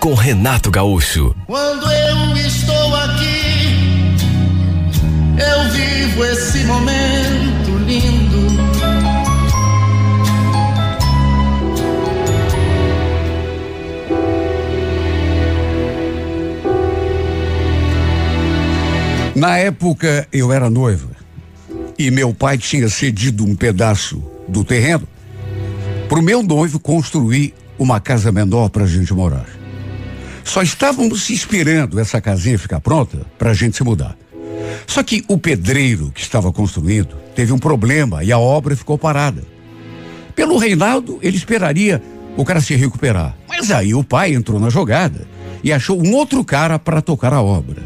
com 0.00 0.14
Renato 0.14 0.70
Gaúcho. 0.70 1.34
Quando 1.46 1.90
eu 1.90 2.36
estou 2.36 2.94
aqui, 2.96 4.16
eu 5.36 5.70
vivo 5.72 6.24
esse 6.24 6.64
momento 6.64 7.78
lindo. 7.86 8.38
Na 19.34 19.58
época 19.58 20.26
eu 20.32 20.52
era 20.52 20.68
noiva 20.70 21.10
e 21.98 22.10
meu 22.10 22.32
pai 22.32 22.58
tinha 22.58 22.88
cedido 22.88 23.44
um 23.44 23.54
pedaço 23.54 24.22
do 24.48 24.64
terreno 24.64 25.06
para 26.08 26.18
o 26.18 26.22
meu 26.22 26.42
noivo 26.42 26.78
construir 26.78 27.54
uma 27.78 28.00
casa 28.00 28.32
menor 28.32 28.68
para 28.68 28.84
a 28.84 28.86
gente 28.86 29.12
morar. 29.14 29.57
Só 30.48 30.62
estávamos 30.62 31.28
esperando 31.28 32.00
essa 32.00 32.22
casinha 32.22 32.58
ficar 32.58 32.80
pronta 32.80 33.18
para 33.38 33.50
a 33.50 33.54
gente 33.54 33.76
se 33.76 33.84
mudar. 33.84 34.16
Só 34.86 35.02
que 35.02 35.22
o 35.28 35.36
pedreiro 35.36 36.10
que 36.10 36.22
estava 36.22 36.50
construindo 36.50 37.16
teve 37.34 37.52
um 37.52 37.58
problema 37.58 38.24
e 38.24 38.32
a 38.32 38.38
obra 38.38 38.74
ficou 38.74 38.96
parada. 38.96 39.42
Pelo 40.34 40.56
Reinaldo, 40.56 41.18
ele 41.20 41.36
esperaria 41.36 42.02
o 42.34 42.46
cara 42.46 42.62
se 42.62 42.74
recuperar. 42.74 43.36
Mas 43.46 43.70
aí 43.70 43.94
o 43.94 44.02
pai 44.02 44.32
entrou 44.32 44.58
na 44.58 44.70
jogada 44.70 45.28
e 45.62 45.70
achou 45.70 46.02
um 46.02 46.14
outro 46.14 46.42
cara 46.42 46.78
para 46.78 47.02
tocar 47.02 47.34
a 47.34 47.42
obra. 47.42 47.82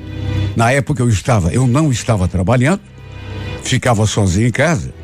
Na 0.55 0.71
época 0.71 1.03
eu 1.03 1.09
estava, 1.09 1.53
eu 1.53 1.67
não 1.67 1.91
estava 1.91 2.29
trabalhando, 2.29 2.83
ficava 3.65 4.07
sozinho 4.07 4.47
em 4.47 4.53
casa. 4.53 4.95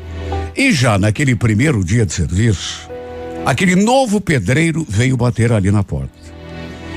E 0.55 0.71
já 0.71 0.97
naquele 0.97 1.35
primeiro 1.35 1.83
dia 1.83 2.05
de 2.05 2.13
serviço, 2.13 2.89
aquele 3.45 3.75
novo 3.75 4.21
pedreiro 4.21 4.85
veio 4.87 5.17
bater 5.17 5.51
ali 5.51 5.69
na 5.71 5.83
porta. 5.83 6.28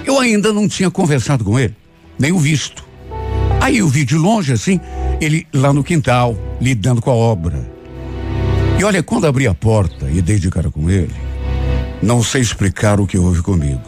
Eu 0.05 0.19
ainda 0.19 0.53
não 0.53 0.69
tinha 0.69 0.91
conversado 0.91 1.45
com 1.45 1.59
ele, 1.59 1.75
nem 2.19 2.33
o 2.33 2.39
visto. 2.39 2.85
Aí 3.61 3.79
eu 3.79 3.89
vi 3.89 4.05
de 4.05 4.17
longe 4.17 4.53
assim, 4.53 4.81
ele 5.21 5.47
lá 5.53 5.73
no 5.73 5.85
quintal, 5.85 6.37
lidando 6.61 7.01
com 7.01 7.11
a 7.11 7.15
obra. 7.15 7.71
E 8.79 8.85
olha, 8.85 9.03
quando 9.03 9.27
abri 9.27 9.47
a 9.47 9.55
porta 9.55 10.11
e 10.11 10.21
dei 10.21 10.39
de 10.39 10.51
cara 10.51 10.71
com 10.71 10.91
ele, 10.91 11.15
não 12.03 12.23
sei 12.23 12.41
explicar 12.41 13.01
o 13.01 13.07
que 13.07 13.17
houve 13.17 13.41
comigo. 13.43 13.81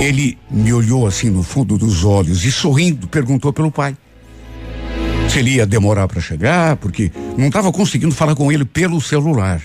Ele 0.00 0.38
me 0.50 0.72
olhou 0.72 1.06
assim 1.06 1.28
no 1.28 1.42
fundo 1.42 1.76
dos 1.76 2.04
olhos 2.04 2.44
e 2.44 2.50
sorrindo 2.50 3.06
perguntou 3.06 3.52
pelo 3.52 3.70
pai. 3.70 3.94
Se 5.28 5.38
ele 5.38 5.56
ia 5.56 5.66
demorar 5.66 6.08
para 6.08 6.20
chegar, 6.20 6.76
porque 6.76 7.12
não 7.36 7.48
estava 7.48 7.70
conseguindo 7.70 8.14
falar 8.14 8.34
com 8.34 8.50
ele 8.50 8.64
pelo 8.64 9.00
celular. 9.00 9.60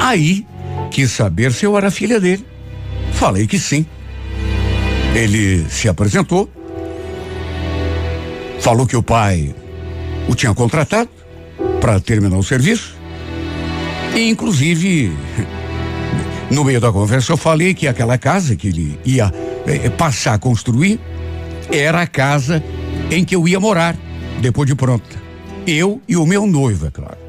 Aí 0.00 0.46
quis 0.90 1.10
saber 1.10 1.52
se 1.52 1.66
eu 1.66 1.76
era 1.76 1.90
filha 1.90 2.20
dele. 2.20 2.46
Falei 3.18 3.48
que 3.48 3.58
sim. 3.58 3.84
Ele 5.12 5.68
se 5.68 5.88
apresentou, 5.88 6.48
falou 8.60 8.86
que 8.86 8.96
o 8.96 9.02
pai 9.02 9.52
o 10.28 10.36
tinha 10.36 10.54
contratado 10.54 11.08
para 11.80 11.98
terminar 11.98 12.38
o 12.38 12.44
serviço. 12.44 12.96
E, 14.14 14.28
inclusive, 14.28 15.12
no 16.48 16.62
meio 16.62 16.80
da 16.80 16.92
conversa, 16.92 17.32
eu 17.32 17.36
falei 17.36 17.74
que 17.74 17.88
aquela 17.88 18.16
casa 18.18 18.54
que 18.54 18.68
ele 18.68 19.00
ia 19.04 19.32
eh, 19.66 19.90
passar 19.90 20.34
a 20.34 20.38
construir 20.38 21.00
era 21.72 22.02
a 22.02 22.06
casa 22.06 22.62
em 23.10 23.24
que 23.24 23.34
eu 23.34 23.48
ia 23.48 23.58
morar, 23.58 23.96
depois 24.40 24.68
de 24.68 24.76
pronta. 24.76 25.16
Eu 25.66 26.00
e 26.06 26.16
o 26.16 26.24
meu 26.24 26.46
noivo, 26.46 26.86
é 26.86 26.90
claro. 26.92 27.27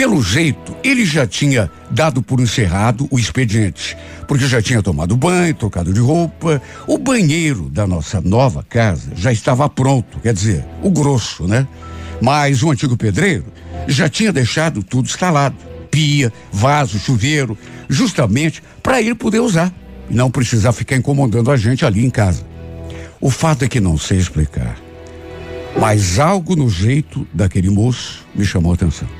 Pelo 0.00 0.22
jeito, 0.22 0.74
ele 0.82 1.04
já 1.04 1.26
tinha 1.26 1.70
dado 1.90 2.22
por 2.22 2.40
encerrado 2.40 3.06
o 3.10 3.18
expediente, 3.18 3.94
porque 4.26 4.46
já 4.46 4.62
tinha 4.62 4.82
tomado 4.82 5.14
banho, 5.14 5.54
trocado 5.54 5.92
de 5.92 6.00
roupa. 6.00 6.62
O 6.86 6.96
banheiro 6.96 7.68
da 7.68 7.86
nossa 7.86 8.18
nova 8.18 8.64
casa 8.66 9.12
já 9.14 9.30
estava 9.30 9.68
pronto, 9.68 10.18
quer 10.20 10.32
dizer, 10.32 10.64
o 10.82 10.90
grosso, 10.90 11.46
né? 11.46 11.68
Mas 12.18 12.62
o 12.62 12.70
antigo 12.70 12.96
pedreiro 12.96 13.44
já 13.86 14.08
tinha 14.08 14.32
deixado 14.32 14.82
tudo 14.82 15.04
instalado: 15.04 15.56
pia, 15.90 16.32
vaso, 16.50 16.98
chuveiro, 16.98 17.58
justamente 17.86 18.62
para 18.82 19.02
ele 19.02 19.14
poder 19.14 19.40
usar 19.40 19.70
e 20.08 20.14
não 20.14 20.30
precisar 20.30 20.72
ficar 20.72 20.96
incomodando 20.96 21.50
a 21.50 21.58
gente 21.58 21.84
ali 21.84 22.02
em 22.02 22.10
casa. 22.10 22.42
O 23.20 23.28
fato 23.28 23.66
é 23.66 23.68
que 23.68 23.80
não 23.80 23.98
sei 23.98 24.16
explicar, 24.16 24.78
mas 25.78 26.18
algo 26.18 26.56
no 26.56 26.70
jeito 26.70 27.28
daquele 27.34 27.68
moço 27.68 28.26
me 28.34 28.46
chamou 28.46 28.72
a 28.72 28.76
atenção. 28.76 29.19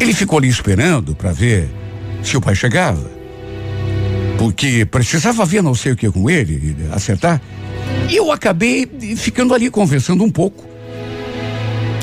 Ele 0.00 0.14
ficou 0.14 0.38
ali 0.38 0.48
esperando 0.48 1.14
para 1.14 1.32
ver 1.32 1.68
se 2.22 2.36
o 2.36 2.40
pai 2.40 2.54
chegava. 2.54 3.10
Porque 4.38 4.84
precisava 4.84 5.44
ver 5.44 5.62
não 5.62 5.74
sei 5.74 5.92
o 5.92 5.96
que 5.96 6.08
com 6.10 6.30
ele, 6.30 6.76
acertar. 6.92 7.40
E 8.08 8.16
eu 8.16 8.30
acabei 8.30 8.88
ficando 9.16 9.52
ali 9.52 9.68
conversando 9.68 10.22
um 10.22 10.30
pouco. 10.30 10.64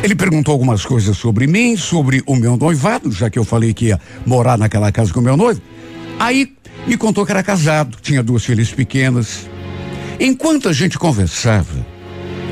Ele 0.04 0.14
perguntou 0.14 0.52
algumas 0.52 0.86
coisas 0.86 1.18
sobre 1.18 1.48
mim, 1.48 1.78
sobre 1.78 2.22
o 2.28 2.36
meu 2.36 2.58
noivado, 2.58 3.12
já 3.12 3.30
que 3.30 3.40
eu 3.40 3.46
falei 3.46 3.74
que 3.74 3.86
ia 3.86 4.00
morar 4.26 4.58
naquela 4.58 4.92
casa 4.92 5.14
com 5.14 5.22
o 5.22 5.24
meu 5.24 5.38
noivo. 5.38 5.62
Aí 6.20 6.54
me 6.86 6.98
contou 6.98 7.26
que 7.26 7.32
era 7.32 7.42
casado, 7.42 7.98
tinha 8.02 8.22
duas 8.22 8.44
filhas 8.44 8.72
pequenas. 8.72 9.50
Enquanto 10.20 10.70
a 10.70 10.74
gente 10.74 11.00
conversava, 11.00 11.86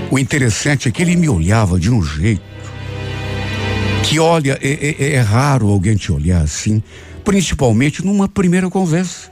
o 0.09 0.17
interessante 0.17 0.87
é 0.87 0.91
que 0.91 1.01
ele 1.01 1.15
me 1.15 1.29
olhava 1.29 1.79
de 1.79 1.91
um 1.91 2.01
jeito 2.01 2.52
que 4.03 4.19
olha, 4.19 4.59
é, 4.61 4.95
é, 4.99 5.13
é 5.13 5.19
raro 5.21 5.69
alguém 5.69 5.95
te 5.95 6.11
olhar 6.11 6.41
assim, 6.41 6.83
principalmente 7.23 8.05
numa 8.05 8.27
primeira 8.27 8.69
conversa. 8.69 9.31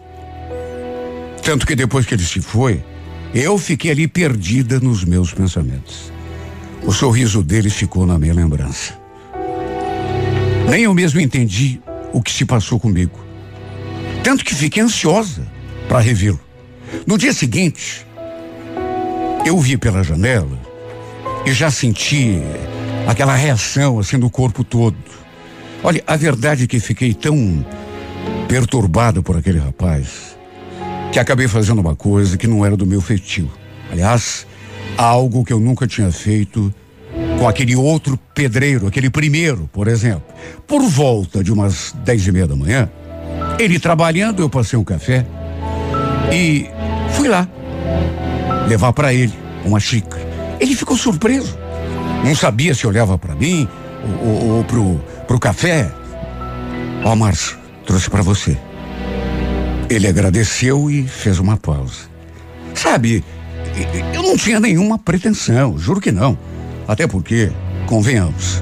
Tanto 1.44 1.68
que 1.68 1.76
depois 1.76 2.06
que 2.06 2.14
ele 2.14 2.24
se 2.24 2.40
foi, 2.42 2.82
eu 3.36 3.58
fiquei 3.58 3.92
ali 3.92 4.08
perdida 4.08 4.80
nos 4.80 5.04
meus 5.04 5.34
pensamentos. 5.34 6.12
O 6.84 6.92
sorriso 6.92 7.44
dele 7.44 7.70
ficou 7.70 8.06
na 8.06 8.18
minha 8.18 8.34
lembrança. 8.34 8.98
Nem 10.70 10.84
eu 10.84 10.94
mesmo 10.94 11.20
entendi 11.20 11.82
o 12.14 12.22
que 12.22 12.32
se 12.32 12.46
passou 12.46 12.80
comigo. 12.80 13.20
Tanto 14.24 14.46
que 14.46 14.56
fiquei 14.56 14.82
ansiosa 14.82 15.46
para 15.88 16.00
revê-lo. 16.00 16.40
No 17.06 17.18
dia 17.18 17.34
seguinte, 17.34 18.06
eu 19.46 19.60
vi 19.60 19.78
pela 19.78 20.04
janela 20.04 20.60
e 21.46 21.52
já 21.52 21.70
senti 21.70 22.42
aquela 23.08 23.36
reação 23.36 24.00
assim 24.00 24.18
do 24.18 24.30
corpo 24.30 24.64
todo. 24.64 24.98
Olha, 25.84 26.04
a 26.06 26.16
verdade 26.16 26.66
é 26.66 26.68
que 26.68 26.80
fiquei 26.80 27.14
tão 27.14 27.66
perturbado 28.48 29.24
por 29.24 29.38
aquele 29.38 29.60
rapaz 29.60 30.38
que 31.12 31.20
acabei 31.20 31.48
fazendo 31.48 31.80
uma 31.80 31.96
coisa 31.96 32.38
que 32.38 32.48
não 32.48 32.66
era 32.66 32.78
do 32.78 32.86
meu 32.86 33.02
feitio. 33.02 33.52
Aliás, 33.92 34.46
algo 34.98 35.44
que 35.44 35.52
eu 35.52 35.60
nunca 35.60 35.88
tinha 35.88 36.12
feito 36.12 36.74
com 37.38 37.48
aquele 37.48 37.76
outro 37.76 38.18
pedreiro, 38.34 38.88
aquele 38.88 39.10
primeiro, 39.10 39.70
por 39.74 39.88
exemplo. 39.88 40.24
Por 40.68 40.82
volta 40.84 41.44
de 41.44 41.52
umas 41.52 41.94
dez 42.06 42.26
e 42.26 42.32
meia 42.32 42.48
da 42.48 42.56
manhã, 42.56 42.90
ele 43.60 43.80
trabalhando, 43.80 44.42
eu 44.42 44.50
passei 44.50 44.78
um 44.78 44.84
café 44.84 45.26
e 46.32 46.68
fui 47.14 47.28
lá 47.28 47.48
levar 48.68 48.94
para 48.94 49.14
ele 49.14 49.34
uma 49.66 49.80
xícara. 49.80 50.22
Ele 50.60 50.76
ficou 50.76 50.96
surpreso. 50.96 51.58
Não 52.24 52.36
sabia 52.36 52.74
se 52.74 52.86
olhava 52.86 53.18
para 53.18 53.36
mim 53.36 53.68
ou, 54.24 54.28
ou, 54.28 54.50
ou, 54.58 54.64
pro, 54.64 55.00
pro 55.28 55.40
café. 55.40 55.92
Ó, 57.04 57.12
oh, 57.12 57.16
Márcio, 57.16 57.58
trouxe 57.86 58.10
para 58.10 58.22
você. 58.22 58.58
Ele 59.90 60.08
agradeceu 60.08 60.90
e 60.90 61.08
fez 61.08 61.40
uma 61.40 61.58
pausa. 61.58 62.10
Sabe, 62.74 63.24
eu 64.14 64.24
não 64.24 64.38
tinha 64.38 64.60
nenhuma 64.60 64.98
pretensão, 64.98 65.78
juro 65.78 66.00
que 66.00 66.12
não. 66.12 66.38
Até 66.88 67.08
porque, 67.08 67.52
convenhamos, 67.88 68.62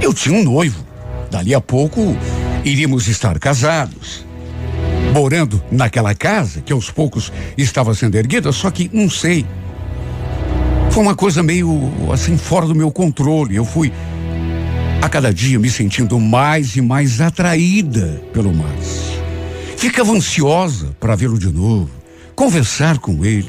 eu 0.00 0.12
tinha 0.12 0.38
um 0.38 0.44
noivo. 0.44 0.86
Dali 1.30 1.54
a 1.54 1.60
pouco 1.60 2.16
iríamos 2.64 3.08
estar 3.08 3.38
casados. 3.38 4.24
Morando 5.12 5.62
naquela 5.70 6.14
casa 6.14 6.60
que 6.60 6.72
aos 6.72 6.90
poucos 6.90 7.32
estava 7.56 7.94
sendo 7.94 8.16
erguida, 8.16 8.52
só 8.52 8.70
que 8.70 8.90
não 8.92 9.08
sei 9.08 9.46
uma 11.00 11.14
coisa 11.14 11.42
meio 11.42 11.90
assim 12.12 12.36
fora 12.36 12.66
do 12.66 12.74
meu 12.74 12.90
controle. 12.90 13.56
Eu 13.56 13.64
fui 13.64 13.92
a 15.00 15.08
cada 15.08 15.32
dia 15.32 15.58
me 15.58 15.70
sentindo 15.70 16.18
mais 16.18 16.76
e 16.76 16.80
mais 16.80 17.20
atraída 17.20 18.22
pelo 18.32 18.52
Márcio. 18.52 19.18
Ficava 19.76 20.12
ansiosa 20.12 20.96
para 20.98 21.14
vê-lo 21.14 21.38
de 21.38 21.52
novo, 21.52 21.90
conversar 22.34 22.98
com 22.98 23.24
ele. 23.24 23.48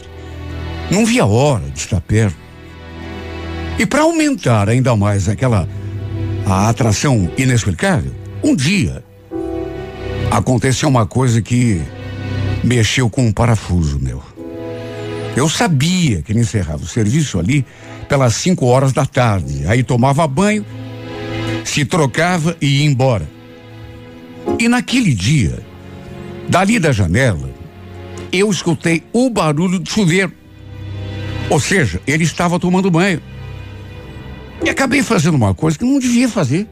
Não 0.92 1.06
via 1.06 1.26
hora 1.26 1.70
de 1.70 1.80
estar 1.80 2.02
perto. 2.02 2.38
E 3.78 3.86
para 3.86 4.02
aumentar 4.02 4.70
ainda 4.70 4.96
mais 4.96 5.28
aquela 5.30 5.68
a 6.46 6.70
atração 6.70 7.32
inexplicável, 7.38 8.12
um 8.44 8.56
dia 8.56 9.04
aconteceu 10.32 10.90
uma 10.90 11.06
coisa 11.06 11.42
que 11.42 11.82
mexeu 12.64 13.10
com 13.10 13.26
um 13.26 13.32
parafuso 13.32 14.00
meu. 14.00 14.29
Eu 15.36 15.48
sabia 15.48 16.22
que 16.22 16.32
ele 16.32 16.40
encerrava 16.40 16.84
o 16.84 16.88
serviço 16.88 17.40
ali 17.40 17.66
pelas 18.08 18.36
cinco 18.36 18.66
horas 18.66 18.92
da 18.92 19.06
tarde. 19.06 19.66
Aí 19.68 19.84
tomava 19.84 20.28
banho, 20.28 20.66
se 21.64 21.86
trocava 21.86 22.58
e 22.60 22.80
ia 22.82 22.86
embora. 22.86 23.30
E 24.60 24.68
naquele 24.68 25.14
dia, 25.14 25.60
dali 26.48 26.80
da 26.80 26.92
janela, 26.92 27.50
eu 28.32 28.50
escutei 28.50 29.04
o 29.14 29.30
barulho 29.30 29.80
do 29.80 29.90
chuveiro. 29.90 30.34
Ou 31.50 31.60
seja, 31.60 32.02
ele 32.06 32.24
estava 32.24 32.60
tomando 32.60 32.92
banho. 32.92 33.22
E 34.64 34.70
acabei 34.70 35.02
fazendo 35.02 35.36
uma 35.36 35.54
coisa 35.54 35.78
que 35.78 35.86
não 35.86 36.00
devia 36.00 36.28
fazer. 36.28 36.68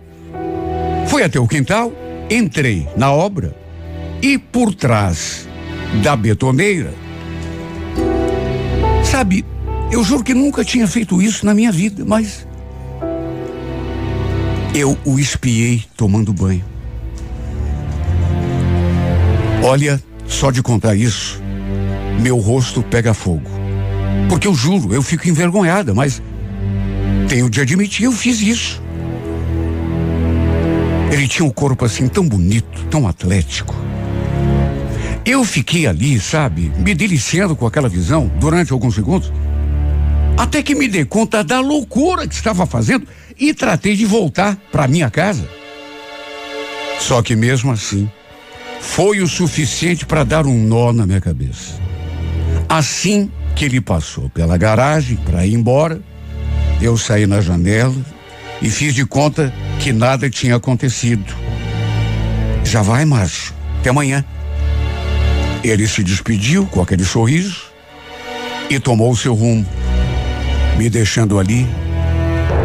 Fui 1.07 1.23
até 1.23 1.39
o 1.39 1.47
quintal, 1.47 1.93
entrei 2.29 2.87
na 2.97 3.11
obra 3.11 3.55
e 4.21 4.37
por 4.37 4.73
trás 4.73 5.47
da 6.03 6.15
betoneira. 6.15 6.93
Sabe, 9.09 9.45
eu 9.89 10.03
juro 10.03 10.21
que 10.21 10.33
nunca 10.33 10.65
tinha 10.65 10.85
feito 10.85 11.21
isso 11.21 11.45
na 11.45 11.53
minha 11.53 11.71
vida, 11.71 12.03
mas 12.05 12.45
eu 14.75 14.97
o 15.05 15.17
espiei 15.17 15.83
tomando 15.95 16.33
banho. 16.33 16.63
Olha, 19.63 20.03
só 20.27 20.51
de 20.51 20.61
contar 20.61 20.93
isso, 20.93 21.41
meu 22.21 22.37
rosto 22.37 22.83
pega 22.83 23.13
fogo. 23.13 23.49
Porque 24.27 24.45
eu 24.45 24.53
juro, 24.53 24.93
eu 24.93 25.01
fico 25.01 25.27
envergonhada, 25.29 25.93
mas 25.93 26.21
tenho 27.29 27.49
de 27.49 27.61
admitir, 27.61 28.03
eu 28.03 28.11
fiz 28.11 28.41
isso. 28.41 28.83
Ele 31.11 31.29
tinha 31.29 31.45
um 31.45 31.49
corpo 31.49 31.85
assim 31.85 32.09
tão 32.09 32.27
bonito, 32.27 32.83
tão 32.91 33.07
atlético. 33.07 33.73
Eu 35.27 35.43
fiquei 35.43 35.85
ali, 35.85 36.17
sabe, 36.21 36.71
me 36.77 36.95
deliciando 36.95 37.53
com 37.53 37.67
aquela 37.67 37.89
visão 37.89 38.31
durante 38.39 38.71
alguns 38.71 38.95
segundos, 38.95 39.29
até 40.37 40.63
que 40.63 40.73
me 40.73 40.87
dei 40.87 41.03
conta 41.03 41.43
da 41.43 41.59
loucura 41.59 42.25
que 42.25 42.33
estava 42.33 42.65
fazendo 42.65 43.05
e 43.37 43.53
tratei 43.53 43.93
de 43.93 44.05
voltar 44.05 44.55
para 44.71 44.87
minha 44.87 45.11
casa. 45.11 45.45
Só 47.01 47.21
que 47.21 47.35
mesmo 47.35 47.73
assim, 47.73 48.09
foi 48.79 49.19
o 49.19 49.27
suficiente 49.27 50.05
para 50.05 50.23
dar 50.23 50.47
um 50.47 50.63
nó 50.63 50.93
na 50.93 51.05
minha 51.05 51.19
cabeça. 51.19 51.73
Assim 52.69 53.29
que 53.53 53.65
ele 53.65 53.81
passou 53.81 54.29
pela 54.29 54.55
garagem 54.57 55.17
para 55.17 55.45
ir 55.45 55.55
embora, 55.55 56.01
eu 56.81 56.97
saí 56.97 57.27
na 57.27 57.41
janela 57.41 57.95
e 58.61 58.69
fiz 58.69 58.95
de 58.95 59.05
conta 59.05 59.53
que 59.77 59.91
nada 59.91 60.29
tinha 60.29 60.55
acontecido. 60.55 61.35
Já 62.63 62.81
vai, 62.81 63.03
Márcio. 63.03 63.53
Até 63.81 63.89
amanhã. 63.89 64.23
Ele 65.63 65.87
se 65.87 66.03
despediu 66.03 66.65
com 66.65 66.81
aquele 66.81 67.03
sorriso 67.03 67.67
e 68.69 68.79
tomou 68.79 69.15
seu 69.15 69.33
rumo, 69.33 69.65
me 70.77 70.89
deixando 70.89 71.39
ali 71.39 71.67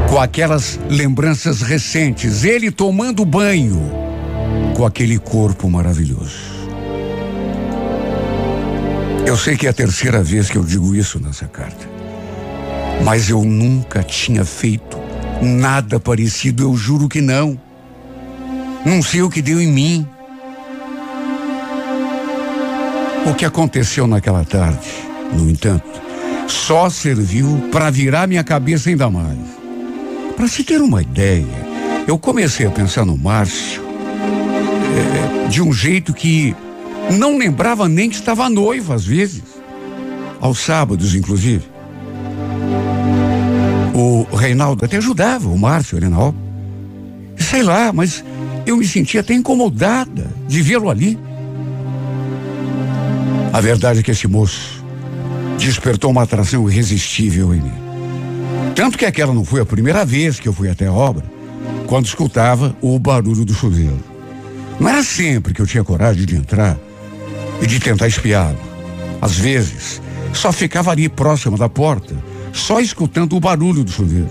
com 0.08 0.20
aquelas 0.20 0.78
lembranças 0.90 1.62
recentes, 1.62 2.44
ele 2.44 2.70
tomando 2.70 3.24
banho 3.24 3.80
com 4.76 4.84
aquele 4.84 5.18
corpo 5.18 5.70
maravilhoso. 5.70 6.52
Eu 9.24 9.36
sei 9.36 9.56
que 9.56 9.66
é 9.66 9.70
a 9.70 9.72
terceira 9.72 10.22
vez 10.22 10.50
que 10.50 10.58
eu 10.58 10.64
digo 10.64 10.94
isso 10.94 11.18
nessa 11.18 11.46
carta, 11.46 11.88
mas 13.02 13.30
eu 13.30 13.42
nunca 13.42 14.02
tinha 14.02 14.44
feito 14.44 14.98
nada 15.40 15.98
parecido, 15.98 16.62
eu 16.62 16.76
juro 16.76 17.08
que 17.08 17.20
não. 17.20 17.58
Não 18.84 19.02
sei 19.02 19.22
o 19.22 19.30
que 19.30 19.40
deu 19.40 19.60
em 19.60 19.68
mim. 19.68 20.06
O 23.24 23.34
que 23.34 23.44
aconteceu 23.44 24.06
naquela 24.06 24.44
tarde, 24.44 24.88
no 25.32 25.48
entanto, 25.48 25.84
só 26.48 26.90
serviu 26.90 27.68
para 27.70 27.90
virar 27.90 28.26
minha 28.26 28.42
cabeça 28.42 28.90
ainda 28.90 29.08
mais. 29.08 29.38
Para 30.36 30.48
se 30.48 30.64
ter 30.64 30.80
uma 30.80 31.02
ideia, 31.02 31.46
eu 32.06 32.18
comecei 32.18 32.66
a 32.66 32.70
pensar 32.70 33.04
no 33.04 33.16
Márcio 33.16 33.82
é, 35.44 35.48
de 35.48 35.62
um 35.62 35.72
jeito 35.72 36.12
que 36.12 36.54
não 37.10 37.38
lembrava 37.38 37.88
nem 37.88 38.10
que 38.10 38.16
estava 38.16 38.48
noiva 38.48 38.94
às 38.94 39.04
vezes. 39.04 39.42
Aos 40.40 40.58
sábados, 40.58 41.14
inclusive. 41.14 41.64
O 43.94 44.24
Reinaldo 44.34 44.84
até 44.84 44.96
ajudava 44.96 45.48
o 45.48 45.56
Márcio 45.56 45.96
ali. 45.96 46.06
Sei 47.36 47.62
lá, 47.62 47.92
mas 47.92 48.24
eu 48.66 48.76
me 48.76 48.86
sentia 48.86 49.20
até 49.20 49.34
incomodada 49.34 50.28
de 50.48 50.60
vê-lo 50.62 50.90
ali. 50.90 51.18
A 53.52 53.60
verdade 53.60 54.00
é 54.00 54.02
que 54.02 54.10
esse 54.10 54.26
moço 54.26 54.82
despertou 55.58 56.10
uma 56.10 56.22
atração 56.22 56.68
irresistível 56.70 57.54
em 57.54 57.60
mim. 57.60 57.74
Tanto 58.74 58.96
que 58.96 59.04
aquela 59.04 59.34
não 59.34 59.44
foi 59.44 59.60
a 59.60 59.66
primeira 59.66 60.04
vez 60.04 60.40
que 60.40 60.48
eu 60.48 60.54
fui 60.54 60.70
até 60.70 60.86
a 60.86 60.92
obra, 60.92 61.24
quando 61.86 62.06
escutava 62.06 62.74
o 62.80 62.98
barulho 62.98 63.44
do 63.44 63.52
chuveiro. 63.52 64.00
Não 64.80 64.88
era 64.88 65.02
sempre 65.02 65.52
que 65.52 65.60
eu 65.60 65.66
tinha 65.66 65.84
coragem 65.84 66.24
de 66.24 66.36
entrar 66.36 66.78
e 67.60 67.66
de 67.66 67.78
tentar 67.78 68.08
espiá-lo. 68.08 68.58
Às 69.20 69.36
vezes, 69.38 70.00
só 70.32 70.50
ficava 70.50 70.90
ali 70.90 71.08
próximo 71.08 71.58
da 71.58 71.68
porta, 71.68 72.16
só 72.52 72.80
escutando 72.80 73.36
o 73.36 73.40
barulho 73.40 73.84
do 73.84 73.90
chuveiro. 73.92 74.30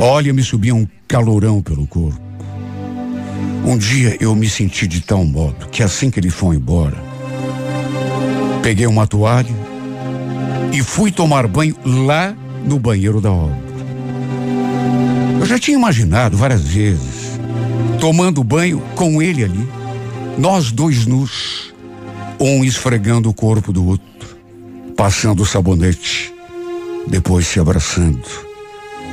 Olha, 0.00 0.32
me 0.32 0.42
subia 0.42 0.74
um 0.74 0.86
calorão 1.06 1.62
pelo 1.62 1.86
corpo. 1.86 2.20
Um 3.64 3.78
dia 3.78 4.16
eu 4.20 4.34
me 4.34 4.48
senti 4.48 4.86
de 4.86 5.00
tal 5.00 5.24
modo 5.24 5.68
que 5.68 5.82
assim 5.82 6.10
que 6.10 6.18
ele 6.18 6.30
foi 6.30 6.56
embora, 6.56 6.96
Peguei 8.68 8.86
uma 8.86 9.06
toalha 9.06 9.48
e 10.74 10.82
fui 10.82 11.10
tomar 11.10 11.48
banho 11.48 11.74
lá 11.86 12.36
no 12.66 12.78
banheiro 12.78 13.18
da 13.18 13.32
obra. 13.32 13.56
Eu 15.40 15.46
já 15.46 15.58
tinha 15.58 15.74
imaginado 15.74 16.36
várias 16.36 16.64
vezes, 16.64 17.40
tomando 17.98 18.44
banho 18.44 18.82
com 18.94 19.22
ele 19.22 19.42
ali, 19.42 19.66
nós 20.36 20.70
dois 20.70 21.06
nus, 21.06 21.72
um 22.38 22.62
esfregando 22.62 23.30
o 23.30 23.32
corpo 23.32 23.72
do 23.72 23.86
outro, 23.86 24.36
passando 24.94 25.44
o 25.44 25.46
sabonete, 25.46 26.30
depois 27.06 27.46
se 27.46 27.58
abraçando, 27.58 28.28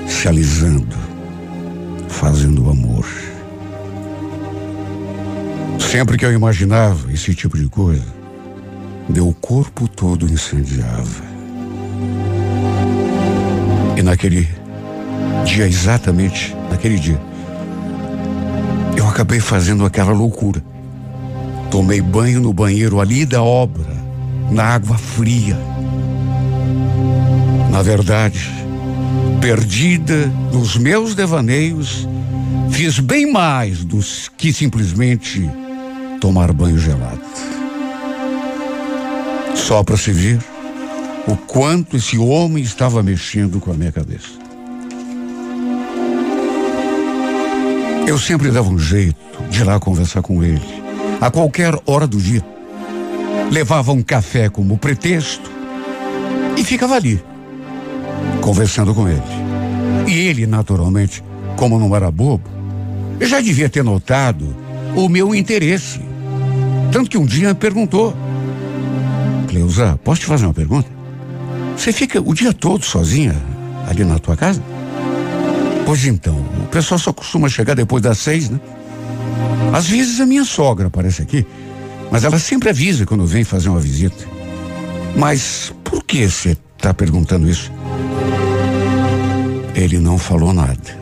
se 0.06 0.28
alisando, 0.28 0.98
fazendo 2.10 2.70
amor. 2.70 3.08
Sempre 5.80 6.18
que 6.18 6.26
eu 6.26 6.34
imaginava 6.34 7.10
esse 7.14 7.34
tipo 7.34 7.58
de 7.58 7.70
coisa, 7.70 8.25
meu 9.08 9.36
corpo 9.40 9.88
todo 9.88 10.26
incendiava. 10.26 11.24
E 13.96 14.02
naquele 14.02 14.48
dia, 15.46 15.68
exatamente 15.68 16.56
naquele 16.70 16.98
dia, 17.00 17.22
eu 18.98 19.08
acabei 19.08 19.40
fazendo 19.40 19.86
aquela 19.86 20.12
loucura. 20.12 20.62
Tomei 21.70 22.02
banho 22.02 22.40
no 22.40 22.52
banheiro 22.52 23.00
ali 23.00 23.26
da 23.26 23.44
obra, 23.44 23.94
na 24.52 24.64
água 24.64 24.98
fria. 24.98 25.58
Na 27.72 27.82
verdade, 27.82 28.50
perdida 29.40 30.28
nos 30.52 30.78
meus 30.78 31.14
devaneios, 31.14 32.08
fiz 32.72 33.00
bem 33.00 33.32
mais 33.32 33.84
do 33.84 34.00
que 34.38 34.52
simplesmente 34.52 35.50
tomar 36.20 36.52
banho 36.52 36.80
gelado. 36.80 37.22
Só 39.56 39.84
para 39.84 39.98
se 39.98 40.12
ver 40.12 40.40
o 41.28 41.36
quanto 41.36 41.98
esse 41.98 42.18
homem 42.18 42.64
estava 42.64 43.02
mexendo 43.02 43.60
com 43.60 43.72
a 43.72 43.74
minha 43.74 43.92
cabeça. 43.92 44.46
Eu 48.08 48.20
sempre 48.20 48.52
dava 48.52 48.70
um 48.70 48.78
jeito 48.78 49.18
de 49.50 49.62
ir 49.62 49.64
lá 49.64 49.80
conversar 49.80 50.22
com 50.22 50.44
ele, 50.44 50.62
a 51.20 51.32
qualquer 51.32 51.74
hora 51.88 52.06
do 52.06 52.18
dia. 52.18 52.46
Levava 53.52 53.92
um 53.92 54.04
café 54.04 54.48
como 54.50 54.78
pretexto 54.78 55.50
e 56.56 56.64
ficava 56.64 56.96
ali, 56.96 57.24
conversando 58.42 58.94
com 58.94 59.08
ele. 59.08 59.22
E 60.08 60.14
ele, 60.14 60.46
naturalmente, 60.46 61.24
como 61.56 61.80
não 61.80 61.96
era 61.96 62.12
bobo, 62.12 62.48
já 63.20 63.42
devia 63.42 63.70
ter 63.70 63.84
notado 63.84 64.56
o 64.96 65.10
meu 65.10 65.34
interesse. 65.34 66.00
Tanto 66.92 67.10
que 67.10 67.18
um 67.18 67.26
dia 67.26 67.56
perguntou: 67.56 68.16
Cleusa, 69.56 69.98
posso 70.04 70.20
te 70.20 70.28
fazer 70.28 70.46
uma 70.46 70.54
pergunta? 70.54 70.90
Você 71.78 71.94
fica 71.94 72.22
o 72.22 72.34
dia 72.34 72.52
todo 72.52 72.84
sozinha 72.84 73.34
ali 73.88 74.04
na 74.04 74.20
tua 74.20 74.36
casa? 74.36 74.62
Pois 75.86 76.06
então, 76.06 76.36
o 76.62 76.68
pessoal 76.68 77.00
só 77.00 77.14
costuma 77.14 77.48
chegar 77.48 77.74
depois 77.74 78.04
das 78.04 78.18
seis, 78.18 78.50
né? 78.50 78.60
Às 79.72 79.88
vezes 79.88 80.20
a 80.20 80.26
minha 80.26 80.44
sogra 80.44 80.88
aparece 80.88 81.22
aqui, 81.22 81.46
mas 82.12 82.26
ela 82.26 82.38
sempre 82.38 82.70
avisa 82.70 83.06
quando 83.06 83.26
vem 83.26 83.46
fazer 83.46 83.70
uma 83.70 83.80
visita. 83.80 84.26
Mas 85.16 85.74
por 85.86 86.04
que 86.04 86.28
você 86.30 86.58
está 86.76 86.94
perguntando 86.94 87.50
isso? 87.50 87.72
Ele 89.74 90.00
não 90.00 90.18
falou 90.18 90.52
nada. 90.52 91.00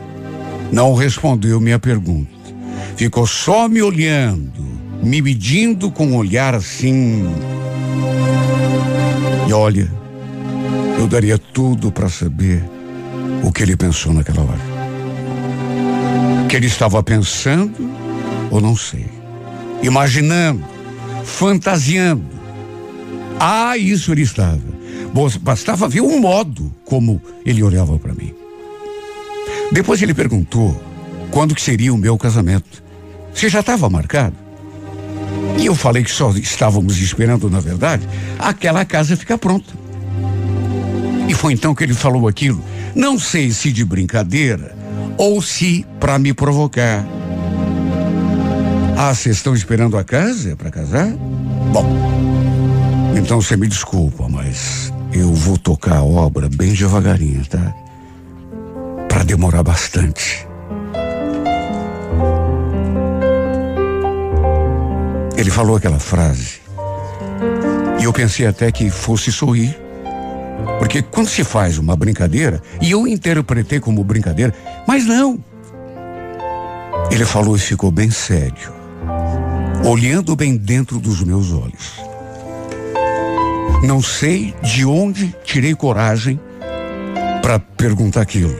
Não 0.70 0.94
respondeu 0.94 1.60
minha 1.60 1.80
pergunta. 1.80 2.30
Ficou 2.96 3.26
só 3.26 3.68
me 3.68 3.82
olhando, 3.82 4.64
me 5.02 5.20
medindo 5.20 5.90
com 5.90 6.06
um 6.06 6.16
olhar 6.16 6.54
assim. 6.54 7.26
E 9.46 9.52
olha, 9.52 9.90
eu 10.98 11.06
daria 11.06 11.38
tudo 11.38 11.92
para 11.92 12.08
saber 12.08 12.64
o 13.42 13.52
que 13.52 13.62
ele 13.62 13.76
pensou 13.76 14.12
naquela 14.12 14.42
hora. 14.42 14.74
O 16.44 16.48
que 16.48 16.56
ele 16.56 16.66
estava 16.66 17.02
pensando, 17.02 17.90
ou 18.50 18.60
não 18.60 18.76
sei. 18.76 19.06
Imaginando, 19.82 20.64
fantasiando. 21.24 22.24
Ah, 23.38 23.76
isso 23.76 24.12
ele 24.12 24.22
estava. 24.22 24.62
Bastava 25.40 25.88
ver 25.88 26.00
o 26.00 26.20
modo 26.20 26.74
como 26.84 27.20
ele 27.44 27.62
olhava 27.62 27.98
para 27.98 28.14
mim. 28.14 28.34
Depois 29.72 30.00
ele 30.00 30.14
perguntou 30.14 30.80
quando 31.30 31.54
que 31.54 31.62
seria 31.62 31.92
o 31.92 31.98
meu 31.98 32.16
casamento. 32.16 32.82
Se 33.34 33.48
já 33.48 33.60
estava 33.60 33.90
marcado. 33.90 34.43
E 35.64 35.66
eu 35.66 35.74
falei 35.74 36.04
que 36.04 36.10
só 36.10 36.30
estávamos 36.32 36.98
esperando, 36.98 37.48
na 37.48 37.58
verdade, 37.58 38.06
aquela 38.38 38.84
casa 38.84 39.16
ficar 39.16 39.38
pronta. 39.38 39.72
E 41.26 41.32
foi 41.32 41.54
então 41.54 41.74
que 41.74 41.82
ele 41.82 41.94
falou 41.94 42.28
aquilo. 42.28 42.62
Não 42.94 43.18
sei 43.18 43.50
se 43.50 43.72
de 43.72 43.82
brincadeira 43.82 44.76
ou 45.16 45.40
se 45.40 45.86
para 45.98 46.18
me 46.18 46.34
provocar. 46.34 47.02
Ah, 48.94 49.14
vocês 49.14 49.36
estão 49.36 49.54
esperando 49.54 49.96
a 49.96 50.04
casa 50.04 50.54
para 50.54 50.70
casar? 50.70 51.08
Bom, 51.72 51.86
então 53.16 53.40
você 53.40 53.56
me 53.56 53.66
desculpa, 53.66 54.28
mas 54.28 54.92
eu 55.14 55.32
vou 55.32 55.56
tocar 55.56 55.96
a 55.96 56.04
obra 56.04 56.46
bem 56.50 56.74
devagarinho, 56.74 57.42
tá? 57.46 57.74
Para 59.08 59.24
demorar 59.24 59.62
bastante. 59.62 60.46
Ele 65.44 65.50
falou 65.50 65.76
aquela 65.76 66.00
frase 66.00 66.62
e 68.00 68.04
eu 68.04 68.14
pensei 68.14 68.46
até 68.46 68.72
que 68.72 68.88
fosse 68.88 69.30
sorrir. 69.30 69.78
Porque 70.78 71.02
quando 71.02 71.28
se 71.28 71.44
faz 71.44 71.76
uma 71.76 71.94
brincadeira, 71.94 72.62
e 72.80 72.90
eu 72.90 73.06
interpretei 73.06 73.78
como 73.78 74.02
brincadeira, 74.02 74.54
mas 74.88 75.04
não. 75.04 75.38
Ele 77.10 77.26
falou 77.26 77.56
e 77.56 77.58
ficou 77.58 77.90
bem 77.90 78.10
sério, 78.10 78.72
olhando 79.84 80.34
bem 80.34 80.56
dentro 80.56 80.98
dos 80.98 81.22
meus 81.22 81.52
olhos. 81.52 82.00
Não 83.86 84.00
sei 84.00 84.54
de 84.62 84.86
onde 84.86 85.36
tirei 85.44 85.74
coragem 85.74 86.40
para 87.42 87.58
perguntar 87.58 88.22
aquilo. 88.22 88.56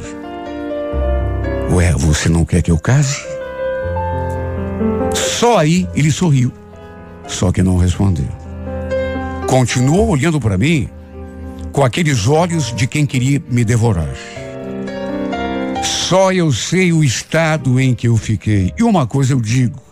Ué, 1.71 1.93
você 1.93 2.29
não 2.29 2.45
quer 2.45 2.61
que 2.61 2.71
eu 2.71 2.79
case? 2.79 3.25
Só 5.15 5.57
aí 5.57 5.89
ele 5.95 6.13
sorriu, 6.13 6.53
só 7.27 7.51
que 7.53 7.63
não 7.63 7.77
respondeu. 7.77 8.29
Continuou 9.47 10.09
olhando 10.09 10.41
para 10.41 10.59
mim 10.59 10.89
com 11.73 11.85
aqueles 11.85 12.27
olhos 12.27 12.75
de 12.75 12.87
quem 12.87 13.05
queria 13.05 13.43
me 13.49 13.65
devorar. 13.65 14.15
Só 15.83 16.33
eu 16.33 16.53
sei 16.53 16.93
o 16.93 17.03
estado 17.03 17.81
em 17.81 17.95
que 17.95 18.09
eu 18.09 18.17
fiquei. 18.17 18.73
E 18.79 18.83
uma 18.83 19.07
coisa 19.07 19.33
eu 19.33 19.41
digo. 19.41 19.83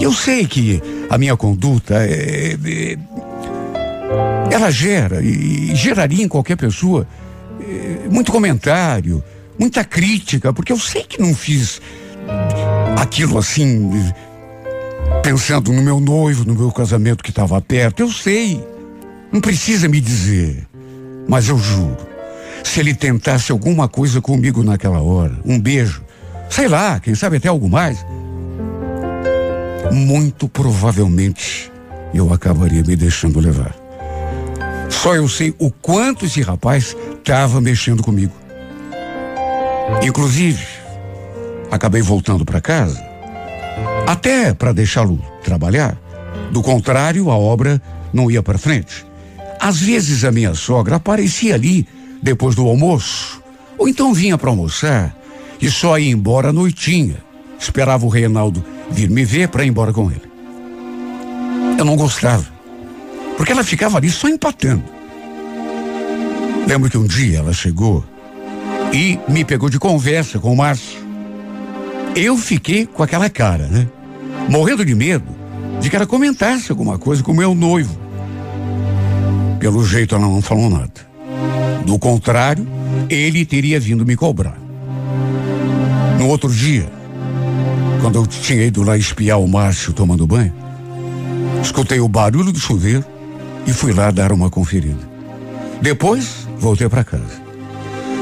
Eu 0.00 0.12
sei 0.12 0.46
que 0.46 0.82
a 1.10 1.18
minha 1.18 1.36
conduta 1.36 1.94
é, 1.96 2.54
é, 2.64 2.98
ela 4.50 4.70
gera 4.70 5.20
e 5.22 5.74
geraria 5.74 6.24
em 6.24 6.28
qualquer 6.28 6.56
pessoa 6.56 7.06
é, 7.60 8.08
muito 8.08 8.32
comentário, 8.32 9.22
muita 9.58 9.84
crítica, 9.84 10.52
porque 10.52 10.72
eu 10.72 10.78
sei 10.78 11.02
que 11.02 11.20
não 11.20 11.34
fiz 11.34 11.80
aquilo 12.96 13.38
assim 13.38 13.90
pensando 15.24 15.72
no 15.72 15.80
meu 15.80 15.98
noivo, 15.98 16.44
no 16.44 16.54
meu 16.54 16.70
casamento 16.70 17.24
que 17.24 17.30
estava 17.30 17.58
perto. 17.58 18.00
Eu 18.00 18.12
sei. 18.12 18.62
Não 19.32 19.40
precisa 19.40 19.88
me 19.88 19.98
dizer. 19.98 20.68
Mas 21.26 21.48
eu 21.48 21.56
juro, 21.56 21.96
se 22.62 22.78
ele 22.78 22.94
tentasse 22.94 23.50
alguma 23.50 23.88
coisa 23.88 24.20
comigo 24.20 24.62
naquela 24.62 25.00
hora, 25.00 25.32
um 25.42 25.58
beijo, 25.58 26.02
sei 26.50 26.68
lá, 26.68 27.00
quem 27.00 27.14
sabe 27.14 27.38
até 27.38 27.48
algo 27.48 27.70
mais, 27.70 28.04
muito 29.90 30.46
provavelmente 30.46 31.72
eu 32.12 32.30
acabaria 32.30 32.82
me 32.82 32.94
deixando 32.94 33.40
levar. 33.40 33.74
Só 34.90 35.14
eu 35.14 35.26
sei 35.26 35.54
o 35.58 35.70
quanto 35.70 36.26
esse 36.26 36.42
rapaz 36.42 36.94
estava 37.18 37.62
mexendo 37.62 38.02
comigo. 38.02 38.34
Inclusive, 40.02 40.66
acabei 41.70 42.02
voltando 42.02 42.44
para 42.44 42.60
casa, 42.60 43.13
até 44.06 44.52
para 44.52 44.72
deixá-lo 44.72 45.18
trabalhar. 45.42 45.96
Do 46.50 46.62
contrário, 46.62 47.30
a 47.30 47.36
obra 47.36 47.80
não 48.12 48.30
ia 48.30 48.42
para 48.42 48.58
frente. 48.58 49.06
Às 49.60 49.80
vezes 49.80 50.24
a 50.24 50.32
minha 50.32 50.54
sogra 50.54 50.96
aparecia 50.96 51.54
ali 51.54 51.86
depois 52.22 52.54
do 52.54 52.66
almoço, 52.66 53.42
ou 53.78 53.88
então 53.88 54.14
vinha 54.14 54.38
para 54.38 54.50
almoçar 54.50 55.14
e 55.60 55.70
só 55.70 55.98
ia 55.98 56.10
embora 56.10 56.50
à 56.50 56.52
noitinha. 56.52 57.16
Esperava 57.58 58.04
o 58.04 58.08
Reinaldo 58.08 58.64
vir 58.90 59.08
me 59.08 59.24
ver 59.24 59.48
para 59.48 59.64
ir 59.64 59.68
embora 59.68 59.92
com 59.92 60.10
ele. 60.10 60.22
Eu 61.78 61.84
não 61.84 61.96
gostava, 61.96 62.46
porque 63.36 63.52
ela 63.52 63.64
ficava 63.64 63.98
ali 63.98 64.10
só 64.10 64.28
empatando. 64.28 64.84
Lembro 66.66 66.88
que 66.88 66.98
um 66.98 67.06
dia 67.06 67.38
ela 67.38 67.52
chegou 67.52 68.04
e 68.92 69.18
me 69.28 69.44
pegou 69.44 69.68
de 69.68 69.78
conversa 69.78 70.38
com 70.38 70.52
o 70.52 70.56
Márcio. 70.56 71.03
Eu 72.16 72.36
fiquei 72.38 72.86
com 72.86 73.02
aquela 73.02 73.28
cara, 73.28 73.66
né? 73.66 73.88
Morrendo 74.48 74.84
de 74.84 74.94
medo 74.94 75.24
de 75.80 75.90
que 75.90 75.96
ela 75.96 76.06
comentasse 76.06 76.70
alguma 76.70 76.96
coisa 76.98 77.22
com 77.22 77.32
o 77.32 77.36
meu 77.36 77.54
noivo. 77.54 77.98
Pelo 79.58 79.84
jeito, 79.84 80.14
ela 80.14 80.26
não 80.26 80.40
falou 80.40 80.70
nada. 80.70 80.92
Do 81.84 81.98
contrário, 81.98 82.66
ele 83.08 83.44
teria 83.44 83.80
vindo 83.80 84.06
me 84.06 84.16
cobrar. 84.16 84.56
No 86.18 86.28
outro 86.28 86.50
dia, 86.50 86.88
quando 88.00 88.18
eu 88.18 88.26
tinha 88.26 88.64
ido 88.64 88.82
lá 88.82 88.96
espiar 88.96 89.40
o 89.40 89.48
Márcio 89.48 89.92
tomando 89.92 90.26
banho, 90.26 90.54
escutei 91.62 91.98
o 91.98 92.08
barulho 92.08 92.52
do 92.52 92.58
chuveiro 92.58 93.04
e 93.66 93.72
fui 93.72 93.92
lá 93.92 94.10
dar 94.10 94.32
uma 94.32 94.48
conferida. 94.48 95.00
Depois, 95.82 96.46
voltei 96.58 96.88
para 96.88 97.04
casa. 97.04 97.42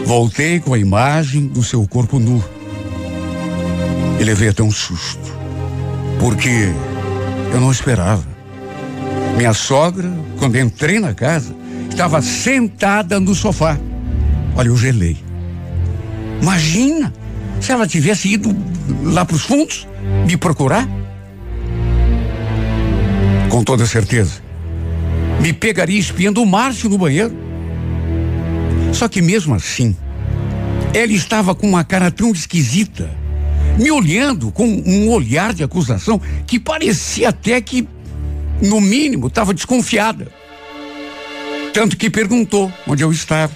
Voltei 0.07 0.59
com 0.59 0.75
a 0.75 0.79
imagem 0.79 1.47
do 1.47 1.63
seu 1.63 1.87
corpo 1.87 2.19
nu. 2.19 2.43
E 4.23 4.25
levei 4.25 4.51
até 4.51 4.63
um 4.63 4.71
susto, 4.71 5.37
porque 6.21 6.73
eu 7.53 7.61
não 7.61 7.73
esperava. 7.73 8.23
Minha 9.37 9.53
sogra, 9.53 10.09
quando 10.39 10.57
entrei 10.61 11.01
na 11.01 11.13
casa, 11.13 11.53
estava 11.91 12.23
sentada 12.23 13.19
no 13.19 13.35
sofá. 13.35 13.77
Olha, 14.55 14.69
eu 14.69 14.77
gelei. 14.77 15.17
Imagina 16.41 17.13
se 17.61 17.73
ela 17.73 17.85
tivesse 17.85 18.29
ido 18.29 18.57
lá 19.03 19.25
para 19.25 19.35
os 19.35 19.43
fundos 19.43 19.89
me 20.25 20.37
procurar. 20.37 20.89
Com 23.49 23.65
toda 23.65 23.85
certeza. 23.87 24.35
Me 25.41 25.53
pegaria 25.53 25.99
espiando 25.99 26.41
o 26.41 26.47
Márcio 26.47 26.89
no 26.89 26.97
banheiro. 26.97 27.37
Só 28.93 29.09
que 29.09 29.21
mesmo 29.21 29.53
assim, 29.53 29.97
ela 30.95 31.13
estava 31.13 31.57
com 31.57 31.69
uma 31.69 31.83
cara 31.83 32.09
tão 32.09 32.31
esquisita, 32.31 33.11
me 33.79 33.91
olhando 33.91 34.51
com 34.51 34.67
um 34.67 35.11
olhar 35.11 35.53
de 35.53 35.63
acusação 35.63 36.21
que 36.47 36.59
parecia 36.59 37.31
até 37.31 37.61
que 37.61 37.87
no 38.63 38.81
mínimo, 38.81 39.27
estava 39.27 39.53
desconfiada. 39.53 40.29
Tanto 41.75 41.97
que 41.97 42.09
perguntou 42.09 42.73
onde 42.87 43.03
eu 43.03 43.11
estava. 43.11 43.53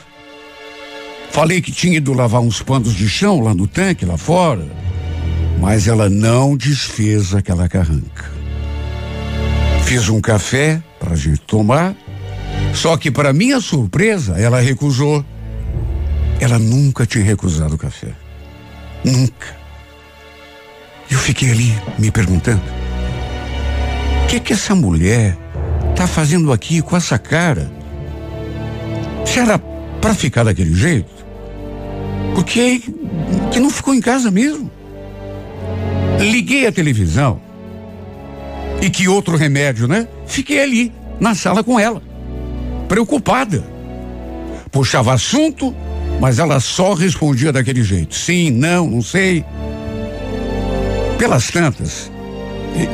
Falei 1.31 1.61
que 1.61 1.71
tinha 1.71 1.99
ido 1.99 2.13
lavar 2.13 2.41
uns 2.41 2.63
panos 2.63 2.95
de 2.95 3.09
chão 3.09 3.41
lá 3.41 3.55
no 3.55 3.67
tanque, 3.67 4.05
lá 4.05 4.17
fora. 4.17 4.67
Mas 5.61 5.87
ela 5.87 6.09
não 6.09 6.57
desfez 6.57 7.35
aquela 7.35 7.69
carranca. 7.69 8.33
Fiz 9.85 10.09
um 10.09 10.21
café 10.21 10.83
para 10.99 11.13
a 11.13 11.17
gente 11.17 11.41
tomar. 11.41 11.95
Só 12.75 12.97
que, 12.97 13.11
para 13.11 13.33
minha 13.33 13.61
surpresa, 13.61 14.35
ela 14.39 14.61
recusou. 14.61 15.25
Ela 16.41 16.59
nunca 16.59 17.07
tinha 17.07 17.25
recusado 17.25 17.75
o 17.75 17.79
café. 17.79 18.13
Nunca. 19.05 19.66
Eu 21.11 21.19
fiquei 21.19 21.51
ali 21.51 21.73
me 21.99 22.11
perguntando 22.11 22.63
o 24.25 24.27
que 24.29 24.41
que 24.41 24.53
essa 24.53 24.75
mulher 24.75 25.37
tá 25.95 26.07
fazendo 26.07 26.53
aqui 26.53 26.83
com 26.83 26.97
essa 26.97 27.17
cara? 27.19 27.71
Se 29.25 29.39
era 29.39 29.59
para 30.01 30.15
ficar 30.15 30.43
daquele 30.43 30.75
jeito, 30.75 31.11
porque 32.35 32.83
que 33.53 33.61
não 33.61 33.71
ficou 33.71 33.95
em 33.95 34.01
casa 34.01 34.31
mesmo. 34.31 34.71
Liguei 36.19 36.67
a 36.67 36.73
televisão 36.73 37.41
e 38.83 38.91
que 38.91 39.09
outro 39.09 39.37
remédio, 39.37 39.87
né? 39.87 40.09
Fiquei 40.27 40.61
ali 40.61 40.93
na 41.21 41.35
sala 41.35 41.63
com 41.63 41.79
ela. 41.79 42.03
preocupada. 42.89 43.65
Puxava 44.71 45.15
assunto, 45.15 45.75
mas 46.21 46.39
ela 46.39 46.61
só 46.61 46.95
respondia 46.95 47.53
daquele 47.53 47.83
jeito: 47.83 48.15
sim, 48.15 48.51
não, 48.51 48.89
não 48.89 49.03
sei. 49.03 49.45
Pelas 51.19 51.51
tantas, 51.51 52.11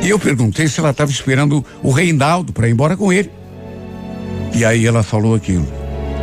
eu 0.01 0.17
perguntei 0.17 0.67
se 0.67 0.79
ela 0.79 0.91
estava 0.91 1.11
esperando 1.11 1.63
o 1.81 1.91
Reinaldo 1.91 2.53
para 2.53 2.67
ir 2.67 2.71
embora 2.71 2.95
com 2.95 3.11
ele. 3.11 3.29
E 4.53 4.63
aí 4.63 4.85
ela 4.85 5.03
falou 5.03 5.35
aquilo: 5.35 5.67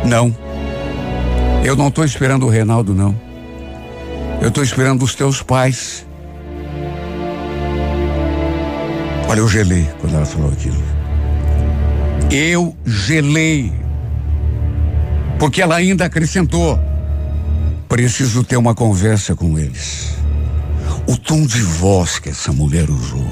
não, 0.03 0.35
eu 1.63 1.75
não 1.75 1.89
estou 1.89 2.03
esperando 2.03 2.45
o 2.45 2.49
Reinaldo, 2.49 2.93
não. 2.93 3.15
Eu 4.41 4.49
estou 4.49 4.63
esperando 4.63 5.03
os 5.03 5.13
teus 5.13 5.43
pais. 5.43 6.05
Olha, 9.29 9.39
eu 9.39 9.47
gelei 9.47 9.87
quando 9.99 10.15
ela 10.15 10.25
falou 10.25 10.51
aquilo. 10.51 10.81
Eu 12.31 12.75
gelei. 12.85 13.71
Porque 15.37 15.61
ela 15.61 15.75
ainda 15.75 16.05
acrescentou: 16.05 16.79
preciso 17.87 18.43
ter 18.43 18.57
uma 18.57 18.73
conversa 18.73 19.35
com 19.35 19.59
eles. 19.59 20.20
O 21.07 21.17
tom 21.17 21.45
de 21.45 21.61
voz 21.61 22.19
que 22.19 22.29
essa 22.29 22.51
mulher 22.51 22.89
usou 22.89 23.25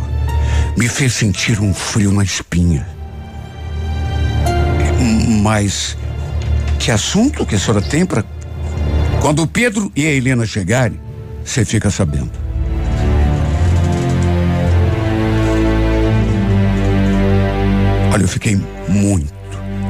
me 0.78 0.88
fez 0.88 1.14
sentir 1.14 1.60
um 1.60 1.74
frio 1.74 2.12
na 2.12 2.24
espinha. 2.24 2.88
Mas 5.42 5.98
que 6.80 6.92
assunto 6.92 7.46
que 7.46 7.56
a 7.56 7.60
senhora 7.60 7.82
tem 7.82 8.06
para. 8.06 8.24
Quando 9.22 9.44
o 9.44 9.48
Pedro 9.48 9.92
e 9.96 10.06
a 10.06 10.12
Helena 10.12 10.46
chegarem, 10.46 11.00
você 11.44 11.66
fica 11.66 11.92
sabendo. 11.92 12.32
Olha, 18.14 18.24
eu 18.24 18.28
fiquei 18.28 18.60
muito, 18.88 19.34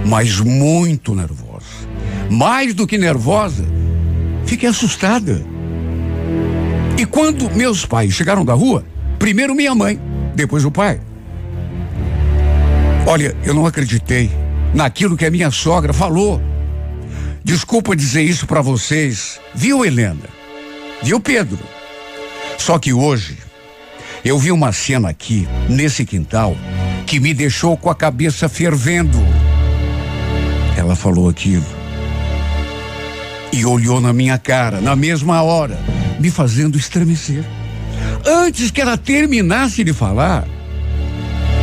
mas 0.06 0.40
muito 0.40 1.16
nervosa. 1.16 1.66
Mais 2.30 2.74
do 2.74 2.86
que 2.86 2.98
nervosa, 2.98 3.64
fiquei 4.46 4.70
assustada. 4.70 5.44
E 7.00 7.06
quando 7.06 7.50
meus 7.52 7.86
pais 7.86 8.14
chegaram 8.14 8.44
da 8.44 8.54
rua, 8.54 8.84
primeiro 9.18 9.56
minha 9.56 9.74
mãe, 9.74 9.98
depois 10.36 10.66
o 10.66 10.72
pai. 10.72 11.00
Olha, 13.08 13.34
eu 13.42 13.54
não 13.54 13.66
acreditei 13.66 14.30
naquilo 14.74 15.16
que 15.16 15.26
a 15.26 15.32
minha 15.32 15.50
sogra 15.50 15.94
falou. 15.94 16.42
Desculpa 17.42 17.96
dizer 17.96 18.24
isso 18.24 18.46
para 18.46 18.60
vocês, 18.60 19.40
viu, 19.56 19.86
Helena? 19.86 20.26
Viu, 21.02 21.22
Pedro? 21.22 21.60
Só 22.58 22.78
que 22.78 22.92
hoje 22.92 23.38
eu 24.26 24.38
vi 24.38 24.52
uma 24.52 24.74
cena 24.74 25.08
aqui, 25.08 25.48
nesse 25.70 26.04
quintal, 26.04 26.54
que 27.06 27.18
me 27.18 27.34
deixou 27.34 27.78
com 27.78 27.90
a 27.90 27.96
cabeça 27.96 28.50
fervendo. 28.50 29.18
Ela 30.78 30.98
falou 30.98 31.30
aquilo. 31.30 31.64
E 33.54 33.66
olhou 33.66 34.02
na 34.02 34.12
minha 34.12 34.38
cara, 34.38 34.82
na 34.82 34.98
mesma 34.98 35.42
hora, 35.42 35.80
me 36.20 36.30
fazendo 36.30 36.78
estremecer. 36.78 37.44
Antes 38.26 38.72
que 38.72 38.82
ela 38.82 38.98
terminasse 38.98 39.84
de 39.84 39.94
falar, 39.94 40.48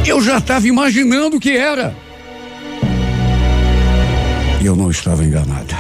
eu 0.07 0.21
já 0.21 0.39
estava 0.39 0.67
imaginando 0.67 1.37
o 1.37 1.41
que 1.41 1.57
era. 1.57 1.95
E 4.61 4.67
eu 4.67 4.75
não 4.75 4.91
estava 4.91 5.25
enganada. 5.25 5.77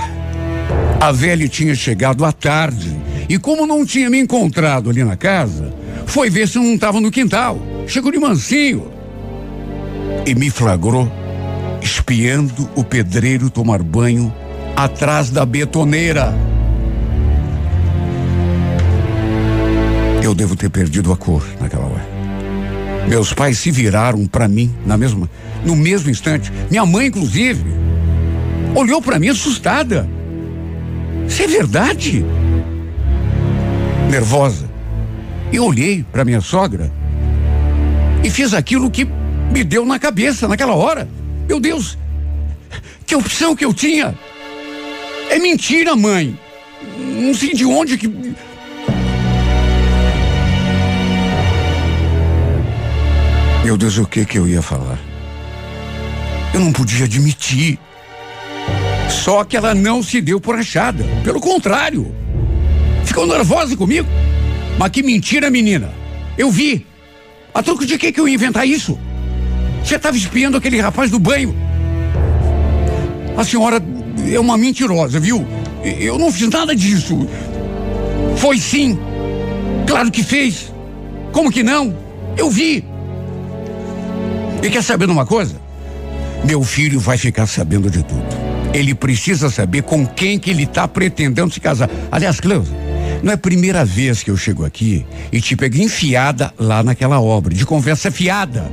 A 1.00 1.12
velha 1.12 1.48
tinha 1.48 1.74
chegado 1.74 2.24
à 2.24 2.32
tarde 2.32 2.96
e, 3.28 3.38
como 3.38 3.66
não 3.66 3.84
tinha 3.84 4.10
me 4.10 4.18
encontrado 4.18 4.90
ali 4.90 5.04
na 5.04 5.16
casa, 5.16 5.74
foi 6.06 6.30
ver 6.30 6.48
se 6.48 6.58
eu 6.58 6.62
não 6.62 6.74
estava 6.74 7.00
no 7.00 7.10
quintal. 7.10 7.60
Chegou 7.86 8.10
de 8.10 8.18
mansinho 8.18 8.90
e 10.26 10.34
me 10.34 10.50
flagrou 10.50 11.10
espiando 11.80 12.68
o 12.74 12.82
pedreiro 12.82 13.48
tomar 13.48 13.82
banho 13.82 14.32
atrás 14.74 15.30
da 15.30 15.46
betoneira. 15.46 16.34
Devo 20.36 20.54
ter 20.54 20.68
perdido 20.70 21.12
a 21.12 21.16
cor 21.16 21.44
naquela 21.60 21.86
hora. 21.86 22.06
Meus 23.08 23.32
pais 23.32 23.58
se 23.58 23.70
viraram 23.70 24.26
para 24.26 24.46
mim 24.46 24.72
na 24.84 24.96
mesma, 24.96 25.28
no 25.64 25.74
mesmo 25.74 26.10
instante. 26.10 26.52
Minha 26.70 26.84
mãe, 26.84 27.06
inclusive, 27.06 27.64
olhou 28.74 29.00
para 29.00 29.18
mim 29.18 29.28
assustada. 29.28 30.08
Isso 31.26 31.42
é 31.42 31.46
verdade? 31.46 32.24
Nervosa. 34.10 34.68
Eu 35.52 35.64
olhei 35.64 36.04
para 36.12 36.24
minha 36.24 36.40
sogra 36.40 36.92
e 38.22 38.30
fiz 38.30 38.52
aquilo 38.52 38.90
que 38.90 39.06
me 39.52 39.64
deu 39.64 39.86
na 39.86 39.98
cabeça 39.98 40.46
naquela 40.46 40.74
hora. 40.74 41.08
Meu 41.48 41.60
Deus, 41.60 41.96
que 43.06 43.14
opção 43.14 43.54
que 43.54 43.64
eu 43.64 43.72
tinha? 43.72 44.14
É 45.30 45.38
mentira, 45.38 45.96
mãe. 45.96 46.38
Não 46.98 47.32
sei 47.32 47.54
de 47.54 47.64
onde 47.64 47.96
que. 47.96 48.34
Meu 53.66 53.76
Deus, 53.76 53.98
o 53.98 54.06
que 54.06 54.24
que 54.24 54.38
eu 54.38 54.46
ia 54.46 54.62
falar? 54.62 54.96
Eu 56.54 56.60
não 56.60 56.70
podia 56.70 57.04
admitir. 57.04 57.80
Só 59.10 59.42
que 59.42 59.56
ela 59.56 59.74
não 59.74 60.04
se 60.04 60.20
deu 60.20 60.40
por 60.40 60.54
achada. 60.54 61.02
Pelo 61.24 61.40
contrário. 61.40 62.14
Ficou 63.04 63.26
nervosa 63.26 63.76
comigo. 63.76 64.06
Mas 64.78 64.90
que 64.90 65.02
mentira, 65.02 65.50
menina. 65.50 65.92
Eu 66.38 66.48
vi. 66.48 66.86
A 67.52 67.60
troco 67.60 67.84
de 67.84 67.98
que 67.98 68.12
que 68.12 68.20
eu 68.20 68.28
ia 68.28 68.36
inventar 68.36 68.68
isso? 68.68 68.96
Você 69.82 69.96
estava 69.96 70.16
espiando 70.16 70.56
aquele 70.56 70.80
rapaz 70.80 71.10
do 71.10 71.18
banho. 71.18 71.52
A 73.36 73.42
senhora 73.42 73.82
é 74.32 74.38
uma 74.38 74.56
mentirosa, 74.56 75.18
viu? 75.18 75.44
Eu 75.82 76.20
não 76.20 76.30
fiz 76.30 76.48
nada 76.50 76.72
disso. 76.72 77.28
Foi 78.36 78.60
sim. 78.60 78.96
Claro 79.88 80.08
que 80.12 80.22
fez. 80.22 80.72
Como 81.32 81.50
que 81.50 81.64
não? 81.64 81.98
Eu 82.38 82.48
vi. 82.48 82.94
E 84.66 84.68
quer 84.68 84.82
saber 84.82 85.06
de 85.06 85.12
uma 85.12 85.24
coisa? 85.24 85.60
Meu 86.44 86.64
filho 86.64 86.98
vai 86.98 87.16
ficar 87.16 87.46
sabendo 87.46 87.88
de 87.88 88.02
tudo. 88.02 88.26
Ele 88.74 88.96
precisa 88.96 89.48
saber 89.48 89.82
com 89.82 90.04
quem 90.04 90.40
que 90.40 90.50
ele 90.50 90.64
está 90.64 90.88
pretendendo 90.88 91.54
se 91.54 91.60
casar. 91.60 91.88
Aliás, 92.10 92.40
Cleusa, 92.40 92.74
não 93.22 93.30
é 93.30 93.36
a 93.36 93.38
primeira 93.38 93.84
vez 93.84 94.24
que 94.24 94.30
eu 94.30 94.36
chego 94.36 94.64
aqui 94.64 95.06
e 95.30 95.40
te 95.40 95.54
pego 95.54 95.76
enfiada 95.76 96.52
lá 96.58 96.82
naquela 96.82 97.20
obra, 97.20 97.54
de 97.54 97.64
conversa 97.64 98.10
fiada. 98.10 98.68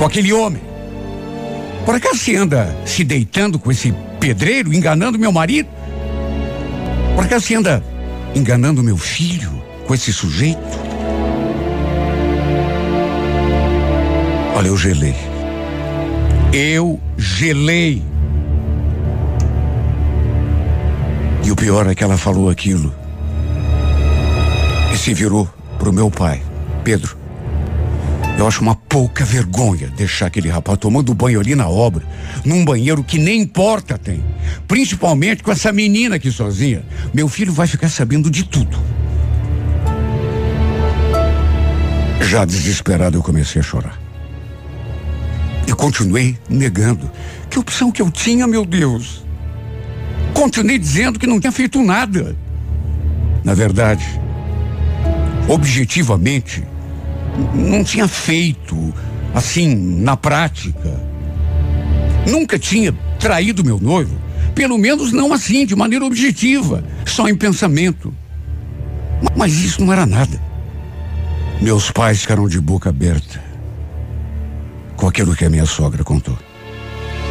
Com 0.00 0.04
aquele 0.04 0.32
homem. 0.32 0.60
Por 1.84 1.94
acaso 1.94 2.18
você 2.18 2.34
anda 2.34 2.76
se 2.84 3.04
deitando 3.04 3.60
com 3.60 3.70
esse 3.70 3.94
pedreiro, 4.18 4.74
enganando 4.74 5.16
meu 5.16 5.30
marido? 5.30 5.68
Por 7.14 7.24
acaso 7.24 7.46
você 7.46 7.54
anda 7.54 7.84
enganando 8.34 8.82
meu 8.82 8.96
filho 8.96 9.62
com 9.86 9.94
esse 9.94 10.12
sujeito? 10.12 10.58
Olha, 14.56 14.68
eu 14.68 14.76
gelei. 14.78 15.14
Eu 16.50 16.98
gelei. 17.18 18.02
E 21.44 21.52
o 21.52 21.54
pior 21.54 21.86
é 21.86 21.94
que 21.94 22.02
ela 22.02 22.16
falou 22.16 22.48
aquilo. 22.48 22.90
E 24.90 24.96
se 24.96 25.12
virou 25.12 25.46
pro 25.78 25.92
meu 25.92 26.10
pai, 26.10 26.42
Pedro. 26.82 27.18
Eu 28.38 28.48
acho 28.48 28.62
uma 28.62 28.74
pouca 28.74 29.26
vergonha 29.26 29.92
deixar 29.94 30.24
aquele 30.24 30.48
rapaz 30.48 30.78
tomando 30.78 31.12
banho 31.12 31.38
ali 31.38 31.54
na 31.54 31.68
obra, 31.68 32.02
num 32.42 32.64
banheiro 32.64 33.04
que 33.04 33.18
nem 33.18 33.46
porta 33.46 33.98
tem. 33.98 34.24
Principalmente 34.66 35.42
com 35.42 35.52
essa 35.52 35.70
menina 35.70 36.16
aqui 36.16 36.30
sozinha. 36.30 36.82
Meu 37.12 37.28
filho 37.28 37.52
vai 37.52 37.66
ficar 37.66 37.90
sabendo 37.90 38.30
de 38.30 38.42
tudo. 38.42 38.78
Já 42.22 42.46
desesperado, 42.46 43.18
eu 43.18 43.22
comecei 43.22 43.60
a 43.60 43.62
chorar. 43.62 44.05
Continuei 45.76 46.36
negando. 46.48 47.10
Que 47.50 47.58
opção 47.58 47.92
que 47.92 48.00
eu 48.00 48.10
tinha, 48.10 48.46
meu 48.46 48.64
Deus? 48.64 49.24
Continuei 50.32 50.78
dizendo 50.78 51.18
que 51.18 51.26
não 51.26 51.38
tinha 51.38 51.52
feito 51.52 51.82
nada. 51.82 52.36
Na 53.44 53.54
verdade, 53.54 54.04
objetivamente, 55.48 56.64
não 57.54 57.84
tinha 57.84 58.08
feito 58.08 58.92
assim 59.34 59.74
na 59.74 60.16
prática. 60.16 61.00
Nunca 62.28 62.58
tinha 62.58 62.92
traído 63.20 63.64
meu 63.64 63.78
noivo, 63.78 64.16
pelo 64.54 64.76
menos 64.76 65.12
não 65.12 65.32
assim, 65.32 65.64
de 65.64 65.76
maneira 65.76 66.04
objetiva, 66.04 66.82
só 67.04 67.28
em 67.28 67.36
pensamento. 67.36 68.12
Mas 69.36 69.54
isso 69.54 69.84
não 69.84 69.92
era 69.92 70.04
nada. 70.04 70.40
Meus 71.60 71.90
pais 71.90 72.20
ficaram 72.20 72.48
de 72.48 72.60
boca 72.60 72.90
aberta 72.90 73.45
com 75.06 75.10
aquilo 75.10 75.36
que 75.36 75.44
a 75.44 75.50
minha 75.50 75.66
sogra 75.66 76.02
contou. 76.02 76.36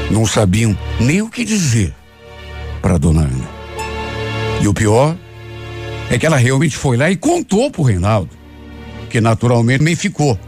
Não 0.10 0.26
sabiam 0.26 0.78
nem 0.98 1.22
o 1.22 1.30
que 1.30 1.44
dizer 1.44 1.94
para 2.82 2.98
dona 2.98 3.24
Ana. 3.24 3.50
E 4.62 4.68
o 4.70 4.74
pior 4.74 5.14
é 6.10 6.18
que 6.18 6.26
ela 6.26 6.38
realmente 6.38 6.78
foi 6.78 6.96
lá 6.96 7.12
e 7.12 7.18
contou 7.18 7.70
pro 7.70 7.84
Reinaldo, 7.84 8.30
que 9.10 9.20
naturalmente 9.20 9.84
me 9.84 9.94
ficou 9.94 10.40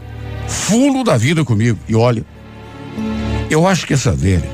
fulo 0.46 1.04
da 1.04 1.18
vida 1.18 1.44
comigo. 1.44 1.78
E 1.86 1.94
olha, 1.94 2.24
eu 3.50 3.68
acho 3.68 3.86
que 3.86 3.92
essa 3.92 4.12
velha 4.12 4.48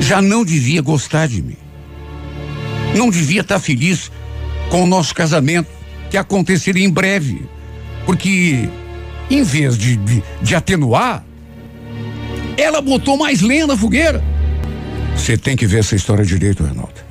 já 0.00 0.20
não 0.20 0.44
devia 0.44 0.82
gostar 0.82 1.28
de 1.28 1.40
mim. 1.40 1.56
Não 2.96 3.08
devia 3.08 3.42
estar 3.42 3.60
feliz 3.60 4.10
com 4.68 4.82
o 4.82 4.86
nosso 4.86 5.14
casamento, 5.14 5.68
que 6.10 6.16
aconteceria 6.16 6.84
em 6.84 6.90
breve. 6.90 7.46
Porque, 8.04 8.68
em 9.30 9.44
vez 9.44 9.78
de, 9.78 9.96
de, 9.96 10.24
de 10.42 10.56
atenuar, 10.56 11.27
ela 12.58 12.80
botou 12.80 13.16
mais 13.16 13.40
lenha 13.40 13.66
na 13.66 13.76
fogueira. 13.76 14.22
Você 15.16 15.36
tem 15.36 15.56
que 15.56 15.66
ver 15.66 15.78
essa 15.78 15.94
história 15.94 16.24
direito, 16.24 16.64
Renaldo. 16.64 17.08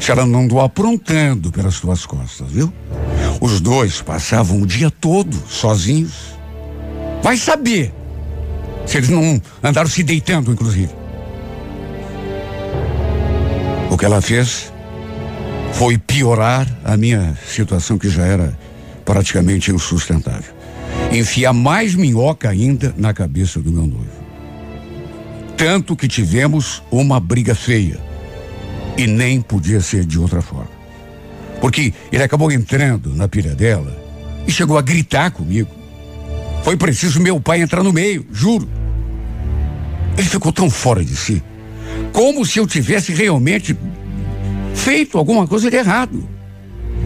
Se 0.00 0.10
ela 0.10 0.26
não 0.26 0.40
andou 0.40 0.60
aprontando 0.60 1.50
pelas 1.50 1.80
tuas 1.80 2.04
costas, 2.04 2.50
viu? 2.50 2.72
Os 3.40 3.60
dois 3.60 4.02
passavam 4.02 4.60
o 4.60 4.66
dia 4.66 4.90
todo 4.90 5.36
sozinhos. 5.48 6.36
Vai 7.22 7.36
saber 7.36 7.92
se 8.86 8.98
eles 8.98 9.08
não 9.08 9.40
andaram 9.62 9.88
se 9.88 10.02
deitando, 10.02 10.52
inclusive. 10.52 10.90
O 13.90 13.96
que 13.96 14.04
ela 14.04 14.20
fez 14.20 14.72
foi 15.72 15.96
piorar 15.96 16.66
a 16.84 16.96
minha 16.96 17.36
situação 17.46 17.98
que 17.98 18.08
já 18.08 18.24
era 18.24 18.56
praticamente 19.04 19.70
insustentável. 19.70 20.54
Enfiar 21.12 21.52
mais 21.52 21.94
minhoca 21.94 22.48
ainda 22.48 22.94
na 22.96 23.14
cabeça 23.14 23.60
do 23.60 23.70
meu 23.70 23.86
noivo. 23.86 24.25
Tanto 25.56 25.96
que 25.96 26.06
tivemos 26.06 26.82
uma 26.90 27.18
briga 27.18 27.54
feia. 27.54 27.98
E 28.96 29.06
nem 29.06 29.40
podia 29.40 29.80
ser 29.80 30.04
de 30.04 30.18
outra 30.18 30.42
forma. 30.42 30.70
Porque 31.60 31.92
ele 32.12 32.22
acabou 32.22 32.52
entrando 32.52 33.14
na 33.14 33.26
pilha 33.26 33.54
dela 33.54 33.96
e 34.46 34.52
chegou 34.52 34.76
a 34.76 34.82
gritar 34.82 35.30
comigo. 35.30 35.70
Foi 36.62 36.76
preciso 36.76 37.20
meu 37.20 37.40
pai 37.40 37.62
entrar 37.62 37.82
no 37.82 37.92
meio, 37.92 38.26
juro. 38.30 38.68
Ele 40.16 40.26
ficou 40.26 40.52
tão 40.52 40.70
fora 40.70 41.04
de 41.04 41.14
si, 41.14 41.42
como 42.12 42.44
se 42.44 42.58
eu 42.58 42.66
tivesse 42.66 43.12
realmente 43.12 43.76
feito 44.74 45.18
alguma 45.18 45.46
coisa 45.46 45.70
de 45.70 45.76
errado. 45.76 46.28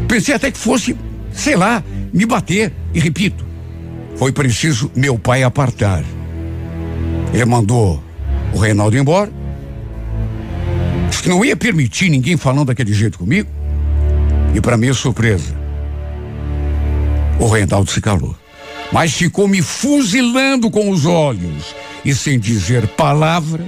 Pensei 0.08 0.34
até 0.34 0.50
que 0.50 0.58
fosse, 0.58 0.96
sei 1.32 1.56
lá, 1.56 1.82
me 2.12 2.24
bater. 2.24 2.72
E 2.94 3.00
repito, 3.00 3.44
foi 4.16 4.32
preciso 4.32 4.90
meu 4.94 5.18
pai 5.18 5.42
apartar. 5.42 6.04
Ele 7.32 7.44
mandou 7.44 8.02
o 8.52 8.58
Reinaldo 8.58 8.96
embora. 8.96 9.30
Disse 11.08 11.22
que 11.22 11.28
não 11.28 11.44
ia 11.44 11.56
permitir 11.56 12.08
ninguém 12.08 12.36
falando 12.36 12.66
daquele 12.66 12.92
jeito 12.92 13.18
comigo. 13.18 13.48
E 14.54 14.60
para 14.60 14.76
minha 14.76 14.94
surpresa, 14.94 15.54
o 17.38 17.46
Reinaldo 17.46 17.90
se 17.90 18.00
calou. 18.00 18.36
Mas 18.92 19.12
ficou 19.12 19.46
me 19.46 19.62
fuzilando 19.62 20.70
com 20.70 20.90
os 20.90 21.06
olhos 21.06 21.74
e 22.04 22.14
sem 22.14 22.38
dizer 22.38 22.88
palavra, 22.88 23.64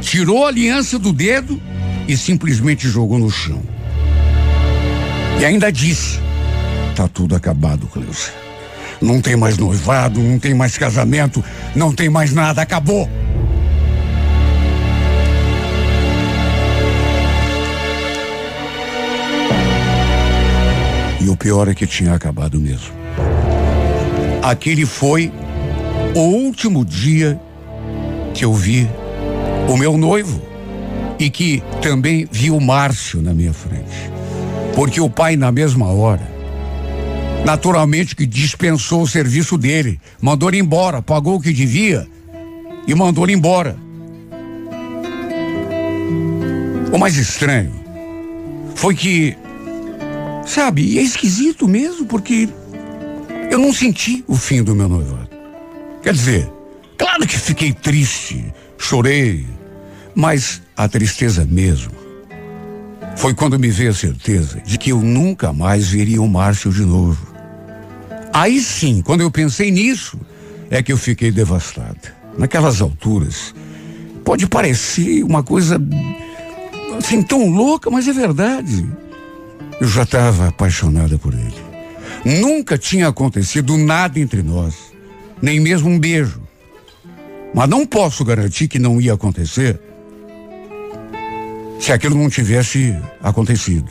tirou 0.00 0.44
a 0.44 0.48
aliança 0.48 0.98
do 0.98 1.12
dedo 1.12 1.60
e 2.06 2.16
simplesmente 2.16 2.88
jogou 2.88 3.18
no 3.18 3.30
chão. 3.30 3.62
E 5.40 5.44
ainda 5.44 5.70
disse: 5.70 6.18
Tá 6.94 7.08
tudo 7.08 7.34
acabado, 7.34 7.86
Cleusa. 7.86 8.32
Não 9.00 9.20
tem 9.20 9.36
mais 9.36 9.56
noivado, 9.56 10.20
não 10.20 10.38
tem 10.38 10.52
mais 10.52 10.76
casamento, 10.76 11.44
não 11.74 11.92
tem 11.92 12.08
mais 12.08 12.32
nada, 12.32 12.60
acabou. 12.60 13.08
Pior 21.48 21.66
é 21.66 21.74
que 21.74 21.86
tinha 21.86 22.12
acabado 22.12 22.60
mesmo. 22.60 22.92
Aquele 24.42 24.84
foi 24.84 25.32
o 26.14 26.20
último 26.20 26.84
dia 26.84 27.40
que 28.34 28.44
eu 28.44 28.52
vi 28.52 28.86
o 29.66 29.74
meu 29.74 29.96
noivo 29.96 30.42
e 31.18 31.30
que 31.30 31.62
também 31.80 32.28
vi 32.30 32.50
o 32.50 32.60
Márcio 32.60 33.22
na 33.22 33.32
minha 33.32 33.54
frente. 33.54 34.10
Porque 34.74 35.00
o 35.00 35.08
pai, 35.08 35.36
na 35.36 35.50
mesma 35.50 35.86
hora, 35.86 36.30
naturalmente 37.46 38.14
que 38.14 38.26
dispensou 38.26 39.00
o 39.00 39.08
serviço 39.08 39.56
dele, 39.56 39.98
mandou 40.20 40.50
ele 40.50 40.58
embora, 40.58 41.00
pagou 41.00 41.36
o 41.36 41.40
que 41.40 41.54
devia 41.54 42.06
e 42.86 42.94
mandou 42.94 43.24
ele 43.24 43.32
embora. 43.32 43.74
O 46.92 46.98
mais 46.98 47.16
estranho 47.16 47.72
foi 48.74 48.94
que, 48.94 49.34
sabe, 50.48 50.82
e 50.82 50.98
é 50.98 51.02
esquisito 51.02 51.68
mesmo, 51.68 52.06
porque 52.06 52.48
eu 53.50 53.58
não 53.58 53.72
senti 53.72 54.24
o 54.26 54.34
fim 54.34 54.62
do 54.62 54.74
meu 54.74 54.88
noivado. 54.88 55.28
Quer 56.02 56.14
dizer, 56.14 56.52
claro 56.96 57.26
que 57.26 57.38
fiquei 57.38 57.72
triste, 57.72 58.52
chorei, 58.78 59.46
mas 60.14 60.62
a 60.76 60.88
tristeza 60.88 61.44
mesmo 61.44 61.92
foi 63.16 63.34
quando 63.34 63.58
me 63.58 63.68
veio 63.68 63.90
a 63.90 63.94
certeza 63.94 64.60
de 64.64 64.78
que 64.78 64.90
eu 64.90 65.00
nunca 65.00 65.52
mais 65.52 65.88
veria 65.88 66.22
o 66.22 66.28
Márcio 66.28 66.72
de 66.72 66.82
novo. 66.82 67.34
Aí 68.32 68.60
sim, 68.60 69.02
quando 69.04 69.22
eu 69.22 69.30
pensei 69.30 69.70
nisso, 69.70 70.18
é 70.70 70.82
que 70.82 70.92
eu 70.92 70.96
fiquei 70.96 71.30
devastado. 71.32 71.98
Naquelas 72.38 72.80
alturas, 72.80 73.54
pode 74.24 74.46
parecer 74.46 75.24
uma 75.24 75.42
coisa 75.42 75.80
assim 76.96 77.22
tão 77.22 77.50
louca, 77.50 77.90
mas 77.90 78.06
é 78.06 78.12
verdade. 78.12 78.86
Eu 79.80 79.86
já 79.86 80.02
estava 80.02 80.48
apaixonada 80.48 81.18
por 81.18 81.32
ele. 81.34 81.54
Nunca 82.24 82.76
tinha 82.76 83.08
acontecido 83.08 83.76
nada 83.76 84.18
entre 84.18 84.42
nós, 84.42 84.74
nem 85.40 85.60
mesmo 85.60 85.88
um 85.88 85.98
beijo. 85.98 86.40
Mas 87.54 87.68
não 87.68 87.86
posso 87.86 88.24
garantir 88.24 88.68
que 88.68 88.78
não 88.78 89.00
ia 89.00 89.14
acontecer 89.14 89.80
se 91.80 91.92
aquilo 91.92 92.16
não 92.16 92.28
tivesse 92.28 92.96
acontecido. 93.22 93.90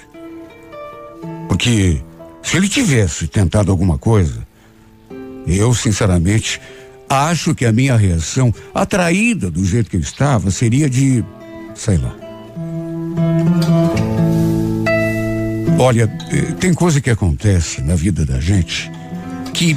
Porque 1.48 2.02
se 2.44 2.58
ele 2.58 2.68
tivesse 2.68 3.28
tentado 3.28 3.72
alguma 3.72 3.98
coisa, 3.98 4.46
eu, 5.48 5.74
sinceramente, 5.74 6.60
acho 7.10 7.56
que 7.56 7.66
a 7.66 7.72
minha 7.72 7.96
reação, 7.96 8.54
atraída 8.74 9.50
do 9.50 9.64
jeito 9.64 9.90
que 9.90 9.96
eu 9.96 10.02
estava, 10.02 10.52
seria 10.52 10.90
de, 10.90 11.24
sei 11.74 11.98
lá. 11.98 12.16
Olha, 15.80 16.08
tem 16.60 16.74
coisa 16.74 17.00
que 17.00 17.10
acontece 17.10 17.82
na 17.82 17.96
vida 17.96 18.26
da 18.26 18.40
gente 18.40 18.92
que 19.54 19.76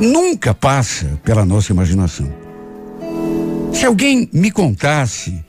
nunca 0.00 0.52
passa 0.52 1.06
pela 1.24 1.44
nossa 1.44 1.72
imaginação. 1.72 2.28
Se 3.72 3.86
alguém 3.86 4.28
me 4.32 4.50
contasse 4.50 5.44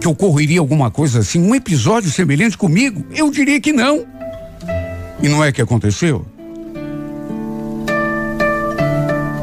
que 0.00 0.06
ocorreria 0.08 0.60
alguma 0.60 0.90
coisa 0.90 1.20
assim, 1.20 1.40
um 1.40 1.54
episódio 1.54 2.10
semelhante 2.10 2.56
comigo, 2.56 3.04
eu 3.12 3.30
diria 3.30 3.60
que 3.60 3.72
não. 3.72 4.04
E 5.20 5.28
não 5.28 5.42
é 5.42 5.50
que 5.50 5.60
aconteceu? 5.60 6.24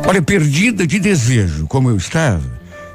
Olha, 0.07 0.21
perdida 0.21 0.88
de 0.88 0.97
desejo, 0.97 1.67
como 1.67 1.89
eu 1.89 1.97
estava, 1.97 2.43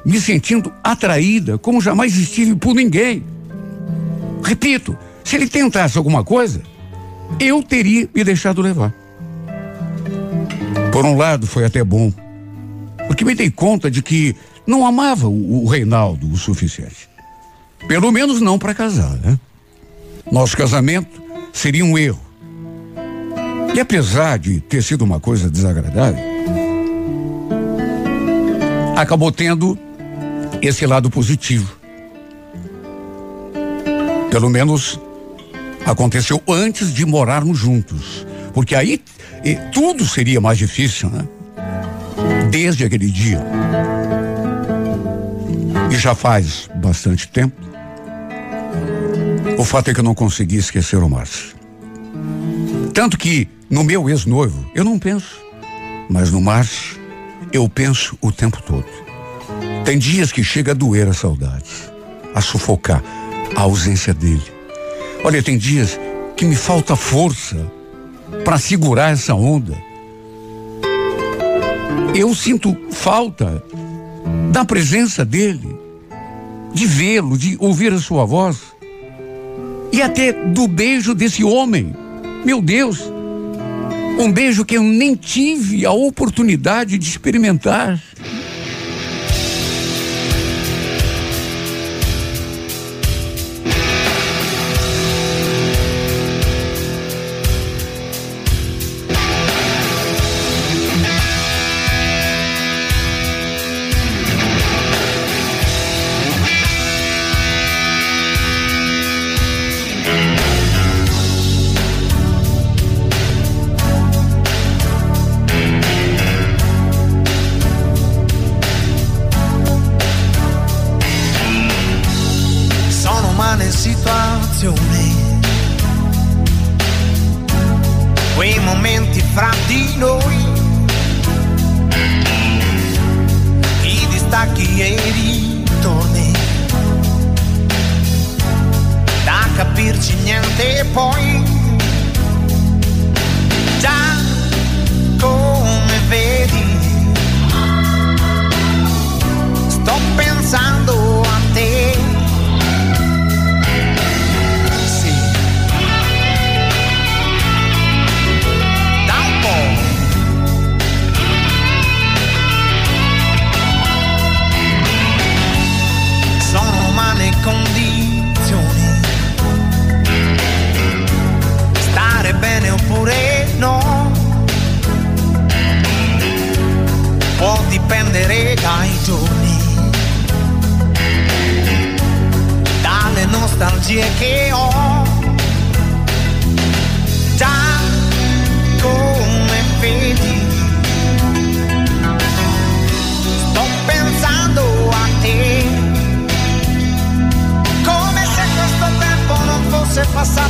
me 0.05 0.21
sentindo 0.21 0.73
atraída 0.83 1.57
como 1.59 1.81
jamais 1.81 2.17
estive 2.17 2.55
por 2.57 2.75
ninguém. 2.75 3.23
Repito, 4.43 4.97
se 5.23 5.37
ele 5.37 5.49
tentasse 5.49 5.97
alguma 5.97 6.25
coisa, 6.25 6.61
eu 7.41 7.63
teria 7.63 8.09
me 8.15 8.25
deixado 8.25 8.63
levar. 8.63 8.93
Por 10.93 11.05
um 11.05 11.17
lado, 11.17 11.47
foi 11.47 11.65
até 11.65 11.83
bom, 11.83 12.13
porque 13.07 13.25
me 13.25 13.35
dei 13.35 13.51
conta 13.51 13.91
de 13.91 14.03
que 14.03 14.35
não 14.67 14.87
amava 14.87 15.29
o, 15.29 15.65
o 15.65 15.67
Reinaldo 15.67 16.31
o 16.31 16.37
suficiente. 16.37 17.09
Pelo 17.87 18.11
menos 18.11 18.41
não 18.41 18.59
para 18.59 18.75
casar, 18.75 19.17
né? 19.19 19.39
Nosso 20.31 20.57
casamento 20.57 21.23
seria 21.53 21.85
um 21.85 21.99
erro. 21.99 22.21
E 23.75 23.81
apesar 23.81 24.39
de 24.39 24.61
ter 24.61 24.83
sido 24.83 25.03
uma 25.03 25.19
coisa 25.19 25.51
desagradável, 25.51 26.23
acabou 28.97 29.33
tendo 29.33 29.79
esse 30.63 30.87
lado 30.87 31.11
positivo. 31.11 31.77
Pelo 34.31 34.49
menos 34.49 34.99
aconteceu 35.85 36.43
antes 36.49 36.93
de 36.93 37.05
morarmos 37.05 37.59
juntos. 37.59 38.27
Porque 38.53 38.75
aí 38.75 39.03
tudo 39.73 40.07
seria 40.07 40.41
mais 40.41 40.59
difícil, 40.59 41.11
né? 41.11 41.27
Desde 42.51 42.85
aquele 42.85 43.11
dia. 43.11 43.41
E 45.91 45.97
já 45.97 46.15
faz 46.15 46.69
bastante 46.77 47.29
tempo. 47.29 47.55
O 49.59 49.65
fato 49.65 49.91
é 49.91 49.95
que 49.95 50.01
eu 50.01 50.05
não 50.05 50.15
consegui 50.15 50.57
esquecer 50.57 50.97
o 50.97 51.09
Márcio. 51.09 51.55
Tanto 52.93 53.19
que 53.19 53.49
no 53.69 53.83
meu 53.83 54.09
ex-noivo 54.09 54.65
eu 54.75 54.85
não 54.85 54.99
penso, 54.99 55.37
mas 56.09 56.31
no 56.31 56.41
Márcio 56.41 57.01
eu 57.53 57.69
penso 57.69 58.17
o 58.21 58.33
tempo 58.33 58.63
todo. 58.63 58.87
Tem 59.85 59.99
dias 59.99 60.33
que 60.33 60.43
chega 60.43 60.73
a 60.73 60.75
doer 60.75 61.09
a 61.09 61.13
saudade, 61.13 61.71
a 62.35 62.41
sufocar 62.41 63.03
a 63.55 63.61
ausência 63.61 64.15
dele. 64.15 64.54
Olha, 65.25 65.43
tem 65.43 65.57
dias 65.57 65.99
que 66.37 66.45
me 66.45 66.55
falta 66.55 66.95
força 66.95 67.57
para 68.45 68.59
segurar 68.59 69.11
essa 69.11 69.35
onda. 69.35 69.75
Eu 72.15 72.35
sinto 72.35 72.77
falta 72.91 73.65
da 74.53 74.65
presença 74.65 75.25
dele. 75.25 75.83
de 76.75 76.87
vê-lo, 76.87 77.39
de 77.39 77.57
ouvir 77.61 77.93
a 77.93 78.01
sua 78.01 78.25
voz 78.25 78.59
e 79.93 80.03
até 80.03 80.33
do 80.33 80.67
beijo 80.67 81.15
desse 81.15 81.45
homem. 81.45 81.95
Meu 82.45 82.61
Deus, 82.61 83.01
um 84.19 84.31
beijo 84.31 84.65
que 84.65 84.77
eu 84.77 84.83
nem 84.83 85.15
tive 85.15 85.87
a 85.87 85.93
oportunidade 85.93 86.99
de 86.99 87.09
experimentar. 87.09 88.03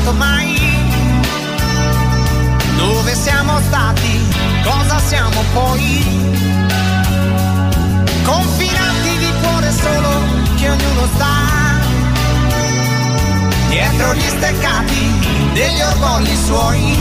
pensato 0.05 0.13
mai 0.13 0.61
dove 2.77 3.15
siamo 3.15 3.59
stati, 3.61 4.21
cosa 4.63 4.99
siamo 4.99 5.43
poi. 5.53 6.05
Confinati 8.23 9.19
di 9.19 9.33
cuore 9.41 9.71
solo 9.73 10.11
che 10.57 10.71
ognuno 10.71 11.09
sta, 11.15 11.35
dietro 13.69 14.15
gli 14.15 14.29
steccati 14.29 15.13
degli 15.55 15.81
orgogli 15.81 16.37
suoi. 16.45 16.99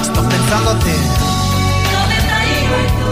Sto 0.00 0.20
pensando 0.22 0.70
a 0.70 0.76
te. 0.76 0.96
Dove 1.92 2.18
stai 2.26 2.48
tu? 3.00 3.10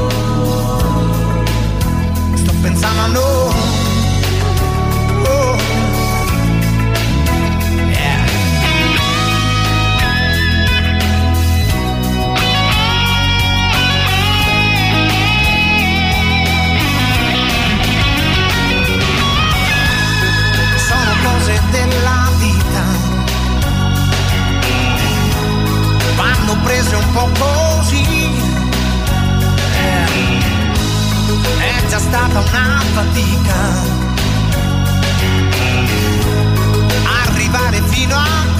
Sto 2.36 2.52
pensando 2.60 3.00
a 3.00 3.06
noi. 3.06 3.73
stata 32.34 32.66
una 32.66 32.80
fatica. 32.80 33.54
Arrivare 37.26 37.80
fino 37.82 38.16
a 38.16 38.53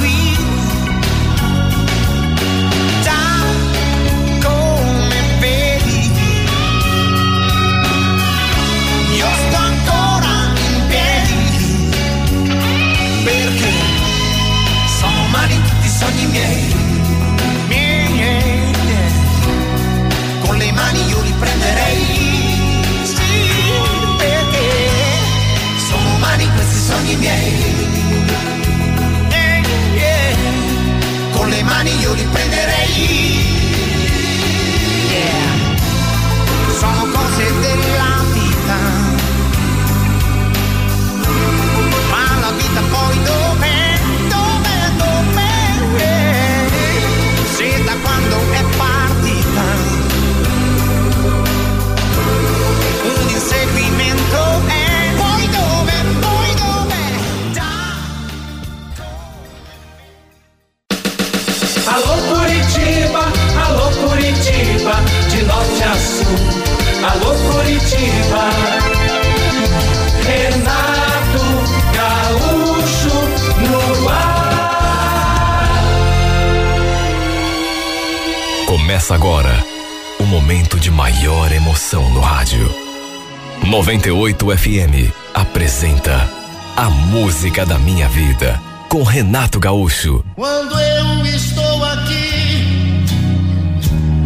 98 83.94 84.59
FM 84.59 85.12
apresenta 85.33 86.28
A 86.74 86.90
Música 86.90 87.64
da 87.64 87.78
Minha 87.78 88.09
Vida 88.09 88.61
com 88.88 89.04
Renato 89.04 89.61
Gaúcho. 89.61 90.24
Quando 90.35 90.74
eu 90.80 91.24
estou 91.26 91.85
aqui, 91.85 93.04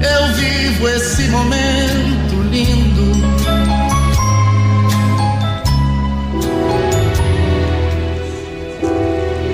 eu 0.00 0.34
vivo 0.36 0.88
esse 0.88 1.28
momento 1.28 2.42
lindo. 2.50 3.12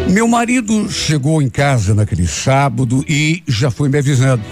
Meu 0.09 0.29
marido 0.29 0.89
chegou 0.93 1.43
em 1.43 1.49
casa 1.51 1.93
naquele 1.93 2.29
sábado 2.29 3.05
e 3.09 3.43
já 3.49 3.69
foi 3.69 3.89
me 3.89 3.99
avisando. 3.99 4.45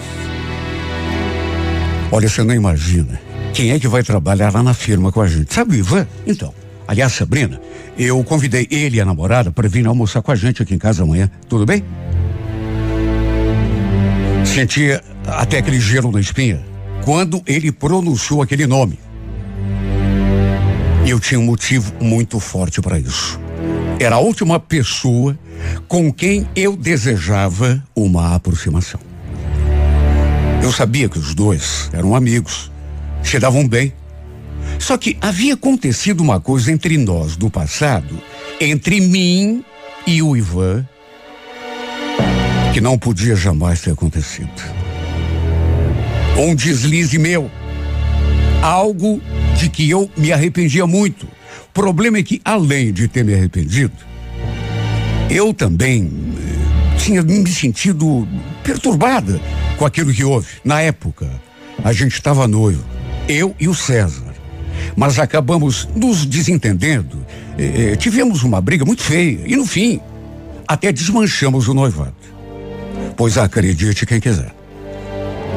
Olha, 2.11 2.27
você 2.27 2.43
não 2.43 2.53
imagina. 2.53 3.32
Quem 3.53 3.71
é 3.71 3.79
que 3.79 3.87
vai 3.87 4.03
trabalhar 4.03 4.53
lá 4.53 4.63
na 4.63 4.73
firma 4.73 5.11
com 5.11 5.21
a 5.21 5.27
gente? 5.27 5.53
Sabe 5.53 5.75
o 5.75 5.79
Ivan? 5.79 6.07
Então, 6.25 6.53
Aliás, 6.87 7.13
Sabrina, 7.13 7.61
eu 7.97 8.23
convidei 8.23 8.67
ele 8.69 8.97
e 8.97 9.01
a 9.01 9.05
namorada 9.05 9.51
para 9.51 9.67
vir 9.69 9.87
almoçar 9.87 10.21
com 10.21 10.31
a 10.31 10.35
gente 10.35 10.61
aqui 10.61 10.73
em 10.73 10.77
casa 10.77 11.03
amanhã. 11.03 11.29
Tudo 11.47 11.65
bem? 11.65 11.83
Sentia 14.45 15.01
até 15.25 15.59
aquele 15.59 15.79
gelo 15.79 16.11
na 16.11 16.19
espinha 16.19 16.63
quando 17.03 17.41
ele 17.47 17.71
pronunciou 17.71 18.41
aquele 18.41 18.67
nome. 18.67 18.99
E 21.05 21.09
eu 21.09 21.19
tinha 21.19 21.39
um 21.39 21.45
motivo 21.45 21.93
muito 22.01 22.39
forte 22.39 22.81
para 22.81 22.99
isso. 22.99 23.39
Era 23.99 24.15
a 24.15 24.19
última 24.19 24.59
pessoa 24.59 25.37
com 25.87 26.11
quem 26.11 26.47
eu 26.55 26.75
desejava 26.75 27.83
uma 27.95 28.35
aproximação. 28.35 28.99
Eu 30.61 30.71
sabia 30.71 31.09
que 31.09 31.17
os 31.17 31.33
dois 31.33 31.89
eram 31.93 32.15
amigos, 32.15 32.71
se 33.23 33.39
davam 33.39 33.67
bem. 33.67 33.93
Só 34.79 34.97
que 34.97 35.17
havia 35.21 35.53
acontecido 35.53 36.21
uma 36.21 36.39
coisa 36.39 36.71
entre 36.71 36.97
nós 36.97 37.35
do 37.35 37.49
passado, 37.49 38.21
entre 38.59 38.99
mim 38.99 39.63
e 40.05 40.21
o 40.21 40.35
Ivan, 40.35 40.87
que 42.73 42.81
não 42.81 42.97
podia 42.97 43.35
jamais 43.35 43.81
ter 43.81 43.91
acontecido. 43.91 44.51
Um 46.37 46.55
deslize 46.55 47.17
meu. 47.17 47.49
Algo 48.61 49.21
de 49.57 49.69
que 49.69 49.89
eu 49.89 50.09
me 50.17 50.33
arrependia 50.33 50.87
muito. 50.87 51.25
O 51.25 51.73
problema 51.73 52.17
é 52.17 52.23
que, 52.23 52.41
além 52.43 52.91
de 52.91 53.07
ter 53.07 53.23
me 53.23 53.33
arrependido, 53.33 53.93
eu 55.29 55.53
também 55.53 56.11
eh, 56.37 56.97
tinha 56.97 57.21
me 57.21 57.49
sentido 57.49 58.27
perturbada 58.63 59.39
com 59.77 59.85
aquilo 59.85 60.13
que 60.13 60.23
houve. 60.23 60.47
Na 60.63 60.81
época, 60.81 61.29
a 61.83 61.91
gente 61.91 62.13
estava 62.13 62.47
noivo, 62.47 62.83
eu 63.27 63.55
e 63.59 63.67
o 63.67 63.73
César. 63.73 64.33
Mas 64.95 65.19
acabamos 65.19 65.87
nos 65.95 66.25
desentendendo. 66.25 67.25
Eh, 67.57 67.91
eh, 67.91 67.95
tivemos 67.95 68.43
uma 68.43 68.59
briga 68.61 68.85
muito 68.85 69.01
feia. 69.01 69.39
E 69.45 69.55
no 69.55 69.65
fim, 69.65 69.99
até 70.67 70.91
desmanchamos 70.91 71.67
o 71.67 71.73
noivado. 71.73 72.15
Pois 73.15 73.37
acredite 73.37 74.05
quem 74.05 74.19
quiser. 74.19 74.53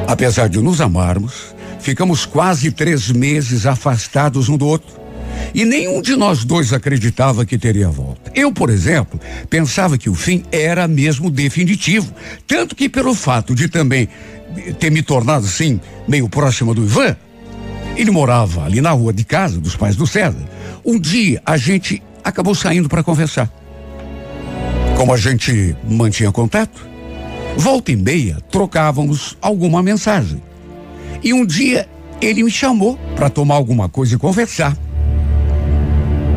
Apesar 0.06 0.48
de 0.48 0.60
nos 0.60 0.80
amarmos, 0.80 1.54
ficamos 1.80 2.24
quase 2.24 2.70
três 2.70 3.10
meses 3.10 3.66
afastados 3.66 4.48
um 4.48 4.56
do 4.56 4.66
outro. 4.66 5.06
E 5.54 5.64
nenhum 5.64 6.02
de 6.02 6.16
nós 6.16 6.44
dois 6.44 6.72
acreditava 6.72 7.44
que 7.44 7.58
teria 7.58 7.88
volta. 7.88 8.30
Eu, 8.34 8.52
por 8.52 8.70
exemplo, 8.70 9.18
pensava 9.48 9.96
que 9.96 10.08
o 10.08 10.14
fim 10.14 10.44
era 10.52 10.86
mesmo 10.86 11.30
definitivo. 11.30 12.12
Tanto 12.46 12.74
que, 12.74 12.88
pelo 12.88 13.14
fato 13.14 13.54
de 13.54 13.68
também 13.68 14.08
ter 14.78 14.90
me 14.90 15.02
tornado 15.02 15.46
assim, 15.46 15.80
meio 16.06 16.28
próximo 16.28 16.74
do 16.74 16.84
Ivan, 16.84 17.16
ele 17.96 18.10
morava 18.10 18.64
ali 18.64 18.80
na 18.80 18.90
rua 18.90 19.12
de 19.12 19.24
casa 19.24 19.60
dos 19.60 19.74
pais 19.74 19.96
do 19.96 20.06
César. 20.06 20.44
Um 20.84 21.00
dia 21.00 21.42
a 21.44 21.56
gente 21.56 22.02
acabou 22.22 22.54
saindo 22.54 22.88
para 22.88 23.02
conversar. 23.02 23.50
Como 24.96 25.12
a 25.12 25.16
gente 25.16 25.76
mantinha 25.88 26.30
contato, 26.30 26.96
Volta 27.56 27.90
e 27.90 27.96
meia, 27.96 28.36
trocávamos 28.50 29.36
alguma 29.40 29.82
mensagem. 29.82 30.42
E 31.24 31.32
um 31.32 31.44
dia 31.44 31.88
ele 32.20 32.42
me 32.42 32.50
chamou 32.50 32.98
para 33.16 33.30
tomar 33.30 33.54
alguma 33.54 33.88
coisa 33.88 34.14
e 34.14 34.18
conversar. 34.18 34.76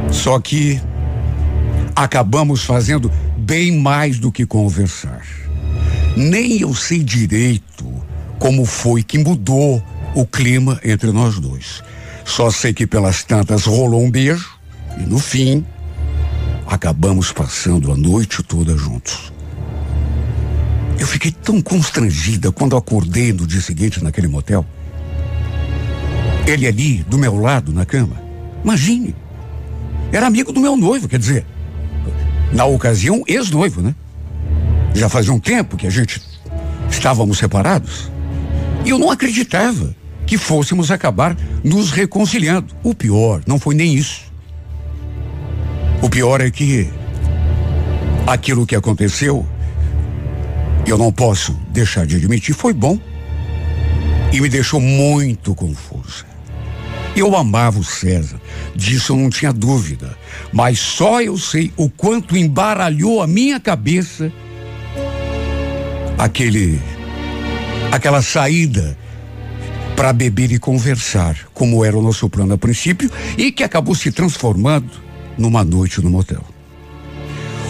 Só 0.10 0.40
que 0.40 0.82
acabamos 1.94 2.64
fazendo 2.64 3.12
bem 3.38 3.78
mais 3.78 4.18
do 4.18 4.32
que 4.32 4.46
conversar. 4.46 5.26
Nem 6.16 6.62
eu 6.62 6.74
sei 6.74 7.04
direito 7.04 7.86
como 8.40 8.66
foi 8.66 9.04
que 9.04 9.18
mudou 9.18 9.84
o 10.16 10.26
clima 10.26 10.80
entre 10.84 11.12
nós 11.12 11.40
dois. 11.40 11.84
Só 12.26 12.52
sei 12.52 12.74
que 12.74 12.86
pelas 12.86 13.24
tantas 13.24 13.66
rolou 13.66 14.04
um 14.04 14.12
beijo 14.12 14.58
e 14.98 15.04
no 15.04 15.20
fim 15.20 15.66
acabamos 16.68 17.32
passando 17.32 17.92
a 17.92 17.96
noite 17.96 18.44
toda 18.44 18.78
juntos. 18.78 19.32
Eu 21.00 21.08
fiquei 21.08 21.32
tão 21.32 21.62
constrangida 21.62 22.52
quando 22.52 22.76
acordei 22.76 23.32
no 23.32 23.48
dia 23.48 23.62
seguinte 23.62 24.04
naquele 24.04 24.28
motel. 24.28 24.66
Ele 26.46 26.68
ali, 26.68 27.04
do 27.04 27.18
meu 27.18 27.40
lado, 27.40 27.72
na 27.72 27.86
cama. 27.86 28.22
Imagine. 28.64 29.16
Era 30.12 30.28
amigo 30.28 30.52
do 30.52 30.60
meu 30.60 30.76
noivo, 30.76 31.08
quer 31.08 31.20
dizer. 31.20 31.46
Na 32.52 32.66
ocasião, 32.66 33.24
ex-noivo, 33.28 33.82
né? 33.82 33.96
Já 34.94 35.08
fazia 35.08 35.32
um 35.32 35.40
tempo 35.40 35.78
que 35.78 35.88
a 35.88 35.90
gente 35.90 36.22
estávamos 36.90 37.38
separados. 37.38 38.12
E 38.84 38.90
eu 38.90 39.00
não 39.00 39.12
acreditava 39.12 39.96
que 40.30 40.38
fôssemos 40.38 40.92
acabar 40.92 41.36
nos 41.64 41.90
reconciliando. 41.90 42.76
O 42.84 42.94
pior 42.94 43.42
não 43.48 43.58
foi 43.58 43.74
nem 43.74 43.96
isso. 43.96 44.32
O 46.04 46.10
pior 46.10 46.40
é 46.40 46.52
que 46.52 46.88
aquilo 48.28 48.64
que 48.64 48.76
aconteceu 48.76 49.44
eu 50.86 51.00
não 51.00 51.12
posso 51.12 51.54
deixar 51.70 52.06
de 52.06 52.16
admitir, 52.16 52.54
foi 52.54 52.74
bom 52.74 53.00
e 54.32 54.40
me 54.40 54.48
deixou 54.48 54.80
muito 54.80 55.56
confusa. 55.56 56.26
Eu 57.16 57.36
amava 57.36 57.80
o 57.80 57.84
César, 57.84 58.40
disso 58.76 59.14
eu 59.14 59.18
não 59.18 59.32
tinha 59.32 59.52
dúvida, 59.52 60.16
mas 60.54 60.78
só 60.78 61.24
eu 61.24 61.40
sei 61.40 61.74
o 61.76 61.90
quanto 61.90 62.38
embaralhou 62.38 63.24
a 63.24 63.26
minha 63.26 63.60
cabeça 63.60 64.32
aquele 66.20 66.80
aquela 67.92 68.22
saída 68.22 68.96
para 70.00 70.14
beber 70.14 70.50
e 70.50 70.58
conversar, 70.58 71.36
como 71.54 71.84
era 71.84 71.98
o 71.98 72.02
nosso 72.02 72.30
plano 72.30 72.54
a 72.54 72.58
princípio 72.58 73.12
e 73.38 73.52
que 73.52 73.66
acabou 73.66 73.94
se 73.94 74.14
transformando 74.14 74.90
numa 75.38 75.62
noite 75.62 76.00
no 76.02 76.10
motel. 76.10 76.42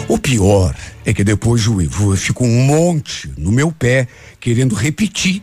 O 0.08 0.16
pior 0.16 0.76
é 1.04 1.12
que 1.12 1.24
depois 1.24 1.66
o 1.66 1.82
Ivo 1.82 2.16
ficou 2.16 2.46
um 2.46 2.66
monte 2.66 3.32
no 3.36 3.52
meu 3.52 3.72
pé, 3.72 4.08
querendo 4.40 4.76
repetir 4.76 5.42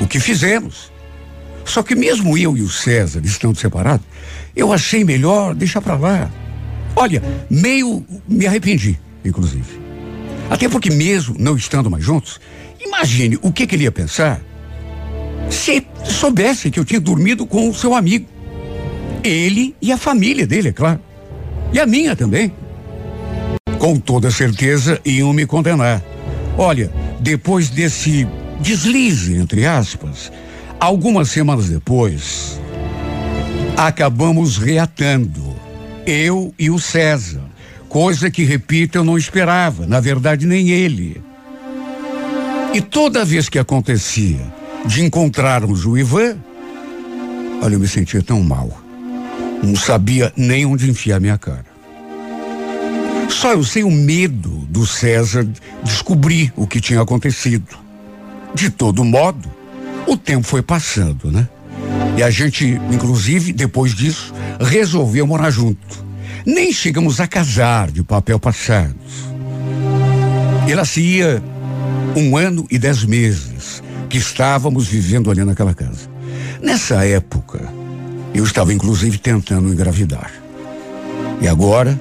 o 0.00 0.06
que 0.06 0.18
fizemos. 0.18 0.90
Só 1.62 1.82
que 1.82 1.94
mesmo 1.94 2.38
eu 2.38 2.56
e 2.56 2.62
o 2.62 2.70
César 2.70 3.20
estando 3.22 3.58
separados, 3.58 4.06
eu 4.56 4.72
achei 4.72 5.04
melhor 5.04 5.54
deixar 5.54 5.82
para 5.82 5.96
lá. 5.96 6.30
Olha, 6.96 7.22
meio 7.50 8.02
me 8.26 8.46
arrependi, 8.46 8.98
inclusive. 9.22 9.78
Até 10.48 10.70
porque 10.70 10.88
mesmo 10.88 11.36
não 11.38 11.54
estando 11.54 11.90
mais 11.90 12.02
juntos, 12.02 12.40
imagine 12.80 13.38
o 13.42 13.52
que, 13.52 13.66
que 13.66 13.76
ele 13.76 13.84
ia 13.84 13.92
pensar 13.92 14.40
se 15.52 15.86
soubesse 16.04 16.70
que 16.70 16.80
eu 16.80 16.84
tinha 16.84 17.00
dormido 17.00 17.46
com 17.46 17.68
o 17.68 17.74
seu 17.74 17.94
amigo. 17.94 18.26
Ele 19.22 19.74
e 19.80 19.92
a 19.92 19.96
família 19.96 20.46
dele, 20.46 20.70
é 20.70 20.72
claro. 20.72 21.00
E 21.72 21.78
a 21.78 21.86
minha 21.86 22.16
também 22.16 22.52
com 23.82 23.98
toda 23.98 24.30
certeza 24.30 25.00
iam 25.04 25.32
me 25.32 25.44
condenar. 25.44 26.00
Olha, 26.56 26.88
depois 27.18 27.68
desse 27.68 28.28
deslize, 28.60 29.34
entre 29.34 29.66
aspas, 29.66 30.30
algumas 30.78 31.30
semanas 31.30 31.68
depois, 31.68 32.60
acabamos 33.76 34.56
reatando. 34.56 35.56
Eu 36.06 36.54
e 36.56 36.70
o 36.70 36.78
César. 36.78 37.42
Coisa 37.88 38.30
que, 38.30 38.44
repito, 38.44 38.98
eu 38.98 39.04
não 39.04 39.18
esperava. 39.18 39.84
Na 39.84 39.98
verdade, 39.98 40.46
nem 40.46 40.70
ele. 40.70 41.20
E 42.72 42.80
toda 42.80 43.24
vez 43.24 43.48
que 43.48 43.58
acontecia 43.58 44.61
de 44.86 45.02
encontrarmos 45.04 45.86
o 45.86 45.96
Ivan, 45.96 46.36
olha, 47.62 47.74
eu 47.74 47.80
me 47.80 47.88
sentia 47.88 48.22
tão 48.22 48.42
mal. 48.42 48.70
Não 49.62 49.76
sabia 49.76 50.32
nem 50.36 50.66
onde 50.66 50.90
enfiar 50.90 51.20
minha 51.20 51.38
cara. 51.38 51.66
Só 53.28 53.52
eu 53.52 53.64
sei 53.64 53.84
o 53.84 53.90
medo 53.90 54.50
do 54.68 54.86
César 54.86 55.48
descobrir 55.82 56.52
o 56.56 56.66
que 56.66 56.80
tinha 56.80 57.00
acontecido. 57.00 57.78
De 58.54 58.68
todo 58.68 59.04
modo, 59.04 59.50
o 60.06 60.16
tempo 60.16 60.46
foi 60.46 60.62
passando, 60.62 61.30
né? 61.30 61.48
E 62.16 62.22
a 62.22 62.30
gente, 62.30 62.78
inclusive, 62.90 63.52
depois 63.52 63.94
disso, 63.94 64.34
resolveu 64.60 65.26
morar 65.26 65.50
junto. 65.50 66.04
Nem 66.44 66.72
chegamos 66.72 67.20
a 67.20 67.26
casar 67.26 67.90
de 67.90 68.02
papel 68.02 68.38
passado. 68.38 68.96
Ela 70.68 70.84
se 70.84 71.00
ia 71.00 71.42
um 72.14 72.36
ano 72.36 72.66
e 72.70 72.78
dez 72.78 73.04
meses 73.04 73.51
que 74.12 74.18
estávamos 74.18 74.86
vivendo 74.86 75.30
ali 75.30 75.42
naquela 75.42 75.72
casa. 75.72 76.06
Nessa 76.60 77.02
época, 77.02 77.66
eu 78.34 78.44
estava 78.44 78.70
inclusive 78.70 79.16
tentando 79.16 79.72
engravidar. 79.72 80.30
E 81.40 81.48
agora, 81.48 81.98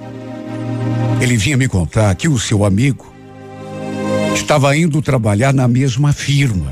ele 1.21 1.37
vinha 1.37 1.55
me 1.55 1.69
contar 1.69 2.13
que 2.15 2.27
o 2.27 2.37
seu 2.37 2.65
amigo 2.65 3.09
estava 4.35 4.75
indo 4.75 5.01
trabalhar 5.01 5.53
na 5.53 5.69
mesma 5.69 6.11
firma. 6.11 6.69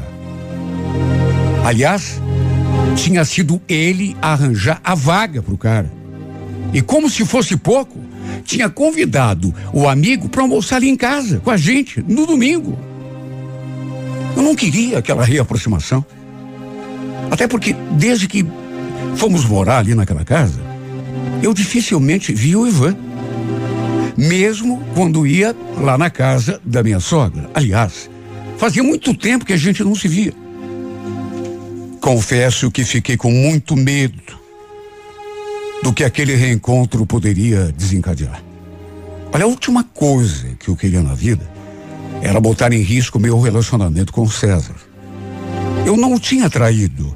Aliás, 1.63 2.21
tinha 2.97 3.23
sido 3.23 3.61
ele 3.65 4.17
arranjar 4.21 4.81
a 4.83 4.93
vaga 4.93 5.41
para 5.41 5.53
o 5.53 5.57
cara. 5.57 5.89
E 6.73 6.81
como 6.81 7.09
se 7.09 7.25
fosse 7.25 7.55
pouco, 7.55 7.97
tinha 8.43 8.69
convidado 8.69 9.55
o 9.71 9.87
amigo 9.87 10.27
para 10.27 10.41
almoçar 10.41 10.75
ali 10.75 10.89
em 10.89 10.97
casa 10.97 11.39
com 11.39 11.49
a 11.49 11.55
gente 11.55 12.03
no 12.05 12.25
domingo. 12.25 12.88
Eu 14.39 14.43
não 14.43 14.55
queria 14.55 14.99
aquela 14.99 15.21
reaproximação. 15.21 16.03
Até 17.29 17.45
porque 17.45 17.75
desde 17.91 18.25
que 18.25 18.45
fomos 19.17 19.43
morar 19.43 19.79
ali 19.79 19.93
naquela 19.93 20.23
casa, 20.23 20.61
eu 21.43 21.53
dificilmente 21.53 22.33
via 22.33 22.57
o 22.57 22.65
Ivan. 22.65 22.95
Mesmo 24.15 24.81
quando 24.95 25.27
ia 25.27 25.53
lá 25.81 25.97
na 25.97 26.09
casa 26.09 26.61
da 26.63 26.81
minha 26.81 27.01
sogra. 27.01 27.49
Aliás, 27.53 28.09
fazia 28.57 28.81
muito 28.81 29.13
tempo 29.13 29.43
que 29.43 29.51
a 29.51 29.57
gente 29.57 29.83
não 29.83 29.93
se 29.93 30.07
via. 30.07 30.33
Confesso 31.99 32.71
que 32.71 32.85
fiquei 32.85 33.17
com 33.17 33.31
muito 33.31 33.75
medo 33.75 34.39
do 35.83 35.91
que 35.91 36.05
aquele 36.05 36.35
reencontro 36.35 37.05
poderia 37.05 37.73
desencadear. 37.73 38.41
Olha, 39.33 39.43
a 39.43 39.47
última 39.47 39.83
coisa 39.83 40.55
que 40.57 40.69
eu 40.69 40.77
queria 40.77 41.01
na 41.01 41.13
vida 41.13 41.58
era 42.21 42.39
botar 42.39 42.73
em 42.73 42.81
risco 42.81 43.19
meu 43.19 43.39
relacionamento 43.39 44.11
com 44.11 44.29
César. 44.29 44.75
Eu 45.85 45.95
não 45.95 46.13
o 46.13 46.19
tinha 46.19 46.49
traído. 46.49 47.15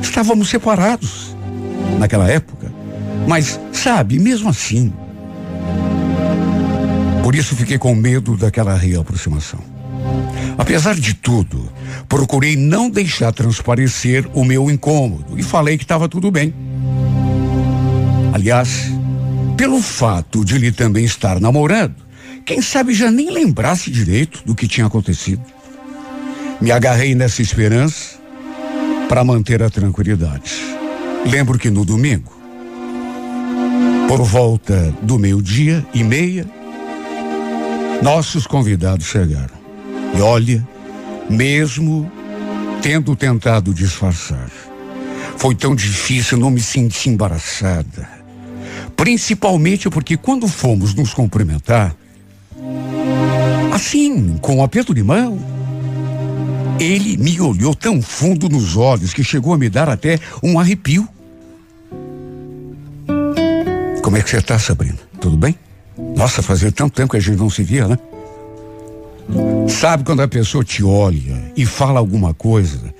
Estávamos 0.00 0.48
separados 0.48 1.36
naquela 1.98 2.28
época. 2.28 2.72
Mas, 3.26 3.58
sabe, 3.72 4.18
mesmo 4.18 4.48
assim. 4.48 4.92
Por 7.22 7.34
isso 7.34 7.56
fiquei 7.56 7.78
com 7.78 7.94
medo 7.94 8.36
daquela 8.36 8.76
reaproximação. 8.76 9.60
Apesar 10.56 10.94
de 10.94 11.14
tudo, 11.14 11.68
procurei 12.08 12.54
não 12.54 12.88
deixar 12.90 13.32
transparecer 13.32 14.28
o 14.34 14.44
meu 14.44 14.70
incômodo 14.70 15.38
e 15.38 15.42
falei 15.42 15.76
que 15.76 15.84
estava 15.84 16.08
tudo 16.08 16.30
bem. 16.30 16.54
Aliás, 18.32 18.92
pelo 19.56 19.80
fato 19.80 20.44
de 20.44 20.56
ele 20.56 20.70
também 20.70 21.04
estar 21.04 21.40
namorando, 21.40 22.03
quem 22.44 22.60
sabe 22.60 22.92
já 22.92 23.10
nem 23.10 23.30
lembrasse 23.30 23.90
direito 23.90 24.42
do 24.44 24.54
que 24.54 24.68
tinha 24.68 24.86
acontecido. 24.86 25.42
Me 26.60 26.70
agarrei 26.70 27.14
nessa 27.14 27.40
esperança 27.40 28.16
para 29.08 29.24
manter 29.24 29.62
a 29.62 29.70
tranquilidade. 29.70 30.54
Lembro 31.26 31.58
que 31.58 31.70
no 31.70 31.84
domingo, 31.84 32.32
por 34.06 34.22
volta 34.22 34.94
do 35.02 35.18
meio-dia 35.18 35.84
e 35.94 36.04
meia, 36.04 36.46
nossos 38.02 38.46
convidados 38.46 39.06
chegaram. 39.06 39.54
E 40.16 40.20
olha, 40.20 40.66
mesmo 41.28 42.10
tendo 42.82 43.16
tentado 43.16 43.72
disfarçar, 43.72 44.50
foi 45.38 45.54
tão 45.54 45.74
difícil 45.74 46.36
não 46.36 46.50
me 46.50 46.60
sentir 46.60 47.08
embaraçada. 47.08 48.08
Principalmente 48.94 49.88
porque 49.88 50.16
quando 50.16 50.46
fomos 50.46 50.94
nos 50.94 51.14
cumprimentar, 51.14 51.96
assim, 53.74 54.38
com 54.40 54.56
um 54.56 54.62
aperto 54.62 54.94
de 54.94 55.02
mão, 55.02 55.38
ele 56.78 57.16
me 57.16 57.40
olhou 57.40 57.74
tão 57.74 58.00
fundo 58.00 58.48
nos 58.48 58.76
olhos 58.76 59.12
que 59.12 59.24
chegou 59.24 59.52
a 59.52 59.58
me 59.58 59.68
dar 59.68 59.88
até 59.88 60.18
um 60.42 60.58
arrepio. 60.58 61.08
Como 64.02 64.16
é 64.16 64.22
que 64.22 64.30
você 64.30 64.38
está, 64.38 64.58
Sabrina? 64.58 64.98
Tudo 65.20 65.36
bem? 65.36 65.56
Nossa, 66.16 66.42
fazia 66.42 66.70
tanto 66.70 66.94
tempo 66.94 67.10
que 67.10 67.16
a 67.16 67.20
gente 67.20 67.38
não 67.38 67.50
se 67.50 67.62
via, 67.62 67.88
né? 67.88 67.98
Sabe 69.68 70.04
quando 70.04 70.20
a 70.22 70.28
pessoa 70.28 70.62
te 70.62 70.84
olha 70.84 71.52
e 71.56 71.64
fala 71.64 71.98
alguma 71.98 72.34
coisa, 72.34 72.94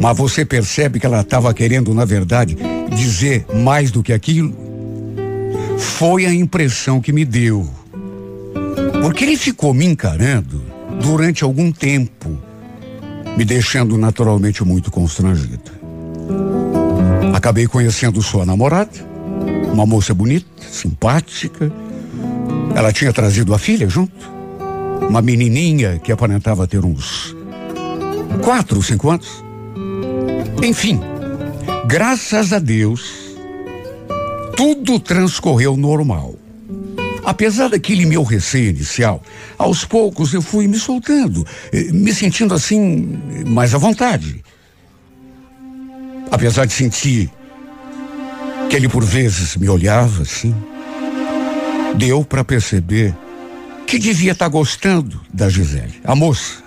mas 0.00 0.16
você 0.16 0.44
percebe 0.44 1.00
que 1.00 1.06
ela 1.06 1.20
estava 1.20 1.52
querendo, 1.54 1.94
na 1.94 2.04
verdade, 2.04 2.56
dizer 2.94 3.46
mais 3.54 3.90
do 3.90 4.02
que 4.02 4.12
aquilo? 4.12 4.54
Foi 5.78 6.26
a 6.26 6.32
impressão 6.32 7.00
que 7.00 7.12
me 7.12 7.24
deu. 7.24 7.68
Porque 9.06 9.22
ele 9.22 9.36
ficou 9.36 9.72
me 9.72 9.86
encarando 9.86 10.60
durante 11.00 11.44
algum 11.44 11.70
tempo, 11.70 12.36
me 13.36 13.44
deixando 13.44 13.96
naturalmente 13.96 14.64
muito 14.64 14.90
constrangida. 14.90 15.70
Acabei 17.32 17.68
conhecendo 17.68 18.20
sua 18.20 18.44
namorada, 18.44 18.90
uma 19.72 19.86
moça 19.86 20.12
bonita, 20.12 20.44
simpática. 20.68 21.72
Ela 22.74 22.92
tinha 22.92 23.12
trazido 23.12 23.54
a 23.54 23.60
filha 23.60 23.88
junto 23.88 24.28
uma 25.08 25.22
menininha 25.22 26.00
que 26.00 26.10
aparentava 26.10 26.66
ter 26.66 26.84
uns 26.84 27.32
quatro, 28.42 28.82
cinco 28.82 29.08
anos. 29.08 29.40
Enfim, 30.60 31.00
graças 31.86 32.52
a 32.52 32.58
Deus, 32.58 33.36
tudo 34.56 34.98
transcorreu 34.98 35.76
normal. 35.76 36.34
Apesar 37.26 37.68
daquele 37.68 38.06
meu 38.06 38.22
receio 38.22 38.70
inicial, 38.70 39.20
aos 39.58 39.84
poucos 39.84 40.32
eu 40.32 40.40
fui 40.40 40.68
me 40.68 40.78
soltando, 40.78 41.44
eh, 41.72 41.90
me 41.92 42.14
sentindo 42.14 42.54
assim 42.54 43.18
mais 43.44 43.74
à 43.74 43.78
vontade. 43.78 44.44
Apesar 46.30 46.66
de 46.66 46.72
sentir 46.72 47.28
que 48.70 48.76
ele 48.76 48.88
por 48.88 49.04
vezes 49.04 49.56
me 49.56 49.68
olhava 49.68 50.22
assim, 50.22 50.54
deu 51.96 52.24
para 52.24 52.44
perceber 52.44 53.12
que 53.88 53.98
devia 53.98 54.30
estar 54.30 54.44
tá 54.44 54.48
gostando 54.48 55.20
da 55.34 55.48
Gisele, 55.48 56.00
a 56.04 56.14
moça, 56.14 56.62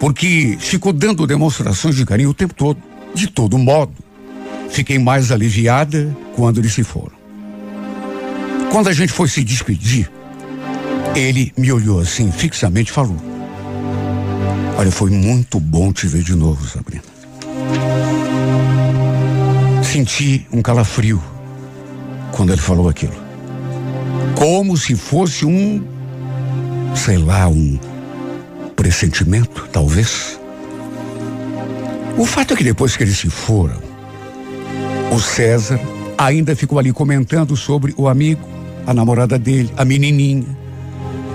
porque 0.00 0.56
ficou 0.58 0.92
dando 0.92 1.24
demonstrações 1.28 1.94
de 1.94 2.04
carinho 2.04 2.30
o 2.30 2.34
tempo 2.34 2.54
todo. 2.54 2.82
De 3.14 3.28
todo 3.28 3.56
modo, 3.56 3.94
fiquei 4.68 4.98
mais 4.98 5.30
aliviada 5.30 6.14
quando 6.34 6.58
eles 6.58 6.74
se 6.74 6.82
foram. 6.82 7.15
Quando 8.76 8.88
a 8.88 8.92
gente 8.92 9.10
foi 9.10 9.26
se 9.26 9.42
despedir, 9.42 10.10
ele 11.14 11.50
me 11.56 11.72
olhou 11.72 11.98
assim, 11.98 12.30
fixamente, 12.30 12.90
e 12.90 12.92
falou: 12.92 13.16
Olha, 14.76 14.92
foi 14.92 15.08
muito 15.08 15.58
bom 15.58 15.90
te 15.90 16.06
ver 16.06 16.22
de 16.22 16.34
novo, 16.34 16.62
Sabrina. 16.68 17.02
Senti 19.82 20.46
um 20.52 20.60
calafrio 20.60 21.24
quando 22.32 22.52
ele 22.52 22.60
falou 22.60 22.86
aquilo. 22.86 23.14
Como 24.34 24.76
se 24.76 24.94
fosse 24.94 25.46
um 25.46 25.82
sei 26.94 27.16
lá, 27.16 27.48
um 27.48 27.78
pressentimento, 28.76 29.66
talvez. 29.72 30.38
O 32.18 32.26
fato 32.26 32.52
é 32.52 32.56
que 32.58 32.62
depois 32.64 32.94
que 32.94 33.04
eles 33.04 33.16
se 33.16 33.30
foram, 33.30 33.80
o 35.10 35.18
César 35.18 35.80
ainda 36.18 36.54
ficou 36.54 36.78
ali 36.78 36.92
comentando 36.92 37.56
sobre 37.56 37.94
o 37.96 38.06
amigo, 38.06 38.55
a 38.86 38.94
namorada 38.94 39.38
dele, 39.38 39.70
a 39.76 39.84
menininha. 39.84 40.46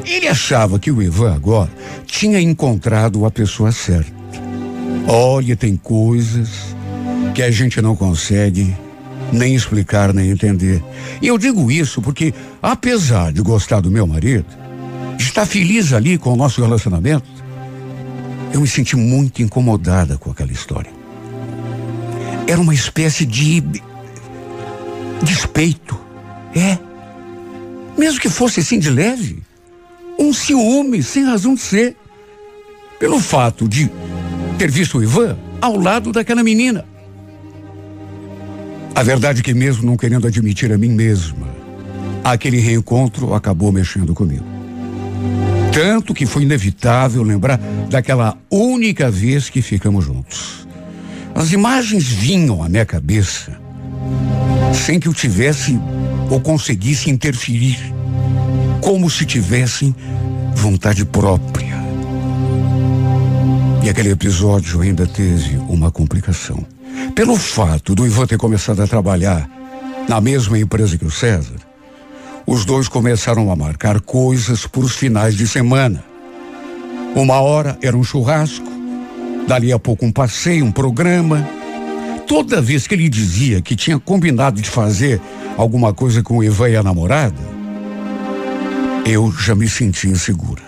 Ele 0.06 0.28
achava 0.28 0.80
que 0.80 0.92
o 0.92 1.02
Ivan 1.02 1.36
agora 1.36 1.70
tinha 2.06 2.40
encontrado 2.40 3.26
a 3.26 3.32
pessoa 3.32 3.72
certa. 3.72 4.12
Olha, 5.08 5.56
tem 5.56 5.76
coisas 5.76 6.76
que 7.34 7.42
a 7.42 7.52
gente 7.52 7.82
não 7.82 7.96
consegue 7.96 8.76
nem 9.32 9.56
explicar, 9.56 10.14
nem 10.14 10.30
entender. 10.30 10.84
E 11.22 11.28
eu 11.28 11.38
digo 11.38 11.72
isso 11.72 12.02
porque, 12.02 12.34
apesar 12.62 13.32
de 13.32 13.42
gostar 13.42 13.80
do 13.80 13.92
meu 13.92 14.06
marido, 14.06 14.46
estar 15.18 15.46
feliz 15.46 15.94
ali 15.94 16.18
com 16.18 16.34
o 16.34 16.36
nosso 16.36 16.62
relacionamento, 16.62 17.30
eu 18.54 18.60
me 18.60 18.68
senti 18.68 18.96
muito 18.96 19.42
incomodada 19.42 20.18
com 20.18 20.30
aquela 20.30 20.52
história. 20.52 20.92
Era 22.48 22.60
uma 22.60 22.74
espécie 22.74 23.26
de 23.26 23.64
despeito. 25.24 25.98
É. 26.56 26.91
Mesmo 27.98 28.20
que 28.20 28.30
fosse 28.30 28.60
assim 28.60 28.80
de 28.80 28.90
leve. 28.90 29.42
Um 30.18 30.34
ciúme 30.34 31.02
sem 31.02 31.24
razão 31.24 31.56
de 31.56 31.62
ser. 31.62 31.96
Pelo 33.00 33.20
fato 33.20 33.68
de 33.68 33.90
ter 34.58 34.70
visto 34.70 34.98
o 35.00 35.04
Ivan 35.04 35.38
ao 35.60 35.78
lado 35.78 36.12
daquela 36.12 36.44
menina. 36.44 36.86
A 38.94 39.04
verdade 39.04 39.40
é 39.40 39.44
que, 39.44 39.54
mesmo 39.54 39.86
não 39.86 39.98
querendo 39.98 40.28
admitir 40.28 40.72
a 40.72 40.78
mim 40.78 40.90
mesma, 40.90 41.48
aquele 42.24 42.60
reencontro 42.60 43.34
acabou 43.34 43.72
mexendo 43.72 44.14
comigo. 44.14 44.46
Tanto 45.72 46.14
que 46.14 46.26
foi 46.26 46.44
inevitável 46.44 47.24
lembrar 47.24 47.58
daquela 47.90 48.38
única 48.52 49.10
vez 49.10 49.50
que 49.50 49.62
ficamos 49.62 50.06
juntos. 50.06 50.68
As 51.34 51.52
imagens 51.54 52.06
vinham 52.08 52.62
à 52.62 52.68
minha 52.68 52.86
cabeça 52.86 53.58
sem 54.74 55.00
que 55.00 55.08
eu 55.08 55.14
tivesse 55.14 55.80
ou 56.32 56.40
conseguisse 56.40 57.10
interferir, 57.10 57.78
como 58.80 59.10
se 59.10 59.26
tivessem 59.26 59.94
vontade 60.56 61.04
própria. 61.04 61.76
E 63.84 63.90
aquele 63.90 64.12
episódio 64.12 64.80
ainda 64.80 65.06
teve 65.06 65.58
uma 65.58 65.92
complicação. 65.92 66.66
Pelo 67.14 67.36
fato 67.36 67.94
do 67.94 68.06
Ivan 68.06 68.26
ter 68.26 68.38
começado 68.38 68.82
a 68.82 68.88
trabalhar 68.88 69.50
na 70.08 70.22
mesma 70.22 70.58
empresa 70.58 70.98
que 70.98 71.06
o 71.06 71.12
César, 71.12 71.58
os 72.48 72.64
dois 72.64 72.88
começaram 72.88 73.52
a 73.52 73.56
marcar 73.56 74.00
coisas 74.00 74.66
por 74.66 74.86
os 74.86 74.96
finais 74.96 75.36
de 75.36 75.46
semana. 75.46 76.02
Uma 77.14 77.42
hora 77.42 77.78
era 77.82 77.98
um 77.98 78.04
churrasco, 78.04 78.72
dali 79.48 79.74
a 79.74 79.80
pouco 79.80 80.06
um 80.06 80.12
passeio, 80.12 80.64
um 80.64 80.72
programa. 80.72 81.46
Toda 82.32 82.62
vez 82.62 82.88
que 82.88 82.96
ele 82.96 83.10
dizia 83.10 83.62
que 83.62 83.76
tinha 83.76 84.00
combinado 84.00 84.62
de 84.62 84.70
fazer 84.70 85.20
alguma 85.58 85.94
coisa 85.94 86.24
com 86.24 86.38
o 86.38 86.44
Ivan 86.44 86.70
e 86.70 86.78
a 86.78 86.82
namorada, 86.82 87.36
eu 89.06 89.30
já 89.34 89.54
me 89.54 89.68
sentia 89.68 90.10
insegura. 90.10 90.62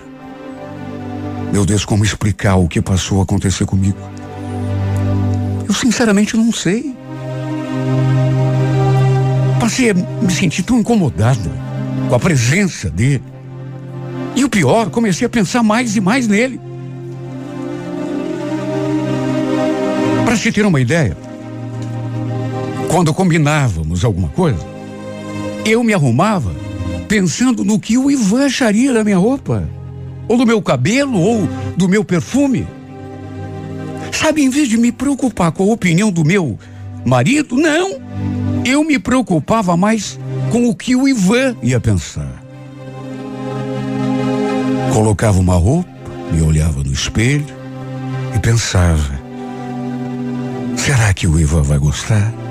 Meu 1.53 1.65
Deus, 1.65 1.85
como 1.85 2.03
explicar 2.03 2.55
o 2.57 2.67
que 2.67 2.81
passou 2.81 3.21
a 3.21 3.23
acontecer 3.23 3.65
comigo? 3.65 3.97
Eu 5.65 5.73
sinceramente 5.73 6.35
não 6.35 6.51
sei. 6.51 6.93
Passei 9.57 9.91
a 9.91 9.93
me 9.93 10.33
sentir 10.33 10.63
tão 10.63 10.77
incomodada 10.77 11.49
com 12.09 12.13
a 12.13 12.19
presença 12.19 12.89
dele. 12.89 13.23
E 14.35 14.43
o 14.43 14.49
pior, 14.49 14.89
comecei 14.89 15.25
a 15.25 15.29
pensar 15.29 15.63
mais 15.63 15.95
e 15.95 16.01
mais 16.01 16.27
nele. 16.27 16.59
Para 20.25 20.35
se 20.35 20.51
ter 20.51 20.65
uma 20.65 20.81
ideia, 20.81 21.15
quando 22.93 23.11
combinávamos 23.11 24.05
alguma 24.05 24.27
coisa, 24.29 24.63
eu 25.65 25.83
me 25.83 25.95
arrumava 25.95 26.53
pensando 27.07 27.65
no 27.65 27.79
que 27.79 27.97
o 27.97 28.11
Ivan 28.11 28.45
acharia 28.45 28.93
da 28.93 29.03
minha 29.03 29.17
roupa, 29.17 29.67
ou 30.27 30.37
do 30.37 30.45
meu 30.45 30.61
cabelo, 30.61 31.19
ou 31.19 31.49
do 31.75 31.89
meu 31.89 32.05
perfume. 32.05 32.67
Sabe, 34.11 34.43
em 34.43 34.49
vez 34.49 34.69
de 34.69 34.77
me 34.77 34.91
preocupar 34.91 35.51
com 35.51 35.63
a 35.63 35.73
opinião 35.73 36.11
do 36.11 36.23
meu 36.23 36.55
marido, 37.03 37.55
não. 37.55 37.99
Eu 38.63 38.83
me 38.83 38.99
preocupava 38.99 39.75
mais 39.75 40.19
com 40.51 40.69
o 40.69 40.75
que 40.75 40.95
o 40.95 41.07
Ivan 41.07 41.55
ia 41.63 41.79
pensar. 41.79 42.43
Colocava 44.93 45.39
uma 45.39 45.55
roupa, 45.55 45.89
me 46.31 46.43
olhava 46.43 46.83
no 46.83 46.93
espelho 46.93 47.47
e 48.35 48.37
pensava: 48.37 49.19
será 50.77 51.11
que 51.11 51.25
o 51.25 51.39
Ivan 51.39 51.63
vai 51.63 51.79
gostar? 51.79 52.42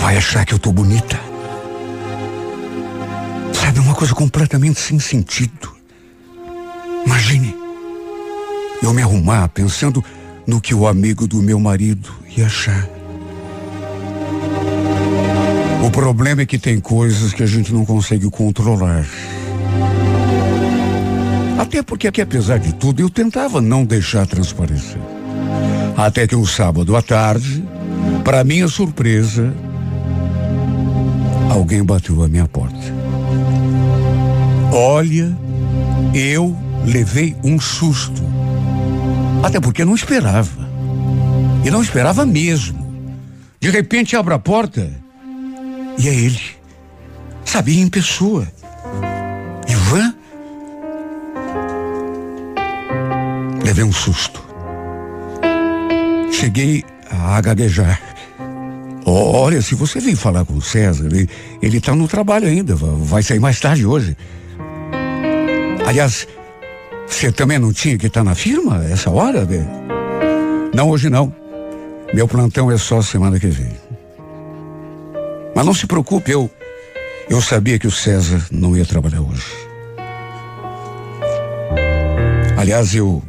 Vai 0.00 0.16
achar 0.16 0.44
que 0.44 0.54
eu 0.54 0.58
tô 0.58 0.72
bonita? 0.72 1.20
Sabe, 3.52 3.80
uma 3.80 3.94
coisa 3.94 4.14
completamente 4.14 4.80
sem 4.80 4.98
sentido. 4.98 5.72
Imagine 7.04 7.54
eu 8.82 8.94
me 8.94 9.02
arrumar 9.02 9.48
pensando 9.48 10.02
no 10.46 10.60
que 10.60 10.74
o 10.74 10.86
amigo 10.86 11.26
do 11.26 11.42
meu 11.42 11.60
marido 11.60 12.10
ia 12.36 12.46
achar. 12.46 12.88
O 15.84 15.90
problema 15.90 16.42
é 16.42 16.46
que 16.46 16.58
tem 16.58 16.80
coisas 16.80 17.32
que 17.32 17.42
a 17.42 17.46
gente 17.46 17.72
não 17.72 17.84
consegue 17.84 18.30
controlar. 18.30 19.04
Até 21.58 21.82
porque 21.82 22.08
aqui, 22.08 22.22
apesar 22.22 22.58
de 22.58 22.74
tudo, 22.74 23.02
eu 23.02 23.10
tentava 23.10 23.60
não 23.60 23.84
deixar 23.84 24.26
transparecer. 24.26 25.00
Até 25.96 26.26
que 26.26 26.34
um 26.34 26.46
sábado 26.46 26.96
à 26.96 27.02
tarde, 27.02 27.62
para 28.24 28.42
minha 28.42 28.66
surpresa, 28.66 29.52
alguém 31.70 31.84
bateu 31.84 32.20
a 32.24 32.26
minha 32.26 32.48
porta. 32.48 32.76
Olha, 34.72 35.36
eu 36.12 36.56
levei 36.84 37.36
um 37.44 37.60
susto. 37.60 38.20
Até 39.40 39.60
porque 39.60 39.84
não 39.84 39.94
esperava. 39.94 40.68
E 41.64 41.70
não 41.70 41.80
esperava 41.80 42.26
mesmo. 42.26 42.76
De 43.60 43.70
repente 43.70 44.16
abro 44.16 44.34
a 44.34 44.38
porta 44.40 44.90
e 45.96 46.08
é 46.08 46.12
ele. 46.12 46.40
Sabia 47.44 47.80
em 47.80 47.88
pessoa. 47.88 48.48
Ivan? 49.68 50.12
Levei 53.64 53.84
um 53.84 53.92
susto. 53.92 54.42
Cheguei 56.32 56.84
a 57.08 57.40
gaguejar. 57.40 58.09
Olha, 59.06 59.62
se 59.62 59.74
você 59.74 59.98
vir 59.98 60.16
falar 60.16 60.44
com 60.44 60.54
o 60.54 60.62
César, 60.62 61.06
ele, 61.06 61.28
ele 61.60 61.80
tá 61.80 61.94
no 61.94 62.06
trabalho 62.06 62.46
ainda, 62.46 62.74
vai 62.76 63.22
sair 63.22 63.40
mais 63.40 63.58
tarde 63.58 63.86
hoje. 63.86 64.16
Aliás, 65.86 66.28
você 67.06 67.32
também 67.32 67.58
não 67.58 67.72
tinha 67.72 67.98
que 67.98 68.06
estar 68.06 68.20
tá 68.20 68.24
na 68.24 68.34
firma 68.34 68.84
essa 68.84 69.10
hora? 69.10 69.44
Né? 69.44 69.66
Não, 70.74 70.88
hoje 70.90 71.10
não. 71.10 71.34
Meu 72.12 72.28
plantão 72.28 72.70
é 72.70 72.76
só 72.76 73.02
semana 73.02 73.38
que 73.38 73.48
vem. 73.48 73.72
Mas 75.54 75.66
não 75.66 75.74
se 75.74 75.86
preocupe, 75.86 76.30
eu 76.30 76.50
eu 77.28 77.40
sabia 77.40 77.78
que 77.78 77.86
o 77.86 77.92
César 77.92 78.44
não 78.50 78.76
ia 78.76 78.84
trabalhar 78.84 79.20
hoje. 79.20 79.46
Aliás, 82.56 82.92
eu 82.92 83.22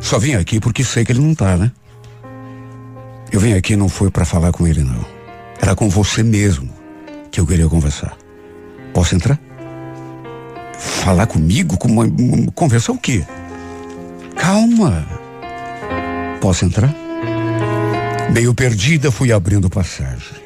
só 0.00 0.18
vim 0.18 0.34
aqui 0.34 0.58
porque 0.58 0.82
sei 0.82 1.04
que 1.04 1.12
ele 1.12 1.20
não 1.20 1.34
tá, 1.34 1.54
né? 1.54 1.70
Eu 3.30 3.40
vim 3.40 3.52
aqui 3.52 3.76
não 3.76 3.88
foi 3.88 4.10
para 4.10 4.24
falar 4.24 4.52
com 4.52 4.66
ele 4.66 4.82
não. 4.82 5.04
Era 5.60 5.74
com 5.74 5.88
você 5.88 6.22
mesmo 6.22 6.70
que 7.30 7.40
eu 7.40 7.46
queria 7.46 7.68
conversar. 7.68 8.16
Posso 8.94 9.14
entrar? 9.14 9.38
Falar 10.78 11.26
comigo? 11.26 11.76
Como 11.76 12.50
conversar 12.52 12.92
o 12.92 12.98
quê? 12.98 13.24
Calma. 14.36 15.06
Posso 16.40 16.64
entrar? 16.64 16.94
Meio 18.32 18.54
perdida, 18.54 19.10
fui 19.10 19.32
abrindo 19.32 19.68
passagem. 19.68 20.38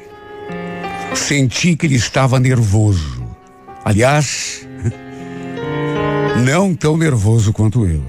Senti 1.15 1.75
que 1.75 1.85
ele 1.85 1.95
estava 1.95 2.39
nervoso. 2.39 3.23
Aliás, 3.85 4.67
não 6.43 6.75
tão 6.75 6.97
nervoso 6.97 7.53
quanto 7.53 7.85
eu. 7.85 8.03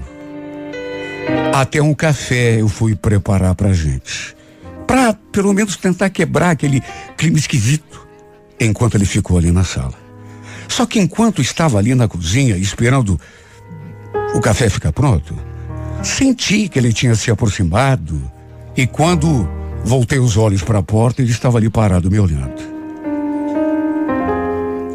Até 1.53 1.81
um 1.81 1.93
café 1.93 2.59
eu 2.59 2.67
fui 2.67 2.95
preparar 2.95 3.55
pra 3.55 3.71
gente. 3.71 4.35
Pra 4.87 5.13
pelo 5.31 5.53
menos 5.53 5.75
tentar 5.75 6.09
quebrar 6.09 6.51
aquele 6.51 6.81
clima 7.17 7.37
esquisito 7.37 8.07
enquanto 8.59 8.95
ele 8.95 9.05
ficou 9.05 9.37
ali 9.37 9.51
na 9.51 9.63
sala. 9.63 9.93
Só 10.67 10.85
que 10.85 10.99
enquanto 10.99 11.41
estava 11.41 11.77
ali 11.77 11.93
na 11.93 12.07
cozinha 12.07 12.57
esperando 12.57 13.19
o 14.33 14.39
café 14.39 14.69
ficar 14.69 14.91
pronto, 14.91 15.35
senti 16.03 16.67
que 16.67 16.79
ele 16.79 16.93
tinha 16.93 17.15
se 17.15 17.31
aproximado 17.31 18.21
e 18.75 18.85
quando 18.85 19.47
voltei 19.83 20.19
os 20.19 20.37
olhos 20.37 20.61
para 20.61 20.79
a 20.79 20.83
porta, 20.83 21.21
ele 21.21 21.31
estava 21.31 21.57
ali 21.57 21.69
parado 21.69 22.09
me 22.09 22.19
olhando. 22.19 22.75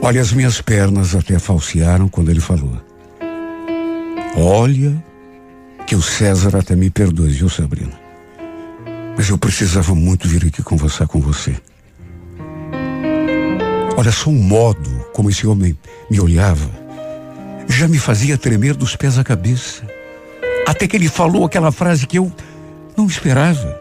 Olha, 0.02 0.20
as 0.20 0.32
minhas 0.32 0.60
pernas 0.60 1.14
até 1.14 1.38
falsearam 1.38 2.08
quando 2.08 2.30
ele 2.30 2.40
falou. 2.40 2.80
Olha, 4.36 5.02
que 5.86 5.94
o 5.94 6.02
César 6.02 6.56
até 6.56 6.74
me 6.74 6.90
perdoe, 6.90 7.30
viu, 7.30 7.48
Sabrina? 7.48 8.09
Mas 9.16 9.28
eu 9.28 9.38
precisava 9.38 9.94
muito 9.94 10.28
vir 10.28 10.46
aqui 10.46 10.62
conversar 10.62 11.06
com 11.06 11.20
você. 11.20 11.56
Olha 13.96 14.12
só 14.12 14.30
o 14.30 14.34
modo 14.34 14.88
como 15.12 15.28
esse 15.28 15.46
homem 15.46 15.76
me 16.10 16.20
olhava. 16.20 16.70
Já 17.68 17.86
me 17.86 17.98
fazia 17.98 18.38
tremer 18.38 18.74
dos 18.74 18.96
pés 18.96 19.18
à 19.18 19.24
cabeça. 19.24 19.86
Até 20.66 20.86
que 20.86 20.96
ele 20.96 21.08
falou 21.08 21.44
aquela 21.44 21.70
frase 21.70 22.06
que 22.06 22.18
eu 22.18 22.32
não 22.96 23.06
esperava. 23.06 23.78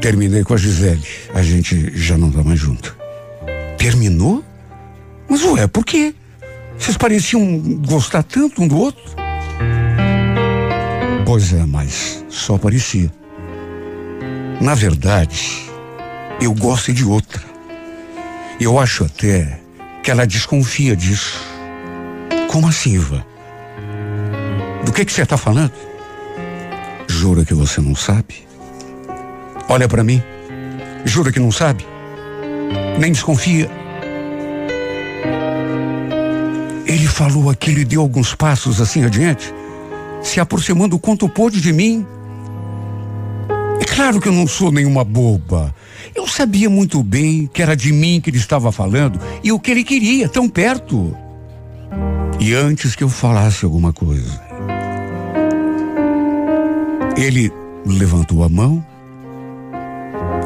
Terminei 0.00 0.42
com 0.42 0.54
a 0.54 0.56
Gisele. 0.56 1.06
A 1.32 1.42
gente 1.42 1.96
já 1.96 2.18
não 2.18 2.30
tá 2.30 2.42
mais 2.42 2.58
junto. 2.58 2.96
Terminou? 3.78 4.42
Mas 5.28 5.44
ué, 5.44 5.66
por 5.68 5.84
quê? 5.84 6.14
Vocês 6.76 6.96
pareciam 6.96 7.58
gostar 7.86 8.24
tanto 8.24 8.62
um 8.62 8.66
do 8.66 8.76
outro? 8.76 9.21
Pois 11.24 11.52
é, 11.52 11.64
mas 11.64 12.24
só 12.28 12.58
parecia. 12.58 13.10
Na 14.60 14.74
verdade, 14.74 15.70
eu 16.40 16.52
gosto 16.54 16.92
de 16.92 17.04
outra. 17.04 17.42
Eu 18.60 18.78
acho 18.78 19.04
até 19.04 19.60
que 20.02 20.10
ela 20.10 20.26
desconfia 20.26 20.94
disso. 20.96 21.40
Como 22.50 22.68
assim, 22.68 22.94
Iva? 22.94 23.24
Do 24.84 24.92
que 24.92 25.04
que 25.04 25.12
você 25.12 25.22
está 25.22 25.36
falando? 25.36 25.72
Jura 27.08 27.44
que 27.44 27.54
você 27.54 27.80
não 27.80 27.94
sabe? 27.94 28.46
Olha 29.68 29.88
para 29.88 30.04
mim. 30.04 30.22
Jura 31.04 31.32
que 31.32 31.40
não 31.40 31.50
sabe? 31.50 31.86
Nem 32.98 33.12
desconfia. 33.12 33.70
Ele 36.84 37.06
falou 37.06 37.48
aquilo 37.48 37.78
e 37.78 37.84
deu 37.84 38.00
alguns 38.00 38.34
passos 38.34 38.80
assim 38.80 39.04
adiante, 39.04 39.54
se 40.22 40.40
aproximando 40.40 40.98
quanto 40.98 41.28
pôde 41.28 41.60
de 41.60 41.72
mim. 41.72 42.06
É 43.80 43.84
claro 43.84 44.20
que 44.20 44.28
eu 44.28 44.32
não 44.32 44.46
sou 44.46 44.70
nenhuma 44.70 45.04
boba. 45.04 45.74
Eu 46.14 46.26
sabia 46.28 46.70
muito 46.70 47.02
bem 47.02 47.48
que 47.52 47.62
era 47.62 47.74
de 47.74 47.92
mim 47.92 48.20
que 48.20 48.30
ele 48.30 48.36
estava 48.36 48.70
falando 48.70 49.18
e 49.42 49.50
o 49.50 49.58
que 49.58 49.70
ele 49.70 49.82
queria, 49.84 50.28
tão 50.28 50.48
perto. 50.48 51.16
E 52.38 52.54
antes 52.54 52.94
que 52.94 53.04
eu 53.04 53.08
falasse 53.08 53.64
alguma 53.64 53.92
coisa, 53.92 54.40
ele 57.16 57.52
levantou 57.86 58.42
a 58.44 58.48
mão, 58.48 58.84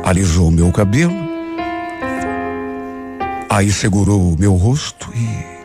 alisou 0.05 0.51
meu 0.51 0.71
cabelo, 0.73 1.15
aí 3.49 3.71
segurou 3.73 4.33
o 4.33 4.37
meu 4.39 4.55
rosto 4.55 5.11
e 5.15 5.57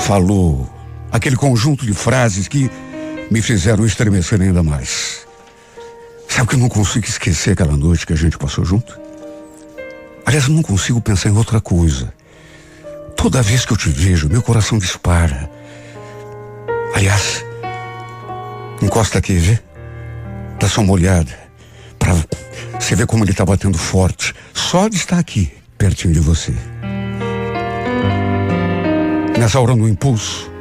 falou 0.00 0.73
aquele 1.14 1.36
conjunto 1.36 1.86
de 1.86 1.94
frases 1.94 2.48
que 2.48 2.68
me 3.30 3.40
fizeram 3.40 3.86
estremecer 3.86 4.40
ainda 4.42 4.64
mais. 4.64 5.24
Sabe 6.28 6.48
que 6.48 6.54
eu 6.56 6.58
não 6.58 6.68
consigo 6.68 7.06
esquecer 7.06 7.52
aquela 7.52 7.76
noite 7.76 8.04
que 8.04 8.12
a 8.12 8.16
gente 8.16 8.36
passou 8.36 8.64
junto? 8.64 8.98
Aliás, 10.26 10.48
eu 10.48 10.54
não 10.54 10.62
consigo 10.62 11.00
pensar 11.00 11.28
em 11.28 11.36
outra 11.36 11.60
coisa. 11.60 12.12
Toda 13.16 13.40
vez 13.42 13.64
que 13.64 13.72
eu 13.72 13.76
te 13.76 13.88
vejo, 13.88 14.28
meu 14.28 14.42
coração 14.42 14.76
dispara. 14.76 15.48
Aliás, 16.92 17.44
encosta 18.82 19.18
aqui, 19.18 19.34
vê? 19.34 19.60
Dá 20.58 20.68
só 20.68 20.80
uma 20.80 20.94
olhada. 20.94 21.32
Pra 21.96 22.12
Você 22.80 22.96
vê 22.96 23.06
como 23.06 23.22
ele 23.22 23.30
está 23.30 23.44
batendo 23.44 23.78
forte. 23.78 24.34
Só 24.52 24.88
de 24.88 24.96
estar 24.96 25.20
aqui, 25.20 25.52
pertinho 25.78 26.12
de 26.12 26.18
você. 26.18 26.52
Nessa 29.38 29.60
hora, 29.60 29.76
no 29.76 29.88
impulso, 29.88 30.53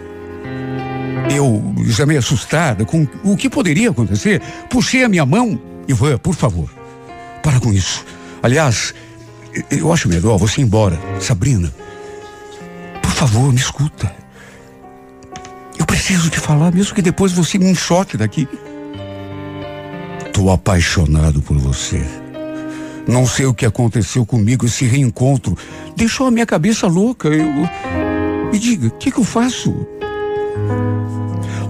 eu, 1.36 1.76
já 1.88 2.06
meio 2.06 2.20
assustada 2.20 2.86
com 2.86 3.08
o 3.24 3.36
que 3.36 3.50
poderia 3.50 3.90
acontecer, 3.90 4.42
puxei 4.70 5.04
a 5.04 5.10
minha 5.10 5.26
mão. 5.26 5.60
Ivan, 5.88 6.18
por 6.18 6.36
favor, 6.36 6.70
para 7.42 7.60
com 7.60 7.74
isso. 7.74 8.06
Aliás, 8.42 8.94
eu 9.70 9.92
acho 9.92 10.10
melhor 10.10 10.38
você 10.38 10.62
ir 10.62 10.64
embora. 10.64 11.00
Sabrina, 11.20 11.74
por 13.02 13.12
favor, 13.12 13.52
me 13.52 13.60
escuta. 13.60 14.14
Eu 15.78 15.86
preciso 15.86 16.30
te 16.30 16.40
falar, 16.40 16.72
mesmo 16.72 16.96
que 16.96 17.02
depois 17.02 17.32
você 17.32 17.58
me 17.58 17.70
enxote 17.70 18.18
daqui. 18.18 18.48
Tô 20.32 20.50
apaixonado 20.50 21.42
por 21.42 21.58
você. 21.58 22.04
Não 23.08 23.28
sei 23.28 23.46
o 23.46 23.54
que 23.54 23.66
aconteceu 23.66 24.26
comigo, 24.26 24.66
esse 24.66 24.86
reencontro. 24.86 25.58
Deixou 25.96 26.28
a 26.28 26.32
minha 26.32 26.46
cabeça 26.46 26.88
louca. 26.88 27.28
Eu. 27.28 27.70
Me 28.52 28.60
diga, 28.60 28.88
o 28.88 28.92
que, 28.92 29.12
que 29.12 29.20
eu 29.20 29.24
faço? 29.24 29.86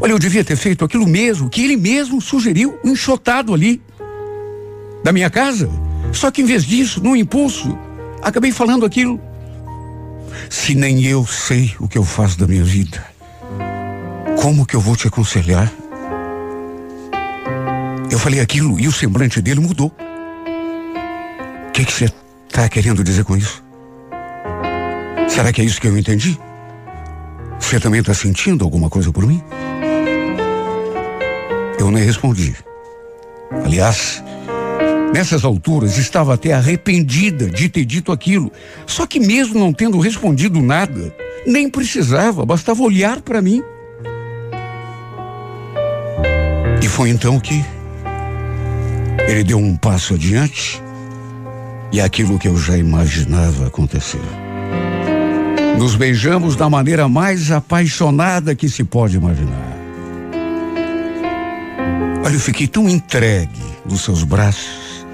Olha, 0.03 0.11
eu 0.11 0.19
devia 0.19 0.43
ter 0.43 0.57
feito 0.57 0.83
aquilo 0.83 1.07
mesmo 1.07 1.49
que 1.49 1.63
ele 1.63 1.77
mesmo 1.77 2.19
sugeriu, 2.19 2.77
enxotado 2.83 3.53
ali. 3.53 3.81
Da 5.01 5.13
minha 5.13 5.29
casa. 5.29 5.69
Só 6.11 6.29
que 6.29 6.41
em 6.41 6.45
vez 6.45 6.65
disso, 6.65 7.01
no 7.01 7.15
impulso, 7.15 7.77
acabei 8.21 8.51
falando 8.51 8.85
aquilo. 8.85 9.17
Se 10.49 10.75
nem 10.75 11.05
eu 11.05 11.25
sei 11.25 11.73
o 11.79 11.87
que 11.87 11.97
eu 11.97 12.03
faço 12.03 12.37
da 12.37 12.45
minha 12.45 12.65
vida, 12.65 13.01
como 14.41 14.65
que 14.65 14.75
eu 14.75 14.81
vou 14.81 14.97
te 14.97 15.07
aconselhar? 15.07 15.71
Eu 18.11 18.19
falei 18.19 18.41
aquilo 18.41 18.77
e 18.77 18.89
o 18.89 18.91
semblante 18.91 19.41
dele 19.41 19.61
mudou. 19.61 19.87
O 21.69 21.71
que, 21.71 21.85
que 21.85 21.93
você 21.93 22.11
está 22.49 22.67
querendo 22.67 23.05
dizer 23.05 23.23
com 23.23 23.37
isso? 23.37 23.63
Será 25.29 25.53
que 25.53 25.61
é 25.61 25.63
isso 25.63 25.79
que 25.79 25.87
eu 25.87 25.97
entendi? 25.97 26.37
Você 27.57 27.79
também 27.79 28.01
está 28.01 28.13
sentindo 28.13 28.65
alguma 28.65 28.89
coisa 28.89 29.13
por 29.13 29.25
mim? 29.25 29.41
Eu 31.83 31.91
nem 31.91 32.01
respondi. 32.01 32.55
Aliás, 33.65 34.23
nessas 35.13 35.43
alturas 35.43 35.97
estava 35.97 36.33
até 36.33 36.53
arrependida 36.53 37.49
de 37.49 37.67
ter 37.67 37.83
dito 37.83 38.09
aquilo. 38.09 38.49
Só 38.87 39.05
que 39.05 39.19
mesmo 39.19 39.59
não 39.59 39.73
tendo 39.73 39.99
respondido 39.99 40.61
nada, 40.61 41.13
nem 41.45 41.69
precisava, 41.69 42.45
bastava 42.45 42.81
olhar 42.81 43.19
para 43.19 43.41
mim. 43.41 43.61
E 46.81 46.87
foi 46.87 47.09
então 47.09 47.37
que 47.37 47.61
ele 49.27 49.43
deu 49.43 49.57
um 49.57 49.75
passo 49.75 50.13
adiante 50.13 50.81
e 51.91 51.99
aquilo 51.99 52.39
que 52.39 52.47
eu 52.47 52.55
já 52.55 52.77
imaginava 52.77 53.67
acontecer. 53.67 54.21
Nos 55.77 55.97
beijamos 55.97 56.55
da 56.55 56.69
maneira 56.69 57.09
mais 57.09 57.51
apaixonada 57.51 58.55
que 58.55 58.69
se 58.69 58.85
pode 58.85 59.17
imaginar. 59.17 59.72
Olha, 62.23 62.35
eu 62.35 62.39
fiquei 62.39 62.67
tão 62.67 62.87
entregue 62.87 63.61
nos 63.85 64.01
seus 64.01 64.23
braços 64.23 65.05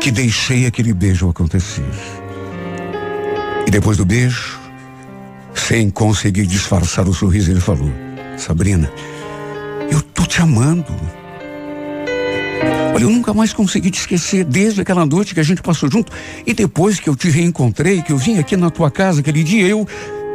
que 0.00 0.12
deixei 0.12 0.66
aquele 0.66 0.92
beijo 0.92 1.28
acontecer. 1.28 1.82
E 3.66 3.70
depois 3.72 3.96
do 3.96 4.04
beijo, 4.04 4.60
sem 5.52 5.90
conseguir 5.90 6.46
disfarçar 6.46 7.08
o 7.08 7.12
sorriso, 7.12 7.50
ele 7.50 7.60
falou: 7.60 7.90
Sabrina, 8.36 8.88
eu 9.90 10.00
tô 10.00 10.24
te 10.24 10.40
amando. 10.40 10.94
Olha, 12.94 13.02
eu 13.02 13.10
nunca 13.10 13.34
mais 13.34 13.52
consegui 13.52 13.90
te 13.90 13.98
esquecer 13.98 14.44
desde 14.44 14.80
aquela 14.80 15.04
noite 15.04 15.34
que 15.34 15.40
a 15.40 15.44
gente 15.44 15.60
passou 15.60 15.90
junto. 15.90 16.12
E 16.46 16.54
depois 16.54 17.00
que 17.00 17.08
eu 17.08 17.16
te 17.16 17.28
reencontrei, 17.30 18.00
que 18.00 18.12
eu 18.12 18.16
vim 18.16 18.38
aqui 18.38 18.56
na 18.56 18.70
tua 18.70 18.92
casa 18.92 19.20
aquele 19.20 19.42
dia, 19.42 19.66
eu. 19.66 19.88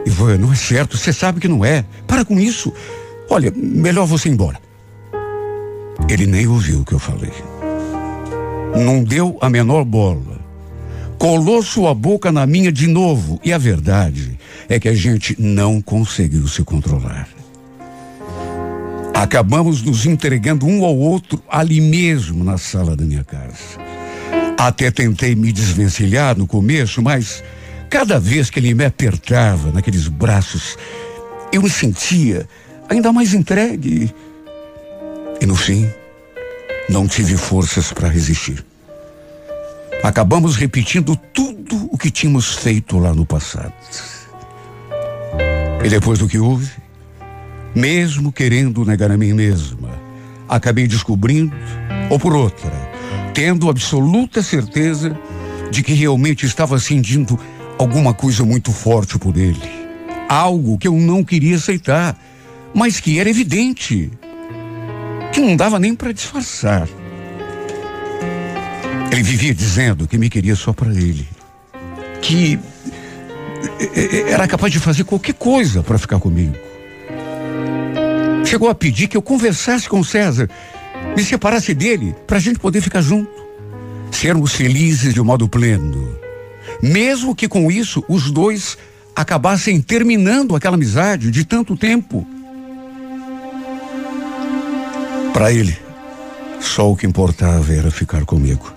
Ivan, 0.05 0.37
não 0.37 0.51
é 0.51 0.55
certo, 0.55 0.97
você 0.97 1.13
sabe 1.13 1.39
que 1.39 1.47
não 1.47 1.63
é. 1.63 1.85
Para 2.05 2.25
com 2.25 2.37
isso. 2.37 2.73
Olha, 3.29 3.53
melhor 3.55 4.05
você 4.05 4.27
ir 4.27 4.33
embora. 4.33 4.68
Ele 6.07 6.25
nem 6.25 6.47
ouviu 6.47 6.81
o 6.81 6.85
que 6.85 6.93
eu 6.93 6.99
falei. 6.99 7.33
Não 8.75 9.03
deu 9.03 9.37
a 9.41 9.49
menor 9.49 9.83
bola. 9.83 10.39
Colou 11.17 11.61
sua 11.61 11.93
boca 11.93 12.31
na 12.31 12.45
minha 12.45 12.71
de 12.71 12.87
novo. 12.87 13.39
E 13.43 13.51
a 13.51 13.57
verdade 13.57 14.39
é 14.69 14.79
que 14.79 14.87
a 14.87 14.95
gente 14.95 15.35
não 15.39 15.81
conseguiu 15.81 16.47
se 16.47 16.63
controlar. 16.63 17.27
Acabamos 19.13 19.81
nos 19.81 20.05
entregando 20.05 20.65
um 20.65 20.85
ao 20.85 20.95
outro 20.95 21.43
ali 21.49 21.81
mesmo 21.81 22.43
na 22.43 22.57
sala 22.57 22.95
da 22.95 23.03
minha 23.03 23.23
casa. 23.23 23.77
Até 24.57 24.91
tentei 24.91 25.35
me 25.35 25.51
desvencilhar 25.51 26.37
no 26.37 26.47
começo, 26.47 27.01
mas 27.01 27.43
cada 27.89 28.19
vez 28.19 28.49
que 28.49 28.59
ele 28.59 28.73
me 28.73 28.85
apertava 28.85 29.71
naqueles 29.71 30.07
braços, 30.07 30.77
eu 31.51 31.61
me 31.61 31.69
sentia 31.69 32.47
ainda 32.87 33.11
mais 33.11 33.33
entregue. 33.33 34.13
E 35.41 35.45
no 35.45 35.55
fim, 35.55 35.89
não 36.89 37.07
tive 37.07 37.37
forças 37.37 37.93
para 37.93 38.09
resistir. 38.09 38.65
Acabamos 40.03 40.55
repetindo 40.55 41.15
tudo 41.33 41.89
o 41.91 41.97
que 41.97 42.09
tínhamos 42.09 42.55
feito 42.55 42.97
lá 42.97 43.13
no 43.13 43.25
passado. 43.25 43.73
E 45.83 45.89
depois 45.89 46.19
do 46.19 46.27
que 46.27 46.39
houve, 46.39 46.69
mesmo 47.75 48.31
querendo 48.31 48.83
negar 48.85 49.11
a 49.11 49.17
mim 49.17 49.33
mesma, 49.33 49.89
acabei 50.47 50.87
descobrindo, 50.87 51.55
ou 52.09 52.19
por 52.19 52.33
outra, 52.33 52.71
tendo 53.33 53.69
absoluta 53.69 54.41
certeza 54.41 55.17
de 55.71 55.83
que 55.83 55.93
realmente 55.93 56.45
estava 56.45 56.79
sentindo 56.79 57.39
alguma 57.77 58.13
coisa 58.13 58.43
muito 58.43 58.71
forte 58.71 59.17
por 59.17 59.37
ele. 59.37 59.61
Algo 60.27 60.77
que 60.77 60.87
eu 60.87 60.93
não 60.93 61.23
queria 61.23 61.55
aceitar, 61.55 62.19
mas 62.73 62.99
que 62.99 63.19
era 63.19 63.29
evidente, 63.29 64.11
que 65.33 65.39
não 65.39 65.55
dava 65.55 65.79
nem 65.79 65.95
para 65.95 66.11
disfarçar. 66.11 66.87
Ele 69.11 69.23
vivia 69.23 69.53
dizendo 69.53 70.07
que 70.07 70.17
me 70.17 70.29
queria 70.29 70.55
só 70.55 70.71
para 70.71 70.89
ele, 70.89 71.27
que 72.21 72.59
era 74.27 74.47
capaz 74.47 74.71
de 74.71 74.79
fazer 74.79 75.03
qualquer 75.03 75.33
coisa 75.33 75.81
para 75.81 75.97
ficar 75.97 76.19
comigo. 76.19 76.55
Chegou 78.45 78.69
a 78.69 78.75
pedir 78.75 79.07
que 79.07 79.17
eu 79.17 79.21
conversasse 79.21 79.89
com 79.89 80.03
César, 80.03 80.49
me 81.15 81.23
separasse 81.23 81.73
dele, 81.73 82.15
para 82.25 82.37
a 82.37 82.39
gente 82.39 82.59
poder 82.59 82.81
ficar 82.81 83.01
junto. 83.01 83.31
Sermos 84.11 84.53
felizes 84.53 85.13
de 85.13 85.21
um 85.21 85.25
modo 85.25 85.47
pleno. 85.47 86.17
Mesmo 86.81 87.35
que 87.35 87.47
com 87.47 87.71
isso 87.71 88.03
os 88.07 88.31
dois 88.31 88.77
acabassem 89.15 89.81
terminando 89.81 90.55
aquela 90.55 90.75
amizade 90.75 91.29
de 91.29 91.43
tanto 91.43 91.75
tempo. 91.75 92.25
Para 95.33 95.51
ele, 95.51 95.77
só 96.59 96.91
o 96.91 96.95
que 96.95 97.07
importava 97.07 97.73
era 97.73 97.91
ficar 97.91 98.25
comigo. 98.25 98.73